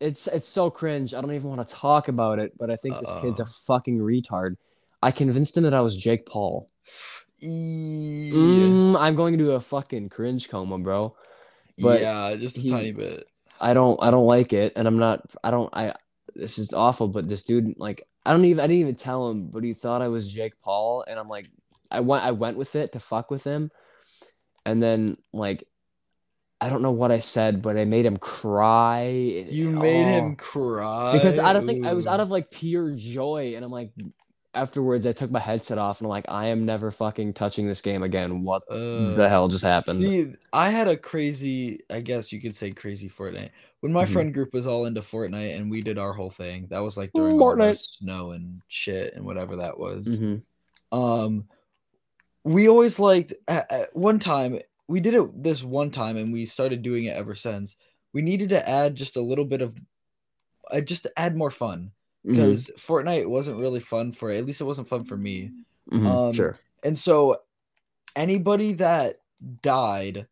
It's 0.00 0.26
it's 0.28 0.48
so 0.48 0.70
cringe. 0.70 1.12
I 1.14 1.20
don't 1.20 1.32
even 1.34 1.50
want 1.50 1.66
to 1.66 1.74
talk 1.74 2.08
about 2.08 2.38
it. 2.38 2.52
But 2.58 2.70
I 2.70 2.76
think 2.76 2.98
this 2.98 3.14
kid's 3.20 3.40
a 3.40 3.46
fucking 3.46 3.98
retard. 3.98 4.56
I 5.02 5.10
convinced 5.10 5.56
him 5.56 5.64
that 5.64 5.74
I 5.74 5.80
was 5.80 5.96
Jake 5.96 6.26
Paul. 6.26 6.68
E- 7.42 8.30
Mm, 8.32 8.96
I'm 8.98 9.14
going 9.14 9.36
to 9.36 9.44
do 9.44 9.52
a 9.52 9.60
fucking 9.60 10.08
cringe 10.08 10.48
coma, 10.48 10.78
bro. 10.78 11.14
but 11.78 12.00
yeah, 12.00 12.34
just 12.36 12.56
a 12.56 12.60
he- 12.60 12.70
tiny 12.70 12.92
bit. 12.92 13.26
I 13.60 13.74
don't 13.74 14.02
I 14.02 14.10
don't 14.10 14.26
like 14.26 14.52
it, 14.52 14.72
and 14.76 14.88
I'm 14.88 14.98
not 14.98 15.20
I 15.44 15.50
don't 15.50 15.70
I 15.72 15.94
this 16.34 16.58
is 16.58 16.72
awful. 16.72 17.08
But 17.08 17.28
this 17.28 17.44
dude 17.44 17.78
like 17.78 18.02
I 18.24 18.32
don't 18.32 18.44
even 18.44 18.60
I 18.60 18.66
didn't 18.66 18.80
even 18.80 18.94
tell 18.94 19.28
him, 19.28 19.48
but 19.48 19.62
he 19.64 19.72
thought 19.72 20.02
I 20.02 20.08
was 20.08 20.32
Jake 20.32 20.60
Paul, 20.60 21.04
and 21.06 21.18
I'm 21.18 21.28
like 21.28 21.48
I 21.92 22.00
went 22.00 22.24
I 22.24 22.30
went 22.32 22.56
with 22.56 22.74
it 22.74 22.92
to 22.92 23.00
fuck 23.00 23.30
with 23.30 23.44
him, 23.44 23.70
and 24.66 24.82
then 24.82 25.16
like 25.32 25.64
I 26.60 26.68
don't 26.68 26.82
know 26.82 26.92
what 26.92 27.10
I 27.10 27.18
said, 27.18 27.60
but 27.60 27.76
I 27.76 27.84
made 27.84 28.06
him 28.06 28.16
cry. 28.16 29.08
You 29.48 29.70
made 29.70 30.04
Oh. 30.06 30.08
him 30.26 30.36
cry 30.36 31.12
because 31.12 31.38
I 31.38 31.52
don't 31.52 31.66
think 31.66 31.84
I 31.86 31.92
was 31.94 32.06
out 32.06 32.20
of 32.20 32.30
like 32.30 32.50
pure 32.50 32.94
joy, 32.96 33.54
and 33.56 33.64
I'm 33.64 33.70
like 33.70 33.90
afterwards 34.54 35.06
I 35.06 35.12
took 35.12 35.30
my 35.30 35.40
headset 35.40 35.78
off 35.78 36.00
and 36.00 36.06
I'm 36.06 36.10
like 36.10 36.26
I 36.28 36.48
am 36.48 36.66
never 36.66 36.90
fucking 36.90 37.32
touching 37.32 37.66
this 37.66 37.80
game 37.80 38.02
again. 38.02 38.44
What 38.44 38.62
Uh, 38.70 39.14
the 39.14 39.26
hell 39.26 39.48
just 39.48 39.64
happened? 39.64 39.98
See, 39.98 40.30
I 40.52 40.68
had 40.68 40.88
a 40.88 40.96
crazy, 40.96 41.80
I 41.90 42.00
guess 42.00 42.32
you 42.34 42.38
could 42.40 42.54
say 42.54 42.70
crazy 42.70 43.08
Fortnite. 43.08 43.48
When 43.80 43.94
my 43.94 44.04
Mhm. 44.04 44.08
friend 44.12 44.34
group 44.34 44.52
was 44.52 44.66
all 44.66 44.84
into 44.84 45.00
Fortnite 45.00 45.56
and 45.56 45.70
we 45.70 45.80
did 45.80 45.96
our 45.96 46.12
whole 46.12 46.28
thing, 46.30 46.66
that 46.68 46.80
was 46.80 46.98
like 46.98 47.12
during 47.14 47.38
the 47.38 47.42
Fortnite. 47.42 47.78
snow 47.82 48.32
and 48.32 48.60
shit 48.68 49.14
and 49.14 49.24
whatever 49.24 49.56
that 49.56 49.78
was. 49.78 50.18
Mhm. 50.18 50.42
Um, 50.92 51.48
we 52.44 52.68
always 52.68 52.98
liked 52.98 53.32
at, 53.48 53.70
at 53.70 53.96
one 53.96 54.18
time 54.18 54.58
we 54.88 55.00
did 55.00 55.14
it 55.14 55.42
this 55.42 55.62
one 55.62 55.90
time 55.90 56.16
and 56.16 56.32
we 56.32 56.44
started 56.44 56.82
doing 56.82 57.04
it 57.04 57.16
ever 57.16 57.34
since. 57.34 57.76
We 58.12 58.20
needed 58.22 58.50
to 58.50 58.68
add 58.68 58.94
just 58.94 59.16
a 59.16 59.22
little 59.22 59.44
bit 59.44 59.62
of, 59.62 59.74
uh, 60.70 60.80
just 60.80 61.04
to 61.04 61.12
add 61.18 61.36
more 61.36 61.50
fun 61.50 61.92
because 62.24 62.70
Fortnite 62.76 63.26
wasn't 63.26 63.60
really 63.60 63.80
fun 63.80 64.12
for 64.12 64.30
at 64.30 64.44
least 64.44 64.60
it 64.60 64.64
wasn't 64.64 64.88
fun 64.88 65.04
for 65.04 65.16
me. 65.16 65.50
Mhm. 65.90 66.06
um, 66.06 66.32
sure. 66.32 66.58
And 66.84 66.96
so 66.96 67.40
anybody 68.14 68.72
that 68.74 69.20
died, 69.62 70.26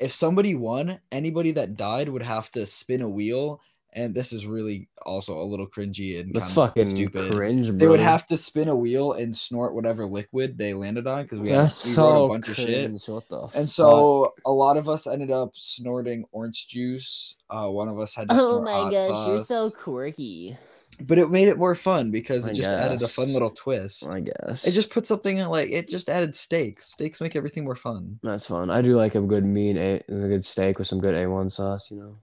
if 0.00 0.12
somebody 0.12 0.54
won, 0.54 1.00
anybody 1.10 1.50
that 1.52 1.76
died 1.76 2.08
would 2.08 2.22
have 2.22 2.50
to 2.52 2.64
spin 2.66 3.02
a 3.02 3.08
wheel. 3.08 3.60
And 3.98 4.14
this 4.14 4.32
is 4.32 4.46
really 4.46 4.88
also 5.04 5.36
a 5.38 5.42
little 5.42 5.66
cringy 5.66 6.20
and 6.20 6.32
That's 6.32 6.54
kind 6.54 6.68
of 6.68 6.74
fucking 6.74 6.90
stupid. 6.90 7.32
cringe, 7.32 7.66
bro. 7.68 7.78
They 7.78 7.88
would 7.88 7.98
have 7.98 8.24
to 8.26 8.36
spin 8.36 8.68
a 8.68 8.76
wheel 8.76 9.12
and 9.12 9.34
snort 9.34 9.74
whatever 9.74 10.06
liquid 10.06 10.56
they 10.56 10.72
landed 10.72 11.08
on 11.08 11.24
because 11.24 11.40
we, 11.40 11.48
had, 11.48 11.62
we 11.62 11.68
so 11.68 12.02
wrote 12.12 12.24
a 12.24 12.28
bunch 12.28 12.48
of 12.48 12.54
shit. 12.54 12.66
cringe. 12.86 13.08
What 13.08 13.28
the 13.28 13.40
And 13.42 13.50
fuck? 13.52 13.68
so 13.68 14.32
a 14.46 14.52
lot 14.52 14.76
of 14.76 14.88
us 14.88 15.08
ended 15.08 15.32
up 15.32 15.50
snorting 15.54 16.24
orange 16.30 16.68
juice. 16.68 17.34
Uh, 17.50 17.66
one 17.66 17.88
of 17.88 17.98
us 17.98 18.14
had 18.14 18.28
to 18.28 18.34
Oh 18.38 18.62
snort 18.64 18.68
hot 18.68 18.92
sauce. 18.92 19.28
You're 19.28 19.40
so 19.40 19.70
quirky. 19.70 20.56
But 21.00 21.18
it 21.18 21.30
made 21.30 21.48
it 21.48 21.58
more 21.58 21.74
fun 21.74 22.10
because 22.10 22.46
I 22.46 22.50
it 22.50 22.54
just 22.56 22.68
added 22.70 23.02
a 23.02 23.08
fun 23.08 23.32
little 23.32 23.50
twist. 23.50 24.06
I 24.08 24.20
guess 24.20 24.66
It 24.66 24.72
just 24.72 24.90
put 24.90 25.06
something 25.06 25.38
in 25.38 25.48
like 25.48 25.70
it 25.70 25.88
just 25.88 26.08
added 26.08 26.34
stakes. 26.34 26.86
Stakes 26.92 27.20
make 27.20 27.34
everything 27.36 27.64
more 27.64 27.76
fun. 27.76 28.18
that's 28.22 28.46
fun. 28.48 28.68
I 28.70 28.80
do 28.82 28.94
like 28.94 29.14
a 29.14 29.20
good 29.20 29.44
mean 29.44 29.76
a, 29.76 30.02
a 30.08 30.28
good 30.28 30.44
steak 30.44 30.78
with 30.78 30.86
some 30.88 31.00
good 31.00 31.14
A1 31.14 31.50
sauce. 31.52 31.90
You 31.90 31.96
know. 31.98 32.16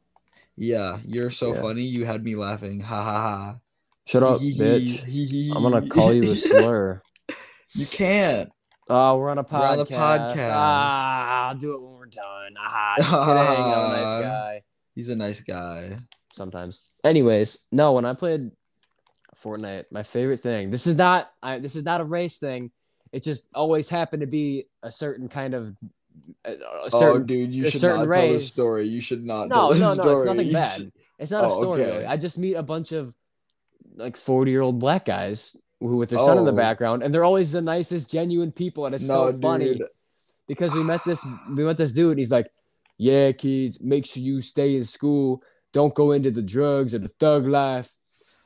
Yeah, 0.57 0.99
you're 1.05 1.29
so 1.31 1.53
Yeah. 1.53 1.61
funny. 1.61 1.81
You 1.83 2.05
had 2.05 2.23
me 2.23 2.35
laughing. 2.35 2.79
Ha 2.79 3.01
ha 3.03 3.13
ha. 3.13 3.55
Shut 4.05 4.23
up, 4.23 4.39
bitch. 4.39 5.51
I'm 5.55 5.63
gonna 5.63 5.87
call 5.87 6.13
you 6.13 6.23
a 6.31 6.35
slur. 6.35 7.01
you 7.73 7.85
can't. 7.85 8.49
Oh, 8.87 9.17
we're 9.17 9.29
on 9.31 9.39
a 9.39 9.43
podcast. 9.43 9.59
We're 9.59 9.67
on 9.67 9.77
the 9.79 9.85
podcast. 9.85 10.51
Ah, 10.53 11.47
I'll 11.49 11.55
do 11.55 11.73
it 11.75 11.81
when 11.81 11.93
we're 11.93 12.05
done. 12.05 12.53
Ah, 12.59 12.93
just 12.97 13.09
kidding. 13.09 13.73
I'm 13.73 13.91
a 13.91 13.97
nice 13.97 14.23
guy. 14.23 14.61
He's 14.93 15.09
a 15.09 15.15
nice 15.15 15.41
guy. 15.41 15.97
Sometimes. 16.33 16.91
Anyways, 17.03 17.65
no. 17.71 17.93
When 17.93 18.05
I 18.05 18.13
played 18.13 18.51
Fortnite, 19.43 19.85
my 19.91 20.03
favorite 20.03 20.41
thing. 20.41 20.69
This 20.69 20.87
is 20.87 20.95
not. 20.95 21.31
I. 21.41 21.59
This 21.59 21.75
is 21.75 21.83
not 21.83 21.99
a 22.01 22.05
race 22.05 22.37
thing. 22.37 22.71
It 23.11 23.23
just 23.23 23.47
always 23.55 23.89
happened 23.89 24.21
to 24.21 24.27
be 24.27 24.67
a 24.83 24.91
certain 24.91 25.27
kind 25.27 25.53
of. 25.53 25.75
A, 26.45 26.51
a 26.51 26.89
oh, 26.93 27.19
dude, 27.19 27.53
you 27.53 27.69
should 27.69 27.81
certain 27.81 28.07
not 28.09 28.13
tell 28.15 28.27
this 28.29 28.51
story. 28.51 28.85
You 28.85 29.01
should 29.01 29.25
not. 29.25 29.49
No, 29.49 29.69
no, 29.69 29.77
no, 29.79 29.93
story. 29.93 30.27
it's 30.27 30.35
nothing 30.35 30.53
bad. 30.53 30.77
should- 30.77 30.91
It's 31.17 31.31
not 31.31 31.43
a 31.45 31.47
Oh, 31.47 31.61
story. 31.61 31.81
okay. 31.83 31.91
Really. 31.97 32.05
I 32.05 32.17
just 32.17 32.37
meet 32.37 32.53
a 32.55 32.63
bunch 32.63 32.91
of 32.91 33.13
like 33.95 34.17
forty-year-old 34.17 34.79
black 34.79 35.05
guys 35.05 35.55
who, 35.79 35.97
with 35.97 36.09
their 36.09 36.19
son 36.19 36.37
in 36.37 36.45
the 36.45 36.51
Oh. 36.51 36.55
background, 36.55 37.03
and 37.03 37.13
they're 37.13 37.23
always 37.23 37.51
the 37.51 37.61
nicest, 37.61 38.09
genuine 38.11 38.51
people, 38.51 38.85
and 38.85 38.93
it's 38.95 39.07
No, 39.07 39.31
so 39.31 39.37
funny 39.39 39.75
dude. 39.75 39.83
because 40.47 40.73
we 40.73 40.83
met 40.83 41.01
this, 41.05 41.25
we 41.49 41.63
met 41.63 41.77
this 41.77 41.91
dude, 41.93 42.11
and 42.11 42.19
he's 42.19 42.31
like, 42.31 42.47
"Yeah, 42.97 43.31
kids, 43.31 43.79
make 43.81 44.05
sure 44.05 44.21
you 44.23 44.41
stay 44.41 44.75
in 44.75 44.83
school. 44.85 45.41
Don't 45.73 45.93
go 45.95 46.11
into 46.11 46.31
the 46.31 46.41
drugs 46.41 46.93
or 46.93 46.99
the 46.99 47.07
thug 47.07 47.47
life." 47.47 47.93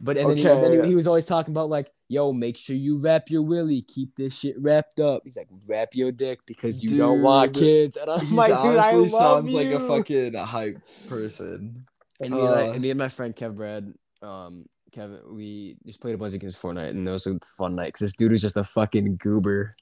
But 0.01 0.17
and 0.17 0.29
then, 0.29 0.37
he, 0.37 0.47
and 0.47 0.63
then 0.63 0.83
he, 0.83 0.89
he 0.89 0.95
was 0.95 1.07
always 1.07 1.25
talking 1.25 1.51
about 1.53 1.69
like, 1.69 1.91
"Yo, 2.09 2.33
make 2.33 2.57
sure 2.57 2.75
you 2.75 2.99
wrap 2.99 3.29
your 3.29 3.41
willy. 3.43 3.81
Keep 3.83 4.15
this 4.17 4.37
shit 4.37 4.55
wrapped 4.59 4.99
up." 4.99 5.21
He's 5.23 5.37
like, 5.37 5.47
"Wrap 5.69 5.89
your 5.93 6.11
dick 6.11 6.39
because 6.45 6.83
you 6.83 6.97
don't 6.97 7.21
want 7.21 7.53
kids." 7.53 7.95
And 7.95 8.09
I'm 8.11 8.35
like, 8.35 8.49
"Dude, 8.61 8.77
I 8.77 8.91
love 8.91 9.09
sounds 9.09 9.51
like 9.53 9.67
a 9.67 9.79
fucking 9.79 10.33
hype 10.33 10.79
person. 11.07 11.85
And 12.19 12.33
me, 12.33 12.39
and, 12.41 12.49
I, 12.49 12.67
Uh, 12.67 12.71
and 12.73 12.81
me 12.81 12.89
and 12.89 12.99
my 12.99 13.07
friend 13.07 13.33
Kev 13.33 13.55
Brad, 13.55 13.93
um, 14.21 14.65
Kevin, 14.91 15.19
we 15.31 15.77
just 15.85 16.01
played 16.01 16.15
a 16.15 16.17
bunch 16.17 16.33
against 16.33 16.61
Fortnite, 16.61 16.89
and 16.89 17.07
it 17.07 17.11
was 17.11 17.27
a 17.27 17.39
fun 17.57 17.75
night 17.75 17.87
because 17.93 18.01
this 18.01 18.17
dude 18.17 18.33
was 18.33 18.41
just 18.41 18.57
a 18.57 18.63
fucking 18.63 19.15
goober. 19.17 19.75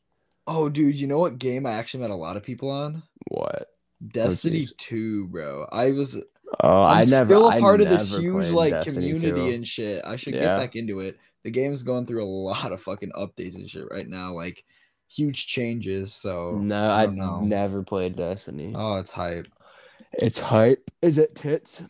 Oh, 0.45 0.69
dude, 0.69 0.95
you 0.95 1.07
know 1.07 1.17
what 1.19 1.39
game 1.39 1.65
I 1.65 1.71
actually 1.73 2.01
met 2.01 2.11
a 2.11 2.15
lot 2.15 2.37
of 2.37 2.43
people 2.43 2.69
on? 2.69 3.03
What? 3.29 3.69
Destiny 4.07 4.65
jeez. 4.65 4.77
2, 4.77 5.27
bro. 5.27 5.67
I 5.71 5.91
was 5.91 6.21
Oh, 6.63 6.83
I'm 6.83 6.97
I 6.99 7.03
never. 7.03 7.25
still 7.25 7.49
a 7.49 7.59
part 7.59 7.81
of 7.81 7.89
this 7.89 8.15
huge 8.15 8.47
like 8.49 8.71
Destiny 8.71 9.11
community 9.13 9.49
2. 9.49 9.55
and 9.55 9.67
shit. 9.67 10.05
I 10.05 10.15
should 10.15 10.33
get 10.33 10.57
back 10.57 10.75
into 10.75 10.99
it. 11.01 11.17
The 11.47 11.51
game's 11.51 11.81
going 11.81 12.05
through 12.05 12.25
a 12.25 12.27
lot 12.27 12.73
of 12.73 12.81
fucking 12.81 13.13
updates 13.13 13.55
and 13.55 13.69
shit 13.69 13.87
right 13.89 14.05
now, 14.09 14.33
like 14.33 14.65
huge 15.09 15.47
changes. 15.47 16.13
So 16.13 16.59
No, 16.61 16.89
I 16.89 17.03
I 17.03 17.05
never 17.07 17.83
played 17.83 18.17
Destiny. 18.17 18.73
oh, 18.75 18.97
it's 18.97 19.11
hype. 19.11 19.47
It's 20.11 20.39
hype. 20.39 20.91
Is 21.01 21.17
it 21.17 21.35
tits? 21.35 21.83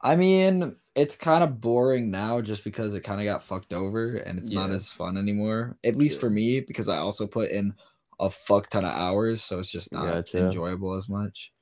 I 0.00 0.16
mean, 0.16 0.74
it's 0.96 1.14
kind 1.14 1.44
of 1.44 1.60
boring 1.60 2.10
now 2.10 2.40
just 2.40 2.64
because 2.64 2.92
it 2.94 3.02
kind 3.02 3.20
of 3.20 3.24
got 3.24 3.44
fucked 3.44 3.72
over 3.72 4.16
and 4.16 4.40
it's 4.40 4.50
not 4.50 4.72
as 4.72 4.90
fun 4.90 5.16
anymore. 5.16 5.76
At 5.84 5.94
least 5.94 6.18
for 6.18 6.28
me, 6.28 6.58
because 6.58 6.88
I 6.88 6.96
also 6.96 7.28
put 7.28 7.52
in 7.52 7.72
a 8.18 8.30
fuck 8.30 8.68
ton 8.68 8.84
of 8.84 8.90
hours, 8.90 9.44
so 9.44 9.60
it's 9.60 9.70
just 9.70 9.92
not 9.92 10.06
Gotcha. 10.06 10.38
enjoyable 10.46 10.94
as 10.94 11.08
much. 11.08 11.52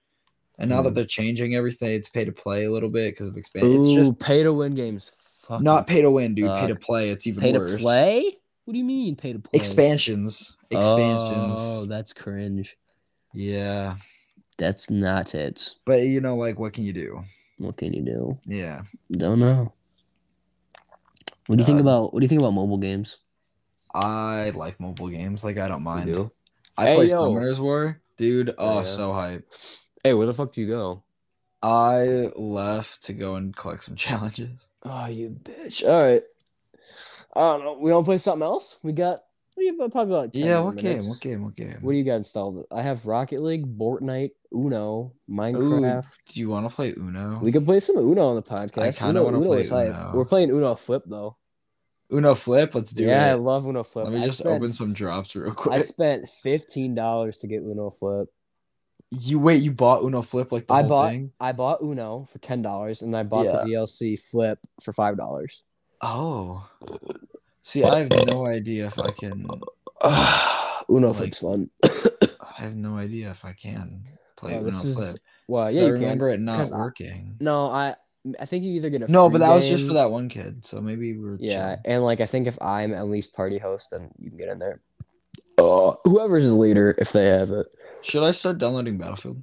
And 0.59 0.71
now 0.71 0.81
that 0.81 0.89
Hmm. 0.91 0.95
they're 0.95 1.05
changing 1.05 1.55
everything, 1.55 1.93
it's 1.97 2.09
pay 2.09 2.25
to 2.25 2.33
play 2.33 2.65
a 2.65 2.71
little 2.73 2.89
bit 2.89 3.13
because 3.13 3.29
of 3.29 3.37
expansion. 3.37 3.75
It's 3.75 3.93
just 3.93 4.19
pay 4.19 4.43
to 4.43 4.55
win 4.55 4.75
games. 4.75 5.11
Fucking 5.53 5.65
not 5.65 5.87
pay 5.87 6.03
to 6.03 6.11
win, 6.11 6.35
dude. 6.35 6.49
Pay 6.51 6.67
to 6.69 6.77
play. 6.77 7.11
It's 7.11 7.27
even 7.27 7.43
pay 7.43 7.53
worse. 7.53 7.77
to 7.77 7.79
play. 7.79 8.37
What 8.65 8.73
do 8.73 8.79
you 8.79 8.85
mean 8.85 9.17
pay 9.17 9.33
to 9.33 9.39
play? 9.39 9.51
Expansions. 9.59 10.57
Expansions. 10.71 11.59
Oh, 11.61 11.87
that's 11.87 12.13
cringe. 12.13 12.77
Yeah. 13.35 13.97
That's 14.59 14.89
not 14.91 15.35
it. 15.35 15.75
But 15.85 16.01
you 16.01 16.21
know, 16.21 16.37
like 16.37 16.59
what 16.59 16.73
can 16.73 16.85
you 16.85 16.93
do? 16.93 17.25
What 17.59 17.77
can 17.77 17.93
you 17.93 18.03
do? 18.03 18.39
Yeah. 18.47 18.83
Don't 19.11 19.41
know. 19.41 19.73
What 21.47 21.57
do 21.57 21.63
you 21.63 21.67
think 21.67 21.79
Uh, 21.79 21.83
about 21.83 22.13
what 22.15 22.21
do 22.21 22.25
you 22.25 22.29
think 22.29 22.41
about 22.41 22.55
mobile 22.55 22.79
games? 22.79 23.19
I 23.95 24.51
like 24.55 24.79
mobile 24.81 25.09
games. 25.09 25.43
Like 25.45 25.59
I 25.59 25.69
don't 25.69 25.83
mind. 25.83 26.13
do? 26.13 26.31
I 26.79 26.87
Hey, 26.87 26.95
play 26.97 27.07
yo. 27.07 27.15
Summoners 27.31 27.59
War, 27.59 28.01
dude. 28.17 28.55
Oh, 28.57 28.81
yeah. 28.81 28.85
so 28.87 29.13
hype. 29.13 29.47
Hey, 30.05 30.15
where 30.15 30.27
the 30.27 30.33
fuck 30.33 30.53
do 30.53 30.61
you 30.61 30.69
go? 30.69 31.03
I 31.63 32.29
left 32.37 33.03
to 33.05 33.13
go 33.13 33.35
and 33.35 33.55
collect 33.55 33.83
some 33.85 33.97
challenges. 34.07 34.67
Oh, 34.85 35.07
you 35.07 35.31
bitch. 35.43 35.89
All 35.89 36.03
right. 36.03 36.23
I 37.35 37.41
don't 37.41 37.65
know. 37.65 37.79
We 37.81 37.93
want 37.93 38.05
to 38.05 38.09
play 38.09 38.19
something 38.19 38.43
else? 38.45 38.79
We 38.83 38.93
got. 38.93 39.21
What 39.55 39.61
do 39.61 39.65
you 39.65 39.89
probably 39.91 40.15
like? 40.15 40.33
10 40.33 40.45
Yeah, 40.45 40.61
what 40.61 40.77
minutes. 40.77 41.03
game? 41.03 41.09
What 41.11 41.21
game? 41.21 41.43
What 41.45 41.57
game? 41.57 41.79
What 41.83 41.93
do 41.93 41.99
you 41.99 42.05
got 42.05 42.17
installed? 42.17 42.65
I 42.73 42.81
have 42.83 43.05
Rocket 43.05 43.43
League, 43.43 43.67
Fortnite, 43.79 44.31
Uno, 44.51 45.13
Ooh, 45.31 45.31
Minecraft. 45.31 46.09
do 46.29 46.41
you 46.41 46.49
want 46.49 46.69
to 46.69 46.75
play 46.75 46.95
Uno? 46.97 47.39
We 47.43 47.53
could 47.53 47.67
play 47.67 47.79
some 47.81 47.97
Uno 47.99 48.29
on 48.29 48.37
the 48.37 48.43
podcast. 48.43 48.79
I 48.83 48.91
kinda 48.93 49.23
wanna 49.23 49.41
play 49.41 49.61
is 49.61 49.69
hype. 49.71 49.89
Uno. 49.91 50.13
We're 50.15 50.25
playing 50.25 50.51
Uno 50.51 50.75
Flip 50.75 51.03
though. 51.07 51.37
Uno 52.11 52.35
Flip. 52.35 52.75
Let's 52.75 52.93
do 52.93 53.05
it. 53.05 53.09
yeah, 53.09 53.27
I 53.27 53.35
love 53.35 53.67
Uno 53.67 53.83
Flip. 53.83 54.07
Let 54.07 54.15
me 54.15 54.23
I 54.23 54.27
just 54.27 54.39
spent- 54.39 54.55
open 54.57 54.73
some 54.73 54.95
drops 54.95 55.37
real 55.37 55.53
quick. 55.55 55.75
I 55.75 55.79
spent 55.81 56.29
fifteen 56.29 56.95
dollars 56.95 57.39
to 57.41 57.47
get 57.47 57.63
Uno 57.63 57.91
Flip. 57.91 58.29
You 59.21 59.39
wait. 59.39 59.63
You 59.63 59.73
bought 59.73 60.03
Uno 60.03 60.23
Flip 60.23 60.51
like 60.51 60.67
the 60.67 60.73
I 60.75 60.81
whole 60.81 60.89
bought 60.89 61.11
thing? 61.11 61.33
I 61.39 61.53
bought 61.53 61.83
Uno 61.83 62.25
for 62.31 62.39
ten 62.39 62.63
dollars, 62.63 63.03
and 63.03 63.15
I 63.17 63.23
bought 63.25 63.45
the 63.45 63.71
DLC 63.71 64.19
Flip 64.19 64.59
for 64.83 64.93
five 64.93 65.17
dollars. 65.19 65.63
Oh. 66.01 66.67
See, 67.63 67.85
I 67.85 67.99
have 68.01 68.11
no 68.27 68.47
idea 68.47 68.87
if 68.87 68.99
I 68.99 69.11
can. 69.11 69.47
Uno 70.89 71.09
Like- 71.09 71.17
Flip's 71.17 71.39
fun. 71.41 71.71
I 71.85 72.63
have 72.63 72.75
no 72.75 72.97
idea 72.97 73.31
if 73.31 73.45
I 73.45 73.53
can 73.53 74.05
play 74.37 74.55
Oh, 74.55 74.59
Uno 74.59 74.65
this 74.67 74.85
is 74.85 74.97
Flip. 74.97 75.17
well, 75.49 75.71
So 75.73 75.79
yeah, 75.79 75.85
I 75.85 75.87
you 75.89 75.93
remember 75.95 76.31
can. 76.31 76.41
it 76.41 76.45
not 76.45 76.57
'cause 76.57 76.73
I- 76.73 76.79
working. 76.79 77.37
No, 77.41 77.67
I 77.71 77.95
I 78.41 78.45
think 78.47 78.65
you 78.65 78.73
either 78.75 78.89
get 78.91 79.03
a 79.03 79.11
No, 79.11 79.29
free 79.29 79.39
but 79.39 79.47
that 79.47 79.55
was 79.55 79.69
just 79.69 79.83
game- 79.83 79.89
for 79.89 79.95
that 79.95 80.11
one 80.11 80.29
kid. 80.29 80.65
So 80.65 80.81
maybe 80.81 81.17
we're 81.19 81.37
Yeah, 81.41 81.77
chill. 81.77 81.83
and 81.87 82.05
like 82.05 82.21
I 82.21 82.27
think 82.27 82.47
if 82.47 82.61
I'm 82.63 82.95
at 82.95 83.09
least 83.09 83.35
party 83.35 83.59
host, 83.59 83.91
then 83.91 84.11
you 84.19 84.31
can 84.31 84.39
get 84.39 84.49
in 84.49 84.59
there. 84.59 84.81
Uh, 85.59 85.95
whoever's 86.05 86.47
the 86.47 86.55
leader, 86.55 86.95
if 86.99 87.13
they 87.13 87.27
have 87.27 87.51
it. 87.51 87.67
Should 88.03 88.25
I 88.25 88.33
start 88.33 88.59
downloading 88.59 88.99
Battlefield? 88.99 89.43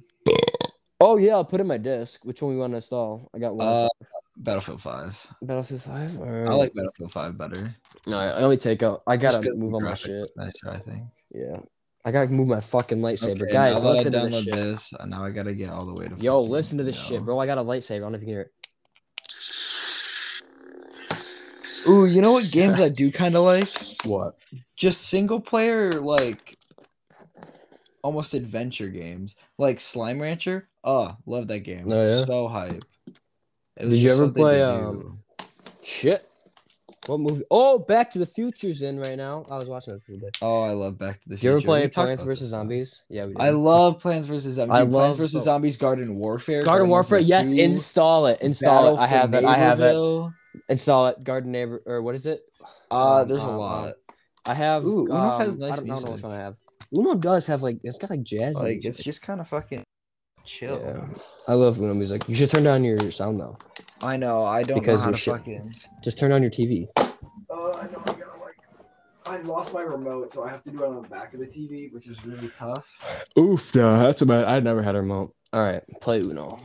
Oh 1.00 1.16
yeah, 1.16 1.32
I'll 1.32 1.44
put 1.46 1.60
it 1.60 1.62
in 1.62 1.66
my 1.66 1.78
disc. 1.78 2.24
Which 2.24 2.42
one 2.42 2.52
we 2.52 2.58
want 2.58 2.72
to 2.72 2.76
install? 2.76 3.30
I 3.34 3.38
got 3.38 3.56
one. 3.56 3.66
Uh, 3.66 3.88
Battlefield 4.36 4.82
Five. 4.82 5.26
Battlefield 5.42 5.82
Five. 5.82 6.18
I 6.20 6.52
like 6.52 6.74
Battlefield 6.74 7.10
Five 7.10 7.38
better. 7.38 7.74
No, 8.06 8.18
I 8.18 8.32
only 8.42 8.58
take 8.58 8.82
out. 8.82 9.02
I 9.06 9.16
gotta 9.16 9.54
move 9.56 9.74
on 9.74 9.84
my 9.84 9.94
shit. 9.94 10.30
Nicer, 10.36 10.68
I 10.70 10.76
think. 10.76 11.04
Yeah, 11.34 11.56
I 12.04 12.10
gotta 12.10 12.28
move 12.30 12.48
my 12.48 12.60
fucking 12.60 12.98
lightsaber, 12.98 13.42
Okay, 13.42 13.52
guys. 13.52 13.82
that 13.82 13.88
I 13.88 13.90
Listen 13.92 14.12
to 14.12 14.20
this 14.28 14.44
shit. 14.44 14.52
this, 14.54 14.92
uh, 14.94 15.06
now 15.06 15.24
I 15.24 15.30
gotta 15.30 15.54
get 15.54 15.70
all 15.70 15.86
the 15.86 15.94
way 15.94 16.08
to. 16.08 16.16
Yo, 16.16 16.40
fucking, 16.42 16.52
listen 16.52 16.78
to 16.78 16.84
this 16.84 16.96
you 17.10 17.16
shit, 17.16 17.24
bro. 17.24 17.38
I 17.38 17.46
got 17.46 17.56
a 17.56 17.62
lightsaber. 17.64 17.96
I 17.96 17.98
don't 18.00 18.12
know 18.12 18.16
if 18.16 18.22
you 18.22 18.26
can 18.26 18.34
hear 18.34 18.40
it. 18.42 18.52
Ooh, 21.88 22.04
you 22.04 22.20
know 22.20 22.32
what 22.32 22.50
games 22.50 22.78
I 22.78 22.90
do 22.90 23.10
kind 23.10 23.34
of 23.36 23.44
like? 23.44 23.68
What? 24.04 24.34
Just 24.76 25.08
single 25.08 25.40
player, 25.40 25.92
like 25.92 26.58
almost 28.02 28.34
adventure 28.34 28.88
games, 28.88 29.36
like 29.58 29.80
Slime 29.80 30.20
Rancher. 30.20 30.68
Oh, 30.84 31.16
love 31.26 31.48
that 31.48 31.60
game. 31.60 31.90
Oh, 31.90 32.06
yeah? 32.06 32.24
So 32.24 32.48
hype. 32.48 32.82
Did 33.78 33.92
you 34.02 34.12
ever 34.12 34.30
play, 34.30 34.62
um, 34.62 35.20
Shit. 35.82 36.26
What 37.06 37.18
movie? 37.18 37.44
Oh, 37.50 37.78
Back 37.78 38.10
to 38.12 38.18
the 38.18 38.26
Future's 38.26 38.82
in 38.82 38.98
right 38.98 39.16
now. 39.16 39.46
I 39.50 39.56
was 39.56 39.68
watching 39.68 39.94
it 39.94 40.02
the 40.06 40.12
other 40.12 40.20
day. 40.20 40.38
Oh, 40.42 40.62
I 40.62 40.72
love 40.72 40.98
Back 40.98 41.20
to 41.22 41.28
the 41.30 41.36
Future. 41.36 41.52
you 41.52 41.56
ever 41.56 41.64
play 41.64 41.88
Plants 41.88 42.22
vs. 42.22 42.48
Zombies? 42.48 43.02
Yeah, 43.08 43.22
we 43.26 43.32
did. 43.32 43.40
I 43.40 43.50
love 43.50 43.98
Plants 44.00 44.28
vs 44.28 44.54
Zombies. 44.54 44.76
I 44.76 44.84
Dude, 44.84 44.92
love- 44.92 45.16
Plants 45.16 45.32
vs 45.32 45.44
Zombies 45.44 45.76
Garden 45.78 46.16
Warfare. 46.16 46.62
Garden 46.62 46.88
Warfare. 46.90 47.20
Yes, 47.20 47.52
install 47.52 48.26
it. 48.26 48.42
Install 48.42 48.96
it. 48.96 49.00
I 49.00 49.06
have 49.06 49.32
it. 49.32 49.44
I 49.44 49.56
have 49.56 49.80
it. 49.80 49.96
Install 50.68 51.08
it. 51.08 51.24
Garden 51.24 51.52
neighbor 51.52 51.82
or 51.86 52.02
what 52.02 52.14
is 52.14 52.26
it? 52.26 52.42
Uh, 52.90 53.22
Um, 53.22 53.28
there's 53.28 53.42
a 53.44 53.48
um, 53.48 53.56
lot. 53.56 53.94
I 54.46 54.54
have. 54.54 54.84
Ooh, 54.84 55.04
Uno 55.04 55.14
um, 55.16 55.40
has 55.40 55.56
nice 55.56 55.72
I 55.72 55.76
don't, 55.76 55.90
I 55.90 55.94
don't 55.94 56.04
know 56.04 56.12
which 56.12 56.22
one 56.22 56.32
I 56.32 56.38
have. 56.40 56.56
Uno 56.96 57.16
does 57.16 57.46
have 57.46 57.62
like 57.62 57.78
it's 57.84 57.98
got 57.98 58.10
like 58.10 58.22
jazz. 58.22 58.56
Like 58.56 58.84
it's 58.84 59.02
just 59.02 59.22
kind 59.22 59.40
of 59.40 59.48
fucking 59.48 59.84
chill. 60.44 60.80
Yeah. 60.84 61.06
I 61.46 61.54
love 61.54 61.78
Uno 61.80 61.94
music. 61.94 62.28
You 62.28 62.34
should 62.34 62.50
turn 62.50 62.64
down 62.64 62.82
your 62.84 63.10
sound 63.10 63.40
though. 63.40 63.56
I 64.02 64.16
know. 64.16 64.44
I 64.44 64.62
don't 64.62 64.80
Because 64.80 65.00
know 65.00 65.04
how 65.04 65.08
you 65.10 65.14
to 65.14 65.18
should- 65.20 65.32
fucking. 65.32 65.74
Just 66.02 66.18
turn 66.18 66.32
on 66.32 66.42
your 66.42 66.50
TV. 66.50 66.88
Oh, 66.96 67.06
uh, 67.70 67.78
I 67.78 67.82
know. 67.86 68.02
I 68.06 68.12
gotta 68.12 68.40
like. 68.40 68.56
I 69.26 69.38
lost 69.42 69.72
my 69.74 69.82
remote, 69.82 70.32
so 70.34 70.42
I 70.42 70.50
have 70.50 70.62
to 70.64 70.70
do 70.70 70.82
it 70.82 70.86
on 70.88 71.02
the 71.02 71.08
back 71.08 71.34
of 71.34 71.40
the 71.40 71.46
TV, 71.46 71.92
which 71.92 72.06
is 72.08 72.24
really 72.26 72.50
tough. 72.58 73.26
Oof, 73.38 73.74
no, 73.74 73.96
that's 73.98 74.22
about. 74.22 74.46
I 74.48 74.58
never 74.60 74.82
had 74.82 74.96
a 74.96 75.00
remote. 75.00 75.34
All 75.52 75.62
right, 75.62 75.82
play 76.00 76.20
Uno. 76.20 76.58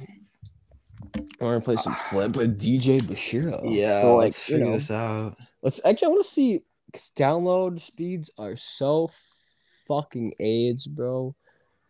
We're 1.39 1.53
gonna 1.53 1.61
play 1.61 1.76
some 1.76 1.93
ah. 1.93 2.07
flip 2.09 2.36
with 2.36 2.59
DJ 2.59 3.01
Bashiro. 3.01 3.61
Yeah, 3.63 4.01
so 4.01 4.15
like 4.15 4.26
let's 4.26 4.49
you 4.49 4.55
figure 4.55 4.65
know, 4.71 4.73
this 4.78 4.91
out. 4.91 5.38
let's 5.61 5.82
actually. 5.86 6.05
I 6.07 6.09
want 6.09 6.23
to 6.26 6.30
see 6.32 6.61
'cause 6.93 7.11
download 7.17 7.80
speeds 7.80 8.32
are 8.38 8.55
so 8.55 9.09
fucking 9.88 10.33
AIDS, 10.39 10.88
bro. 10.88 11.36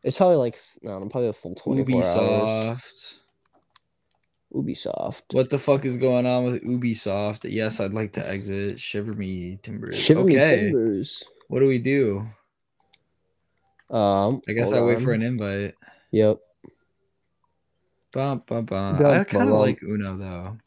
It's 0.04 0.18
probably 0.18 0.38
like 0.38 0.60
no, 0.82 0.92
I'm 0.92 1.10
probably 1.10 1.30
a 1.30 1.34
full 1.34 1.56
twenty 1.56 1.84
four 1.84 2.04
hours. 2.04 2.80
Ubisoft. 2.82 3.16
Ubisoft. 4.54 5.24
What 5.34 5.50
the 5.50 5.60
fuck 5.60 5.84
is 5.86 5.98
going 5.98 6.26
on 6.26 6.46
with 6.46 6.64
Ubisoft? 6.64 7.50
Yes, 7.52 7.80
I'd 7.80 7.94
like 7.94 8.14
to 8.14 8.28
exit. 8.28 8.80
Shiver 8.80 9.14
me 9.14 9.60
timbers. 9.64 9.98
Shiver 9.98 10.24
me 10.24 10.36
timbers. 10.36 11.24
What 11.48 11.60
do 11.60 11.68
we 11.68 11.78
do? 11.78 12.28
Um, 13.90 14.42
I 14.48 14.54
guess 14.54 14.72
I 14.72 14.82
wait 14.82 15.02
for 15.02 15.14
an 15.14 15.24
invite. 15.24 15.76
Yep, 16.12 16.38
Bum, 18.16 18.44
bum, 18.48 18.64
bum. 18.64 19.06
I 19.06 19.26
kind 19.26 19.50
of 19.50 19.60
like 19.60 19.84
Uno 19.84 20.16
though. 20.16 20.58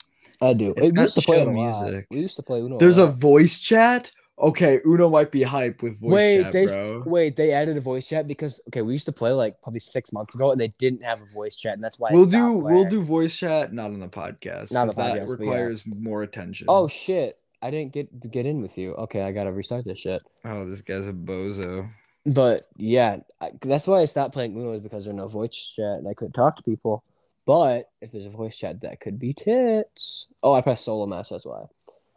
I 0.42 0.52
do. 0.52 0.74
It's 0.76 0.92
we 0.92 1.00
used 1.00 1.14
to 1.14 1.22
play 1.22 1.46
music. 1.46 2.06
We 2.10 2.20
used 2.20 2.36
to 2.36 2.42
play 2.42 2.60
Uno. 2.60 2.76
There's 2.76 2.98
a 2.98 3.06
voice 3.06 3.58
chat. 3.58 4.12
Okay, 4.40 4.80
Uno 4.86 5.10
might 5.10 5.32
be 5.32 5.42
hype 5.42 5.82
with 5.82 6.00
voice 6.00 6.12
wait, 6.12 6.42
chat, 6.42 6.52
they 6.52 6.66
bro. 6.66 7.02
wait, 7.06 7.36
they 7.36 7.50
added 7.50 7.76
a 7.76 7.80
voice 7.80 8.08
chat 8.08 8.28
because 8.28 8.60
okay, 8.68 8.82
we 8.82 8.92
used 8.92 9.06
to 9.06 9.12
play 9.12 9.32
like 9.32 9.60
probably 9.62 9.80
six 9.80 10.12
months 10.12 10.34
ago, 10.34 10.52
and 10.52 10.60
they 10.60 10.68
didn't 10.78 11.02
have 11.02 11.20
a 11.20 11.26
voice 11.26 11.56
chat, 11.56 11.74
and 11.74 11.82
that's 11.82 11.98
why 11.98 12.10
We'll 12.12 12.26
do 12.26 12.52
we'll 12.52 12.84
do 12.84 13.02
voice 13.02 13.36
chat, 13.36 13.72
not 13.72 13.86
on 13.86 13.98
the 13.98 14.08
podcast. 14.08 14.72
Not 14.72 14.82
on 14.82 14.88
the 14.88 14.94
'cause 14.94 14.96
that 14.96 15.16
podcast, 15.16 15.28
yeah. 15.28 15.32
requires 15.32 15.84
more 15.86 16.22
attention. 16.22 16.66
Oh 16.68 16.86
shit! 16.86 17.38
I 17.62 17.70
didn't 17.70 17.92
get 17.92 18.30
get 18.30 18.46
in 18.46 18.62
with 18.62 18.78
you. 18.78 18.94
Okay, 18.94 19.22
I 19.22 19.32
gotta 19.32 19.52
restart 19.52 19.84
this 19.84 19.98
shit. 19.98 20.22
oh, 20.44 20.64
this 20.64 20.82
guy's 20.82 21.08
a 21.08 21.12
bozo. 21.12 21.90
But 22.26 22.66
yeah, 22.76 23.18
I, 23.40 23.50
that's 23.62 23.86
why 23.86 24.00
I 24.02 24.04
stopped 24.04 24.34
playing 24.34 24.54
Uno 24.54 24.74
is 24.74 24.80
because 24.80 25.04
there's 25.04 25.16
no 25.16 25.28
voice 25.28 25.72
chat 25.74 25.98
and 25.98 26.06
I 26.06 26.14
couldn't 26.14 26.32
talk 26.32 26.56
to 26.56 26.62
people. 26.62 27.02
But 27.46 27.88
if 28.02 28.12
there's 28.12 28.26
a 28.26 28.30
voice 28.30 28.58
chat, 28.58 28.82
that 28.82 29.00
could 29.00 29.18
be 29.18 29.32
tits. 29.32 30.30
Oh, 30.42 30.52
I 30.52 30.60
pressed 30.60 30.84
solo 30.84 31.06
match. 31.06 31.30
That's 31.30 31.46
why. 31.46 31.64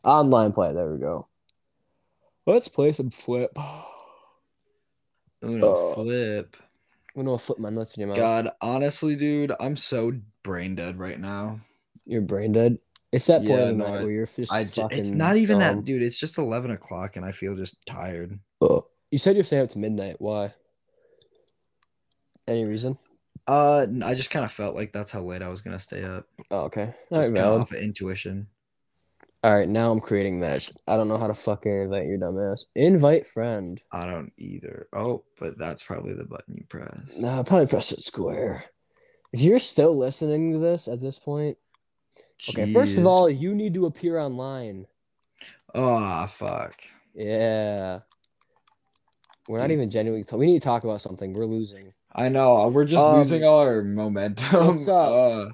Online 0.04 0.52
play. 0.52 0.74
There 0.74 0.92
we 0.92 1.00
go. 1.00 1.28
Let's 2.46 2.68
play 2.68 2.92
some 2.94 3.10
flip. 3.12 3.52
Uno 5.44 5.68
Oh. 5.68 5.94
flip. 5.96 6.58
Uno 7.16 7.38
flip 7.38 7.60
my 7.60 7.70
nuts 7.70 7.98
in 7.98 8.02
your 8.02 8.08
mouth. 8.10 8.18
God, 8.18 8.50
honestly, 8.62 9.16
dude, 9.16 9.52
I'm 9.60 9.76
so 9.76 10.14
brain 10.44 10.76
dead 10.76 10.98
right 10.98 11.20
now. 11.20 11.60
You're 12.06 12.22
brain 12.22 12.54
dead. 12.54 12.78
It's 13.12 13.28
that 13.28 13.40
point 13.40 13.50
Yeah, 13.50 13.58
of 13.58 13.68
the 13.70 13.74
no, 13.74 13.86
night 13.92 14.02
where 14.04 14.12
you're 14.12 14.26
just 14.26 14.52
I, 14.54 14.64
fucking. 14.64 14.98
It's 14.98 15.10
not 15.10 15.36
even 15.36 15.60
dumb. 15.60 15.78
that, 15.78 15.86
dude. 15.86 16.02
It's 16.02 16.18
just 16.18 16.38
eleven 16.38 16.72
o'clock, 16.72 17.18
and 17.18 17.26
I 17.26 17.34
feel 17.34 17.56
just 17.58 17.86
tired. 17.86 18.40
Ugh. 18.62 18.86
You 19.12 19.18
said 19.18 19.36
you're 19.36 19.44
staying 19.44 19.64
up 19.64 19.70
to 19.72 19.80
midnight. 19.80 20.16
Why? 20.20 20.54
Any 22.48 22.64
reason? 22.64 22.98
Uh, 23.48 23.86
I 24.06 24.14
just 24.16 24.30
kind 24.32 24.46
of 24.46 24.52
felt 24.52 24.76
like 24.76 24.94
that's 24.94 25.12
how 25.12 25.22
late 25.22 25.42
I 25.42 25.50
was 25.50 25.62
gonna 25.62 25.80
stay 25.80 26.04
up. 26.04 26.28
Oh, 26.52 26.62
okay. 26.62 26.94
Just 27.12 27.30
right, 27.30 27.36
kind 27.36 27.38
of 27.54 27.62
off 27.62 27.72
of 27.72 27.78
intuition. 27.80 28.48
All 29.44 29.54
right, 29.56 29.68
now 29.68 29.92
I'm 29.92 30.00
creating 30.00 30.40
that. 30.42 30.70
I 30.88 30.96
don't 30.98 31.08
know 31.08 31.18
how 31.18 31.26
to 31.28 31.34
fucking 31.34 31.72
invite 31.72 32.06
your 32.06 32.20
dumbass. 32.20 32.66
Invite 32.76 33.26
friend. 33.26 33.82
I 33.92 34.06
don't 34.06 34.32
either. 34.38 34.88
Oh, 34.94 35.24
but 35.40 35.58
that's 35.58 35.82
probably 35.82 36.14
the 36.14 36.26
button 36.26 36.56
you 36.58 36.64
press. 36.70 37.18
No, 37.18 37.44
probably 37.44 37.66
press 37.66 37.92
it 37.92 38.02
square. 38.02 38.64
If 39.34 39.42
you're 39.42 39.60
still 39.60 39.98
listening 39.98 40.52
to 40.54 40.60
this 40.60 40.88
at 40.88 41.02
this 41.02 41.18
point, 41.18 41.58
okay. 42.50 42.72
First 42.72 43.00
of 43.00 43.08
all, 43.08 43.30
you 43.30 43.56
need 43.56 43.74
to 43.74 43.88
appear 43.88 44.20
online. 44.20 44.86
oh 45.74 46.28
fuck. 46.28 46.76
Yeah. 47.16 48.00
We're 49.48 49.60
not 49.60 49.72
even 49.72 49.90
genuinely. 49.90 50.26
we 50.34 50.46
need 50.46 50.62
to 50.62 50.64
talk 50.66 50.84
about 50.84 51.02
something. 51.02 51.34
We're 51.34 51.46
losing. 51.46 51.94
I 52.14 52.30
know 52.30 52.68
we're 52.68 52.86
just 52.86 53.04
Um, 53.04 53.16
losing 53.18 53.44
all 53.44 53.60
our 53.60 53.82
momentum. 53.84 54.68
what's 54.68 54.88
up? 54.88 55.10
Uh, 55.12 55.50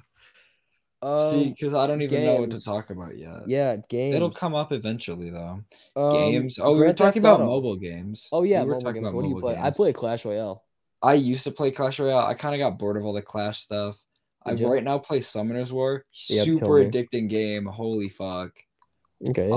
Um, 1.00 1.30
see, 1.30 1.48
because 1.50 1.74
I 1.74 1.86
don't 1.86 2.02
even 2.02 2.24
know 2.24 2.36
what 2.36 2.50
to 2.50 2.60
talk 2.62 2.90
about 2.90 3.16
yet. 3.16 3.42
Yeah, 3.46 3.76
games. 3.88 4.16
It'll 4.16 4.30
come 4.30 4.54
up 4.54 4.72
eventually, 4.72 5.30
though. 5.30 5.60
Um, 5.94 6.12
games. 6.12 6.58
Oh, 6.60 6.72
we 6.72 6.78
were 6.78 6.84
Grand 6.86 6.98
Theft 6.98 7.08
talking 7.08 7.22
about 7.22 7.40
Auto. 7.40 7.46
mobile 7.46 7.76
games. 7.76 8.28
Oh 8.32 8.42
yeah, 8.42 8.62
We 8.62 8.70
were 8.70 8.72
mobile 8.74 8.82
talking 8.82 9.02
games. 9.02 9.12
about 9.12 9.16
What 9.16 9.22
do 9.22 9.28
you 9.28 9.40
play? 9.40 9.56
I 9.56 9.70
play 9.70 9.92
Clash 9.92 10.24
Royale. 10.24 10.64
I 11.00 11.14
used 11.14 11.44
to 11.44 11.52
play 11.52 11.70
Clash 11.70 12.00
Royale. 12.00 12.26
I 12.26 12.34
kind 12.34 12.54
of 12.54 12.58
got 12.58 12.78
bored 12.78 12.96
of 12.96 13.04
all 13.04 13.12
the 13.12 13.22
Clash 13.22 13.60
stuff. 13.60 14.02
I 14.44 14.50
Did 14.50 14.60
ya? 14.60 14.68
right 14.70 14.82
now 14.82 14.98
play 14.98 15.20
Summoners 15.20 15.70
War. 15.70 16.04
Super 16.10 16.66
addicting 16.84 17.28
game. 17.28 17.66
Holy 17.66 18.08
fuck. 18.08 18.52
Okay, 19.28 19.48
yeah. 19.48 19.54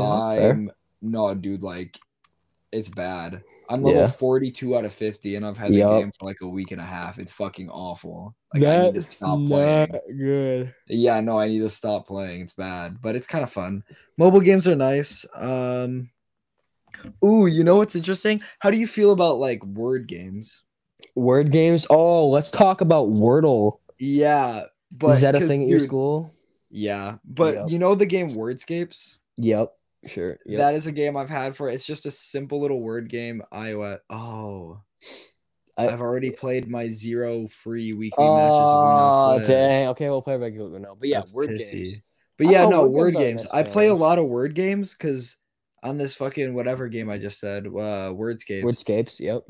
I'm 0.49 0.71
no 1.01 1.33
dude. 1.33 1.63
Like 1.63 1.97
it's 2.71 2.89
bad. 2.89 3.43
I'm 3.69 3.81
level 3.83 4.01
Yeah. 4.01 4.07
42 4.07 4.77
out 4.77 4.85
of 4.85 4.93
50, 4.93 5.35
and 5.35 5.45
I've 5.45 5.57
had 5.57 5.71
the 5.71 5.79
game 5.79 6.11
for 6.17 6.25
like 6.25 6.41
a 6.41 6.47
week 6.47 6.71
and 6.71 6.79
a 6.81 6.85
half. 6.85 7.19
It's 7.19 7.31
fucking 7.31 7.69
awful. 7.69 8.35
Like 8.53 8.63
I 8.63 8.83
need 8.85 8.95
to 8.95 9.01
stop 9.01 9.39
playing. 9.47 9.91
good. 10.17 10.73
Yeah, 10.87 11.19
no, 11.21 11.37
I 11.39 11.47
need 11.47 11.59
to 11.59 11.69
stop 11.69 12.07
playing. 12.07 12.41
It's 12.41 12.53
bad, 12.53 13.01
but 13.01 13.15
it's 13.15 13.27
kind 13.27 13.43
of 13.43 13.51
fun. 13.51 13.83
Mobile 14.17 14.41
games 14.41 14.67
are 14.67 14.75
nice. 14.75 15.25
Um, 15.35 16.09
ooh, 17.23 17.47
you 17.47 17.63
know 17.63 17.77
what's 17.77 17.95
interesting? 17.95 18.41
How 18.59 18.69
do 18.71 18.77
you 18.77 18.87
feel 18.87 19.11
about 19.11 19.37
like 19.39 19.63
word 19.65 20.07
games? 20.07 20.63
Word 21.15 21.51
games. 21.51 21.87
Oh, 21.89 22.29
let's 22.29 22.51
talk 22.51 22.81
about 22.81 23.09
Wordle. 23.11 23.79
Yeah, 23.99 24.63
but 24.91 25.11
Is 25.11 25.21
that 25.21 25.35
a 25.35 25.39
thing 25.41 25.63
at 25.63 25.67
your 25.69 25.79
school? 25.79 26.31
Yeah, 26.69 27.17
but 27.25 27.53
Yup. 27.55 27.69
you 27.69 27.79
know 27.79 27.95
the 27.95 28.05
game 28.05 28.29
Wordscapes? 28.31 29.17
Yep. 29.37 29.73
Sure. 30.05 30.37
Yep. 30.45 30.57
That 30.57 30.73
is 30.75 30.87
a 30.87 30.91
game 30.91 31.15
I've 31.15 31.29
had 31.29 31.55
for. 31.55 31.69
It's 31.69 31.85
just 31.85 32.05
a 32.05 32.11
simple 32.11 32.59
little 32.59 32.81
word 32.81 33.09
game. 33.09 33.41
Iowa. 33.51 33.99
Oh, 34.09 34.81
I- 35.77 35.87
I've 35.89 36.01
already 36.01 36.31
played 36.31 36.67
my 36.69 36.89
zero 36.89 37.47
free 37.47 37.93
weekly 37.93 38.25
matches. 38.25 38.57
of 38.57 39.41
Oh 39.41 39.43
dang. 39.45 39.87
Okay, 39.89 40.09
we'll 40.09 40.21
play 40.21 40.37
regular 40.37 40.79
now. 40.79 40.95
But 40.99 41.07
yeah, 41.07 41.19
That's 41.19 41.31
word 41.31 41.49
pissy. 41.49 41.71
games. 41.71 42.01
But 42.37 42.47
yeah, 42.47 42.67
no 42.67 42.81
word 42.87 43.13
word 43.13 43.15
games. 43.15 43.45
I 43.53 43.63
play 43.63 43.87
a 43.87 43.93
lot 43.95 44.17
of 44.17 44.25
word 44.25 44.55
games 44.55 44.95
because 44.95 45.37
on 45.83 45.97
this 45.97 46.15
fucking 46.15 46.53
whatever 46.53 46.87
game 46.87 47.09
I 47.09 47.17
just 47.17 47.39
said, 47.39 47.67
uh, 47.67 47.69
Wordscape. 48.13 48.63
Wordscapes. 48.63 49.19
Yep. 49.19 49.43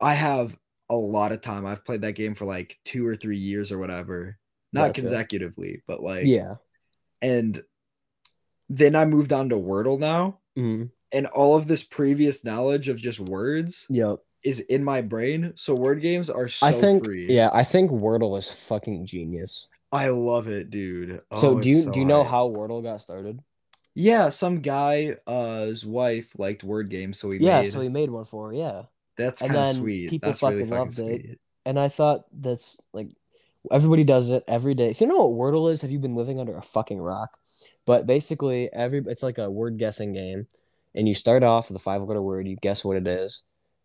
I 0.00 0.14
have 0.14 0.56
a 0.90 0.94
lot 0.96 1.32
of 1.32 1.40
time. 1.40 1.64
I've 1.64 1.84
played 1.84 2.02
that 2.02 2.12
game 2.12 2.34
for 2.34 2.44
like 2.44 2.78
two 2.84 3.06
or 3.06 3.16
three 3.16 3.36
years 3.38 3.72
or 3.72 3.78
whatever. 3.78 4.38
Not 4.72 4.88
Gotcha. 4.88 5.00
consecutively, 5.02 5.82
but 5.86 6.02
like 6.02 6.26
yeah. 6.26 6.56
And 7.22 7.62
then 8.68 8.94
I 8.96 9.04
moved 9.04 9.32
on 9.32 9.48
to 9.50 9.56
Wordle 9.56 9.98
now, 9.98 10.38
hmm 10.56 10.84
and 11.12 11.26
all 11.28 11.56
of 11.56 11.68
this 11.68 11.84
previous 11.84 12.44
knowledge 12.44 12.88
of 12.88 12.96
just 12.96 13.20
words 13.20 13.86
Yep. 13.88 14.18
is 14.42 14.58
in 14.60 14.82
my 14.82 15.00
brain. 15.00 15.52
So 15.54 15.72
word 15.74 16.00
games 16.02 16.28
are 16.28 16.48
so 16.48 16.66
I 16.66 16.72
think. 16.72 17.04
free. 17.04 17.32
Yeah, 17.32 17.50
I 17.52 17.62
think 17.62 17.90
Wordle 17.92 18.36
is 18.36 18.50
fucking 18.52 19.06
genius. 19.06 19.68
I 19.92 20.08
love 20.08 20.48
it, 20.48 20.70
dude. 20.70 21.22
so 21.32 21.50
Oh, 21.52 21.60
do 21.60 21.68
you 21.68 21.82
so 21.82 21.92
do 21.92 22.00
you 22.00 22.04
know 22.06 22.24
hype. 22.24 22.30
how 22.32 22.48
Wordle 22.48 22.82
got 22.82 23.00
started? 23.00 23.40
Yeah, 23.94 24.28
some 24.30 24.58
guy, 24.60 25.16
uh, 25.24 25.66
his 25.66 25.86
wife 25.86 26.36
liked 26.36 26.64
word 26.64 26.90
games, 26.90 27.18
so 27.20 27.30
he 27.30 27.38
yeah, 27.38 27.60
made. 27.60 27.70
so 27.70 27.80
he 27.80 27.88
made 27.88 28.10
one 28.10 28.24
for 28.24 28.48
her, 28.48 28.52
yeah. 28.54 28.82
That's 29.16 29.40
kind 29.40 29.56
of 29.56 29.76
sweet. 29.76 30.10
people 30.10 30.30
That's 30.30 30.42
really 30.42 30.66
fucking 30.66 30.94
fucking 30.96 31.04
loved 31.06 31.20
it. 31.30 31.40
And 31.64 31.78
I 31.78 31.88
thought 31.88 32.24
that's 32.32 32.76
like 32.92 33.10
everybody 33.70 34.04
does 34.04 34.30
it 34.30 34.44
every 34.48 34.74
day. 34.74 34.90
If 34.90 35.00
you 35.00 35.06
know 35.06 35.26
what 35.26 35.52
Wordle 35.52 35.72
is, 35.72 35.82
have 35.82 35.90
you 35.90 35.98
been 35.98 36.14
living 36.14 36.40
under 36.40 36.56
a 36.56 36.62
fucking 36.62 37.00
rock? 37.00 37.38
But 37.86 38.06
basically, 38.06 38.72
every 38.72 39.02
it's 39.06 39.22
like 39.22 39.38
a 39.38 39.50
word 39.50 39.78
guessing 39.78 40.12
game, 40.12 40.46
and 40.94 41.08
you 41.08 41.14
start 41.14 41.42
off 41.42 41.68
with 41.68 41.76
a 41.76 41.82
five 41.82 42.02
letter 42.02 42.22
word. 42.22 42.48
You 42.48 42.56
guess 42.56 42.84
what 42.84 42.96
it 42.96 43.06
is, 43.06 43.42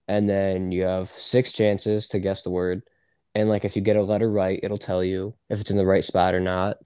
and 0.08 0.30
then 0.30 0.72
you 0.72 0.84
have 0.84 1.10
six 1.10 1.54
chances 1.54 2.08
to 2.10 2.20
guess 2.20 2.42
the 2.42 2.52
word. 2.52 2.84
And 3.36 3.48
like 3.48 3.64
if 3.64 3.76
you 3.76 3.82
get 3.82 3.96
a 3.96 4.02
letter 4.02 4.30
right, 4.30 4.60
it'll 4.64 4.78
tell 4.78 5.04
you 5.04 5.36
if 5.50 5.62
it's 5.62 5.72
in 5.72 5.78
the 5.78 5.86
right 5.86 6.04
spot 6.04 6.34
or 6.34 6.40
not. 6.40 6.78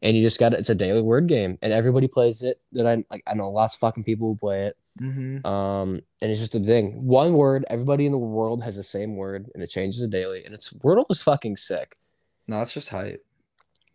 And 0.00 0.16
you 0.16 0.22
just 0.22 0.38
got. 0.38 0.52
It's 0.52 0.70
a 0.70 0.74
daily 0.74 1.02
word 1.02 1.26
game, 1.26 1.58
and 1.60 1.72
everybody 1.72 2.06
plays 2.06 2.42
it. 2.42 2.60
That 2.72 2.86
I 2.86 3.04
like. 3.10 3.22
I 3.26 3.34
know 3.34 3.50
lots 3.50 3.74
of 3.74 3.80
fucking 3.80 4.04
people 4.04 4.28
who 4.28 4.36
play 4.36 4.66
it. 4.66 4.76
Mhm. 5.00 5.44
Um, 5.46 6.00
and 6.20 6.30
it's 6.30 6.40
just 6.40 6.54
a 6.54 6.60
thing. 6.60 7.06
One 7.06 7.34
word, 7.34 7.64
everybody 7.70 8.06
in 8.06 8.12
the 8.12 8.18
world 8.18 8.62
has 8.62 8.76
the 8.76 8.82
same 8.82 9.16
word, 9.16 9.50
and 9.54 9.62
it 9.62 9.70
changes 9.70 10.06
daily. 10.08 10.44
And 10.44 10.54
it's 10.54 10.72
Wordle 10.72 11.04
is 11.10 11.22
fucking 11.22 11.56
sick. 11.56 11.96
No, 12.48 12.60
it's 12.62 12.72
just 12.72 12.88
hype. 12.88 13.24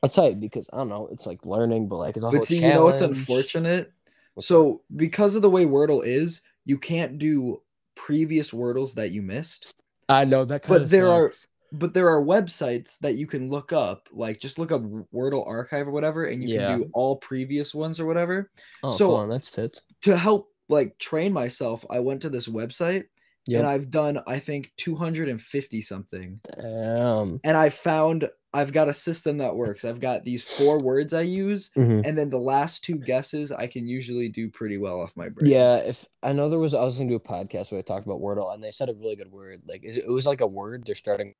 I'll 0.02 0.10
tell 0.10 0.34
because 0.36 0.70
I 0.72 0.78
don't 0.78 0.90
know, 0.90 1.08
it's 1.12 1.26
like 1.26 1.46
learning, 1.46 1.88
but 1.88 1.98
like 1.98 2.16
it's 2.16 2.24
also 2.24 2.38
But 2.38 2.48
see, 2.48 2.58
you 2.66 2.74
know 2.74 2.84
what's 2.86 3.00
challenge. 3.02 3.18
unfortunate? 3.20 3.92
What's 4.34 4.48
So 4.48 4.82
because 4.96 5.36
of 5.36 5.42
the 5.42 5.50
way 5.50 5.66
Wordle 5.66 6.06
is, 6.06 6.42
you 6.66 6.78
can't 6.78 7.18
do 7.18 7.62
previous 7.96 8.52
Wordles 8.52 8.94
that 8.96 9.12
you 9.12 9.22
missed. 9.22 9.74
I 10.10 10.26
know 10.26 10.46
that 10.46 10.64
kind 10.64 10.80
but 10.82 10.90
there 10.90 11.08
are- 11.08 11.32
But 11.76 11.96
there 11.96 12.08
are 12.10 12.22
websites 12.22 13.00
that 13.00 13.16
you 13.16 13.26
can 13.26 13.50
look 13.50 13.74
up, 13.74 14.08
like 14.12 14.40
just 14.40 14.60
look 14.60 14.72
up 14.72 14.84
Wordle 15.12 15.48
archive 15.48 15.88
or 15.88 15.92
whatever, 15.92 16.26
and 16.26 16.44
you 16.48 16.56
Yeah. 16.56 16.68
can 16.68 16.82
do 16.82 16.90
all 16.94 17.16
previous 17.16 17.74
ones 17.74 18.00
or 18.00 18.06
whatever. 18.06 18.52
Oh, 18.84 18.92
so- 18.92 19.16
fun. 19.16 19.30
That's 19.30 19.50
tits. 19.50 19.82
To 20.02 20.16
help 20.16 20.52
like 20.70 20.98
train 21.00 21.34
myself, 21.34 21.84
I 21.90 22.00
went 22.00 22.22
to 22.22 22.30
this 22.30 22.48
website 22.48 23.06
Yep. 23.48 23.60
and 23.60 23.68
I've 23.68 23.90
done 23.90 24.20
I 24.28 24.38
think 24.40 24.72
250 24.78 25.82
something. 25.82 26.42
Um. 26.64 27.40
And 27.44 27.58
I 27.58 27.70
found 27.70 28.30
I've 28.54 28.72
got 28.72 28.88
a 28.88 28.94
system 28.94 29.38
that 29.38 29.56
works. 29.56 29.84
I've 29.84 30.00
got 30.00 30.24
these 30.24 30.44
four 30.44 30.80
words 30.80 31.14
I 31.14 31.22
use, 31.22 31.72
mhm. 31.76 32.06
and 32.06 32.18
then 32.18 32.30
the 32.30 32.40
last 32.40 32.84
two 32.84 32.96
guesses 32.96 33.52
I 33.52 33.66
can 33.66 33.88
usually 33.88 34.30
do 34.30 34.50
pretty 34.50 34.78
well 34.78 35.02
off 35.02 35.18
my 35.18 35.30
brain. 35.30 35.52
Yeah, 35.52 35.78
if 35.78 36.06
I 36.22 36.34
know 36.34 36.50
there 36.50 36.60
was, 36.60 36.76
I 36.76 36.84
was 36.84 36.98
going 36.98 37.10
to 37.10 37.14
do 37.14 37.16
a 37.16 37.20
podcast 37.20 37.72
where 37.72 37.80
I 37.80 37.82
talked 37.82 38.06
about 38.06 38.22
Wordle, 38.22 38.54
and 38.54 38.64
they 38.64 38.72
said 38.72 38.90
a 38.90 38.94
really 38.94 39.16
good 39.16 39.32
word. 39.32 39.62
Like 39.68 39.82
it, 39.84 40.08
was 40.08 40.28
like 40.28 40.42
a 40.42 40.48
word. 40.48 40.84
They're 40.86 40.94
starting 40.94 41.34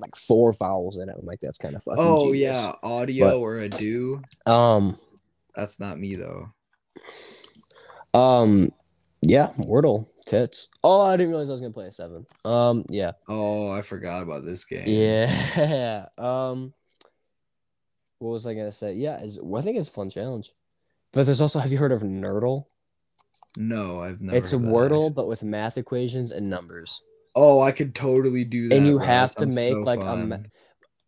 like 0.00 0.16
four 0.16 0.54
vowels 0.54 0.96
in 0.96 1.08
it. 1.08 1.16
I'm 1.18 1.26
like, 1.26 1.40
that's 1.40 1.58
kind 1.58 1.76
of 1.76 1.82
fucking. 1.82 2.02
Oh 2.02 2.32
genius. 2.32 2.40
yeah, 2.40 2.72
audio 2.82 3.40
or 3.40 3.58
adieu. 3.58 4.22
Um. 4.46 4.96
That's 5.54 5.78
not 5.78 5.98
me 5.98 6.16
though. 6.16 6.52
Um. 8.14 8.70
Yeah, 9.26 9.52
Wordle 9.58 10.06
tits. 10.26 10.68
Oh, 10.82 11.00
I 11.00 11.16
didn't 11.16 11.30
realize 11.30 11.48
I 11.48 11.52
was 11.52 11.60
gonna 11.62 11.72
play 11.72 11.86
a 11.86 11.92
seven. 11.92 12.26
Um. 12.44 12.84
Yeah. 12.90 13.12
Oh, 13.26 13.70
I 13.70 13.80
forgot 13.80 14.22
about 14.22 14.44
this 14.44 14.64
game. 14.64 14.84
Yeah. 14.86 16.06
Um. 16.18 16.74
What 18.18 18.30
was 18.30 18.46
I 18.46 18.54
gonna 18.54 18.72
say? 18.72 18.92
Yeah, 18.94 19.18
it's, 19.20 19.38
I 19.38 19.60
think 19.62 19.78
it's 19.78 19.88
a 19.88 19.92
fun 19.92 20.10
challenge. 20.10 20.52
But 21.12 21.24
there's 21.24 21.40
also, 21.40 21.58
have 21.58 21.72
you 21.72 21.78
heard 21.78 21.92
of 21.92 22.02
Nerdle? 22.02 22.66
No, 23.56 24.00
I've 24.00 24.20
never. 24.20 24.36
it's 24.36 24.52
a 24.52 24.58
that, 24.58 24.68
Wordle, 24.68 25.14
but 25.14 25.28
with 25.28 25.42
math 25.42 25.78
equations 25.78 26.30
and 26.30 26.50
numbers. 26.50 27.02
Oh, 27.34 27.60
I 27.60 27.72
could 27.72 27.94
totally 27.94 28.44
do 28.44 28.68
that. 28.68 28.76
And 28.76 28.86
you 28.86 28.96
bro. 28.96 29.06
have 29.06 29.34
to 29.36 29.46
make, 29.46 29.70
so 29.70 29.80
like, 29.80 30.02
a 30.02 30.16
ma- 30.16 30.38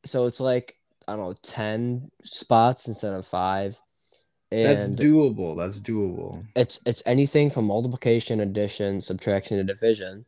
So 0.05 0.27
it's 0.27 0.41
like 0.41 0.77
I 1.07 1.17
don't 1.17 1.21
know, 1.21 1.35
ten 1.43 2.09
spots 2.25 2.89
instead 2.89 3.13
of 3.13 3.27
five. 3.27 3.79
That's 4.51 4.87
doable. 4.87 5.57
That's 5.57 5.81
doable. 5.81 6.45
it's 6.55 6.81
it's 6.87 7.03
anything 7.05 7.51
from 7.51 7.67
multiplication, 7.67 8.41
addition, 8.41 9.01
subtraction, 9.01 9.59
and 9.59 9.67
division. 9.67 10.25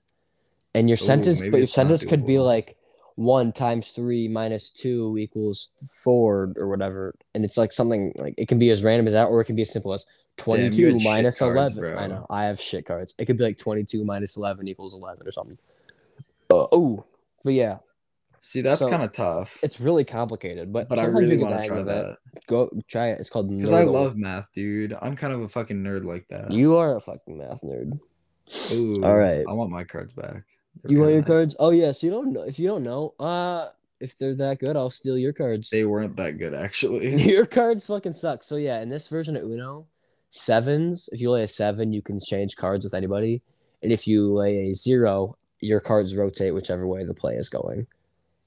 And 0.74 0.88
your 0.88 0.94
Ooh, 0.94 1.06
sentence, 1.06 1.40
but 1.40 1.58
your 1.58 1.66
sentence 1.66 2.04
could 2.04 2.26
be 2.26 2.38
like 2.38 2.76
one 3.14 3.52
times 3.52 3.90
three 3.90 4.28
minus 4.28 4.70
two 4.70 5.16
equals 5.18 5.70
four 6.02 6.52
or 6.56 6.68
whatever. 6.68 7.14
And 7.34 7.44
it's 7.44 7.56
like 7.56 7.72
something 7.72 8.12
like 8.16 8.34
it 8.36 8.48
can 8.48 8.58
be 8.58 8.70
as 8.70 8.84
random 8.84 9.06
as 9.06 9.12
that, 9.12 9.26
or 9.26 9.40
it 9.40 9.44
can 9.44 9.56
be 9.56 9.62
as 9.62 9.72
simple 9.72 9.92
as 9.92 10.06
22 10.36 10.86
had 10.86 10.94
shit 10.94 11.02
minus 11.02 11.38
cards, 11.38 11.76
11. 11.76 11.98
I 11.98 12.06
know. 12.06 12.26
I 12.30 12.44
have 12.44 12.60
shit 12.60 12.86
cards. 12.86 13.14
It 13.18 13.26
could 13.26 13.36
be 13.36 13.44
like 13.44 13.58
22 13.58 14.04
minus 14.04 14.36
11 14.36 14.68
equals 14.68 14.94
11 14.94 15.26
or 15.26 15.32
something. 15.32 15.58
Uh, 16.50 16.66
oh, 16.72 17.04
but 17.44 17.52
yeah, 17.52 17.78
See, 18.42 18.60
that's 18.60 18.80
So, 18.80 18.88
kind 18.90 19.02
of 19.02 19.12
tough. 19.12 19.58
it's 19.62 19.80
really 19.80 20.04
complicated, 20.04 20.72
but, 20.72 20.88
But 20.88 20.98
I 20.98 21.04
really 21.04 21.36
want 21.36 21.60
to 21.60 21.66
try 21.66 21.78
of 21.78 21.86
it. 21.86 21.90
that 21.90 22.16
Go 22.46 22.70
try 22.88 23.08
it. 23.10 23.20
It's 23.20 23.30
called 23.30 23.48
because 23.48 23.72
I 23.72 23.84
love 23.84 24.16
math, 24.16 24.48
dude. 24.52 24.94
I'm 25.02 25.16
kind 25.16 25.32
of 25.32 25.40
a 25.42 25.48
fucking 25.48 25.82
nerd 25.82 26.04
like 26.04 26.26
that. 26.28 26.50
You 26.52 26.76
are 26.76 26.96
a 26.96 27.00
fucking 27.00 27.36
math 27.36 27.60
nerd. 27.62 27.98
Ooh, 28.74 29.04
All 29.04 29.16
right. 29.16 29.44
I 29.48 29.52
want 29.52 29.70
my 29.70 29.84
cards 29.84 30.12
back. 30.12 30.44
They're 30.82 30.92
You 30.92 30.98
want 31.00 31.10
your 31.12 31.20
nice. 31.20 31.26
cards? 31.26 31.56
Oh 31.58 31.70
yeah. 31.70 31.92
So 31.92 32.06
you 32.06 32.12
don't 32.12 32.32
know. 32.32 32.42
If 32.42 32.58
you 32.58 32.66
don't 32.68 32.82
know, 32.84 33.14
uh, 33.20 33.68
if 34.00 34.16
they're 34.16 34.34
that 34.36 34.60
good, 34.60 34.76
I'll 34.76 34.90
steal 34.90 35.18
your 35.18 35.32
cards. 35.32 35.68
They 35.70 35.84
weren't 35.84 36.16
that 36.16 36.38
good, 36.38 36.54
actually. 36.54 37.16
your 37.22 37.44
cards 37.46 37.84
fucking 37.86 38.12
suck. 38.14 38.42
So 38.44 38.56
yeah, 38.56 38.80
in 38.80 38.88
this 38.88 39.08
version 39.08 39.36
of 39.36 39.42
Uno, 39.42 39.86
sevens. 40.30 41.08
If 41.12 41.20
you 41.20 41.30
lay 41.30 41.42
a 41.42 41.48
seven, 41.48 41.92
you 41.92 42.00
can 42.00 42.18
change 42.20 42.56
cards 42.56 42.84
with 42.84 42.94
anybody, 42.94 43.42
and 43.82 43.92
if 43.92 44.06
you 44.06 44.32
lay 44.32 44.70
a 44.70 44.74
zero, 44.74 45.36
your 45.60 45.80
cards 45.80 46.16
rotate 46.16 46.54
whichever 46.54 46.86
way 46.86 47.04
the 47.04 47.14
play 47.14 47.34
is 47.34 47.48
going. 47.48 47.86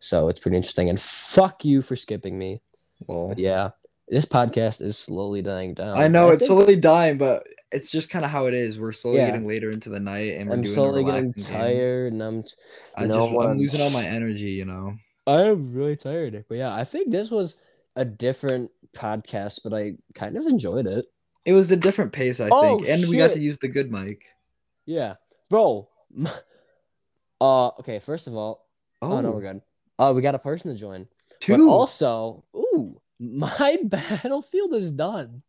So 0.02 0.28
it's 0.28 0.40
pretty 0.40 0.58
interesting. 0.58 0.90
And 0.90 1.00
fuck 1.00 1.64
you 1.64 1.82
for 1.82 1.96
skipping 1.96 2.38
me. 2.38 2.62
well, 3.08 3.30
But 3.30 3.40
yeah, 3.40 3.70
this 4.10 4.26
podcast 4.26 4.82
is 4.82 4.98
slowly 4.98 5.42
dying 5.42 5.74
down. 5.74 5.98
I 5.98 6.08
know 6.10 6.30
I 6.30 6.34
it's 6.34 6.40
think 6.40 6.48
slowly 6.50 6.76
dying, 6.76 7.18
but 7.18 7.48
it's 7.72 7.90
just 7.92 8.10
kind 8.10 8.26
of 8.26 8.32
how 8.32 8.48
it 8.48 8.54
is. 8.54 8.78
We're 8.80 8.92
slowly 8.92 9.20
Yeah. 9.20 9.28
getting 9.28 9.48
later 9.48 9.70
into 9.70 9.90
the 9.90 10.00
night, 10.00 10.34
and 10.34 10.50
we're 10.50 10.58
I'm 10.58 10.66
slowly 10.66 11.04
getting 11.06 11.22
relaxing 11.30 11.54
game. 11.54 11.62
tired, 11.62 12.14
and 12.14 12.22
I'm 12.24 12.44
I 12.98 13.06
know, 13.06 13.30
just, 13.32 13.40
I'm 13.48 13.58
losing 13.58 13.82
all 13.82 13.90
my 13.92 14.04
energy. 14.06 14.52
You 14.52 14.66
know. 14.66 14.94
I'm 15.28 15.74
really 15.74 15.96
tired. 15.96 16.44
But 16.50 16.58
yeah, 16.58 16.76
I 16.76 16.84
think 16.84 17.12
this 17.12 17.30
was 17.32 17.62
a 17.96 18.04
different 18.04 18.72
podcast, 18.94 19.60
but 19.64 19.74
I 19.74 19.94
kind 20.16 20.36
of 20.36 20.46
enjoyed 20.48 20.88
it. 20.88 21.06
It 21.46 21.54
was 21.54 21.72
a 21.72 21.78
different 21.78 22.12
pace, 22.12 22.40
I 22.40 22.50
Oh, 22.52 22.78
think, 22.80 22.90
and 22.90 23.08
we 23.10 23.18
got 23.18 23.32
to 23.34 23.40
use 23.40 23.60
the 23.60 23.68
good 23.68 23.92
mic. 23.92 24.26
Yeah, 24.86 25.16
bro. 25.50 25.88
Uh, 27.40 27.68
okay. 27.80 28.00
First 28.00 28.28
of 28.28 28.36
all, 28.36 28.68
oh, 29.02 29.20
no, 29.22 29.32
we're 29.32 29.42
good. 29.42 29.62
Uh, 30.02 30.12
we 30.14 30.24
got 30.24 30.34
a 30.34 30.40
person 30.40 30.72
to 30.72 30.78
join, 30.78 31.08
but 31.48 31.58
two. 31.58 31.70
also, 31.70 32.44
ooh, 32.56 33.00
my 33.20 33.78
battlefield 33.84 34.74
is 34.74 34.92
done. 34.92 35.42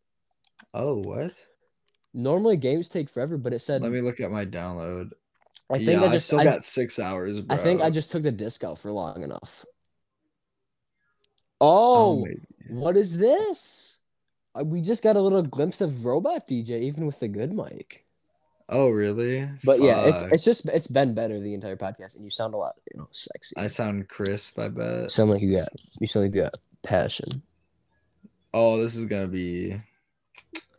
oh, 0.75 0.99
what? 0.99 1.41
Normally 2.13 2.57
games 2.57 2.87
take 2.87 3.09
forever, 3.09 3.35
but 3.35 3.51
it 3.51 3.59
said 3.59 3.81
Let 3.81 3.91
me 3.91 4.01
look 4.01 4.19
at 4.19 4.31
my 4.31 4.45
download. 4.45 5.09
I 5.71 5.79
think 5.79 6.01
yeah, 6.01 6.07
I 6.07 6.11
just 6.11 6.27
still 6.27 6.39
I, 6.39 6.43
got 6.43 6.63
six 6.63 6.99
hours. 6.99 7.41
Bro. 7.41 7.55
I 7.55 7.57
think 7.57 7.81
I 7.81 7.89
just 7.89 8.11
took 8.11 8.21
the 8.21 8.31
disc 8.31 8.63
out 8.63 8.77
for 8.77 8.91
long 8.91 9.23
enough. 9.23 9.65
Oh, 11.59 12.23
Oh, 12.23 12.27
what 12.69 12.95
is 12.95 13.17
this? 13.17 13.97
Uh, 14.53 14.63
We 14.63 14.81
just 14.81 15.01
got 15.01 15.15
a 15.15 15.21
little 15.21 15.41
glimpse 15.41 15.81
of 15.81 16.05
Robot 16.05 16.47
DJ, 16.47 16.81
even 16.81 17.07
with 17.07 17.19
the 17.19 17.27
good 17.27 17.53
mic. 17.53 18.02
Oh, 18.69 18.89
really? 18.89 19.47
But 19.63 19.81
yeah, 19.81 20.01
it's 20.05 20.21
it's 20.23 20.43
just 20.43 20.67
it's 20.67 20.87
been 20.87 21.13
better 21.13 21.39
the 21.39 21.53
entire 21.53 21.75
podcast, 21.75 22.15
and 22.15 22.23
you 22.23 22.31
sound 22.31 22.53
a 22.53 22.57
lot 22.57 22.75
you 22.91 22.99
know 22.99 23.07
sexy. 23.11 23.55
I 23.57 23.67
sound 23.67 24.07
crisp. 24.07 24.57
I 24.59 24.69
bet. 24.69 25.11
sound 25.11 25.31
like 25.31 25.41
you 25.41 25.57
got 25.57 25.67
you 25.99 26.07
sound 26.07 26.25
like 26.25 26.35
you 26.35 26.41
got 26.43 26.55
passion. 26.81 27.41
Oh, 28.53 28.81
this 28.81 28.95
is 28.95 29.05
gonna 29.05 29.27
be. 29.27 29.81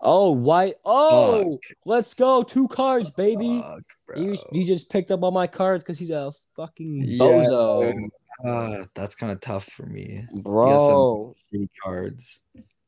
Oh, 0.00 0.32
why? 0.32 0.74
Oh, 0.84 1.58
let's 1.86 2.12
go. 2.12 2.42
Two 2.42 2.68
cards, 2.68 3.10
baby. 3.10 3.60
Fuck. 3.60 4.18
You, 4.18 4.36
you 4.52 4.64
just 4.64 4.90
picked 4.90 5.10
up 5.10 5.22
all 5.22 5.30
my 5.30 5.46
cards 5.46 5.82
because 5.82 5.98
he's 5.98 6.10
a 6.10 6.30
fucking 6.56 7.04
Yeah, 7.06 7.24
bozo. 7.24 8.10
Ah, 8.44 8.84
that's 8.94 9.14
kind 9.14 9.32
of 9.32 9.40
tough 9.40 9.64
for 9.64 9.86
me. 9.86 10.26
Bro, 10.42 11.34
Shitty 11.52 11.68
cards. 11.82 12.40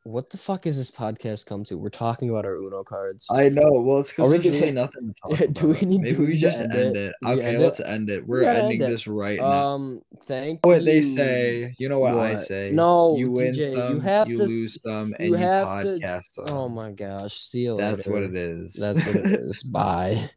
What 0.07 0.31
the 0.31 0.39
fuck 0.39 0.67
is 0.67 0.77
this 0.77 0.91
podcast 0.91 1.47
come 1.47 1.65
to? 1.65 1.77
We're 1.77 1.91
talking 1.91 2.31
about 2.31 2.45
our 2.45 2.55
Uno 2.57 2.85
cards. 2.85 3.27
I 3.31 3.49
know. 3.49 3.71
Well, 3.73 3.99
it's 4.01 4.11
because 4.13 4.31
there's 4.31 4.45
gonna- 4.45 4.57
really 4.59 4.71
nothing 4.71 5.13
to 5.13 5.21
talk 5.31 5.41
Yeah, 5.41 5.47
do 5.53 5.69
we 5.69 5.81
need- 5.87 6.01
Maybe 6.03 6.15
do 6.15 6.21
we 6.23 6.27
we 6.29 6.37
just 6.37 6.61
end 6.61 6.73
end 6.73 6.97
it? 6.97 7.15
it. 7.21 7.27
Okay, 7.29 7.43
end 7.45 7.59
let's 7.61 7.81
it? 7.81 7.87
end 7.87 8.11
it. 8.11 8.23
We 8.27 8.39
We're 8.39 8.43
gotta 8.45 8.59
ending 8.63 8.83
end 8.83 8.91
it. 8.91 8.95
this 8.95 9.07
right 9.07 9.39
now. 9.39 9.75
Um, 9.75 10.03
thank 10.25 10.61
You 10.65 10.71
what 10.71 10.85
they 10.85 11.03
say? 11.03 11.75
You 11.79 11.89
know 11.89 11.99
what, 11.99 12.17
I 12.17 12.37
say? 12.37 12.71
No, 12.73 13.17
you 13.17 13.31
win 13.31 13.55
you 13.55 13.69
some, 13.69 13.95
you, 13.95 14.01
have 14.01 14.29
to- 14.29 14.37
lose 14.37 14.81
some, 14.83 15.15
and 15.19 15.29
you 15.29 15.35
you, 15.35 15.43
have 15.43 15.83
to- 15.83 15.89
podcast 15.89 16.23
some. 16.33 16.45
Oh 16.51 16.69
my 16.69 16.93
gosh, 16.93 17.35
see 17.41 17.65
you 17.65 17.77
That's 17.77 18.07
what 18.07 18.23
it 18.23 18.37
is. 18.37 18.75
That's 18.75 19.05
what 19.07 19.17
it 19.17 19.27
is. 19.41 19.63
Bye. 19.73 20.31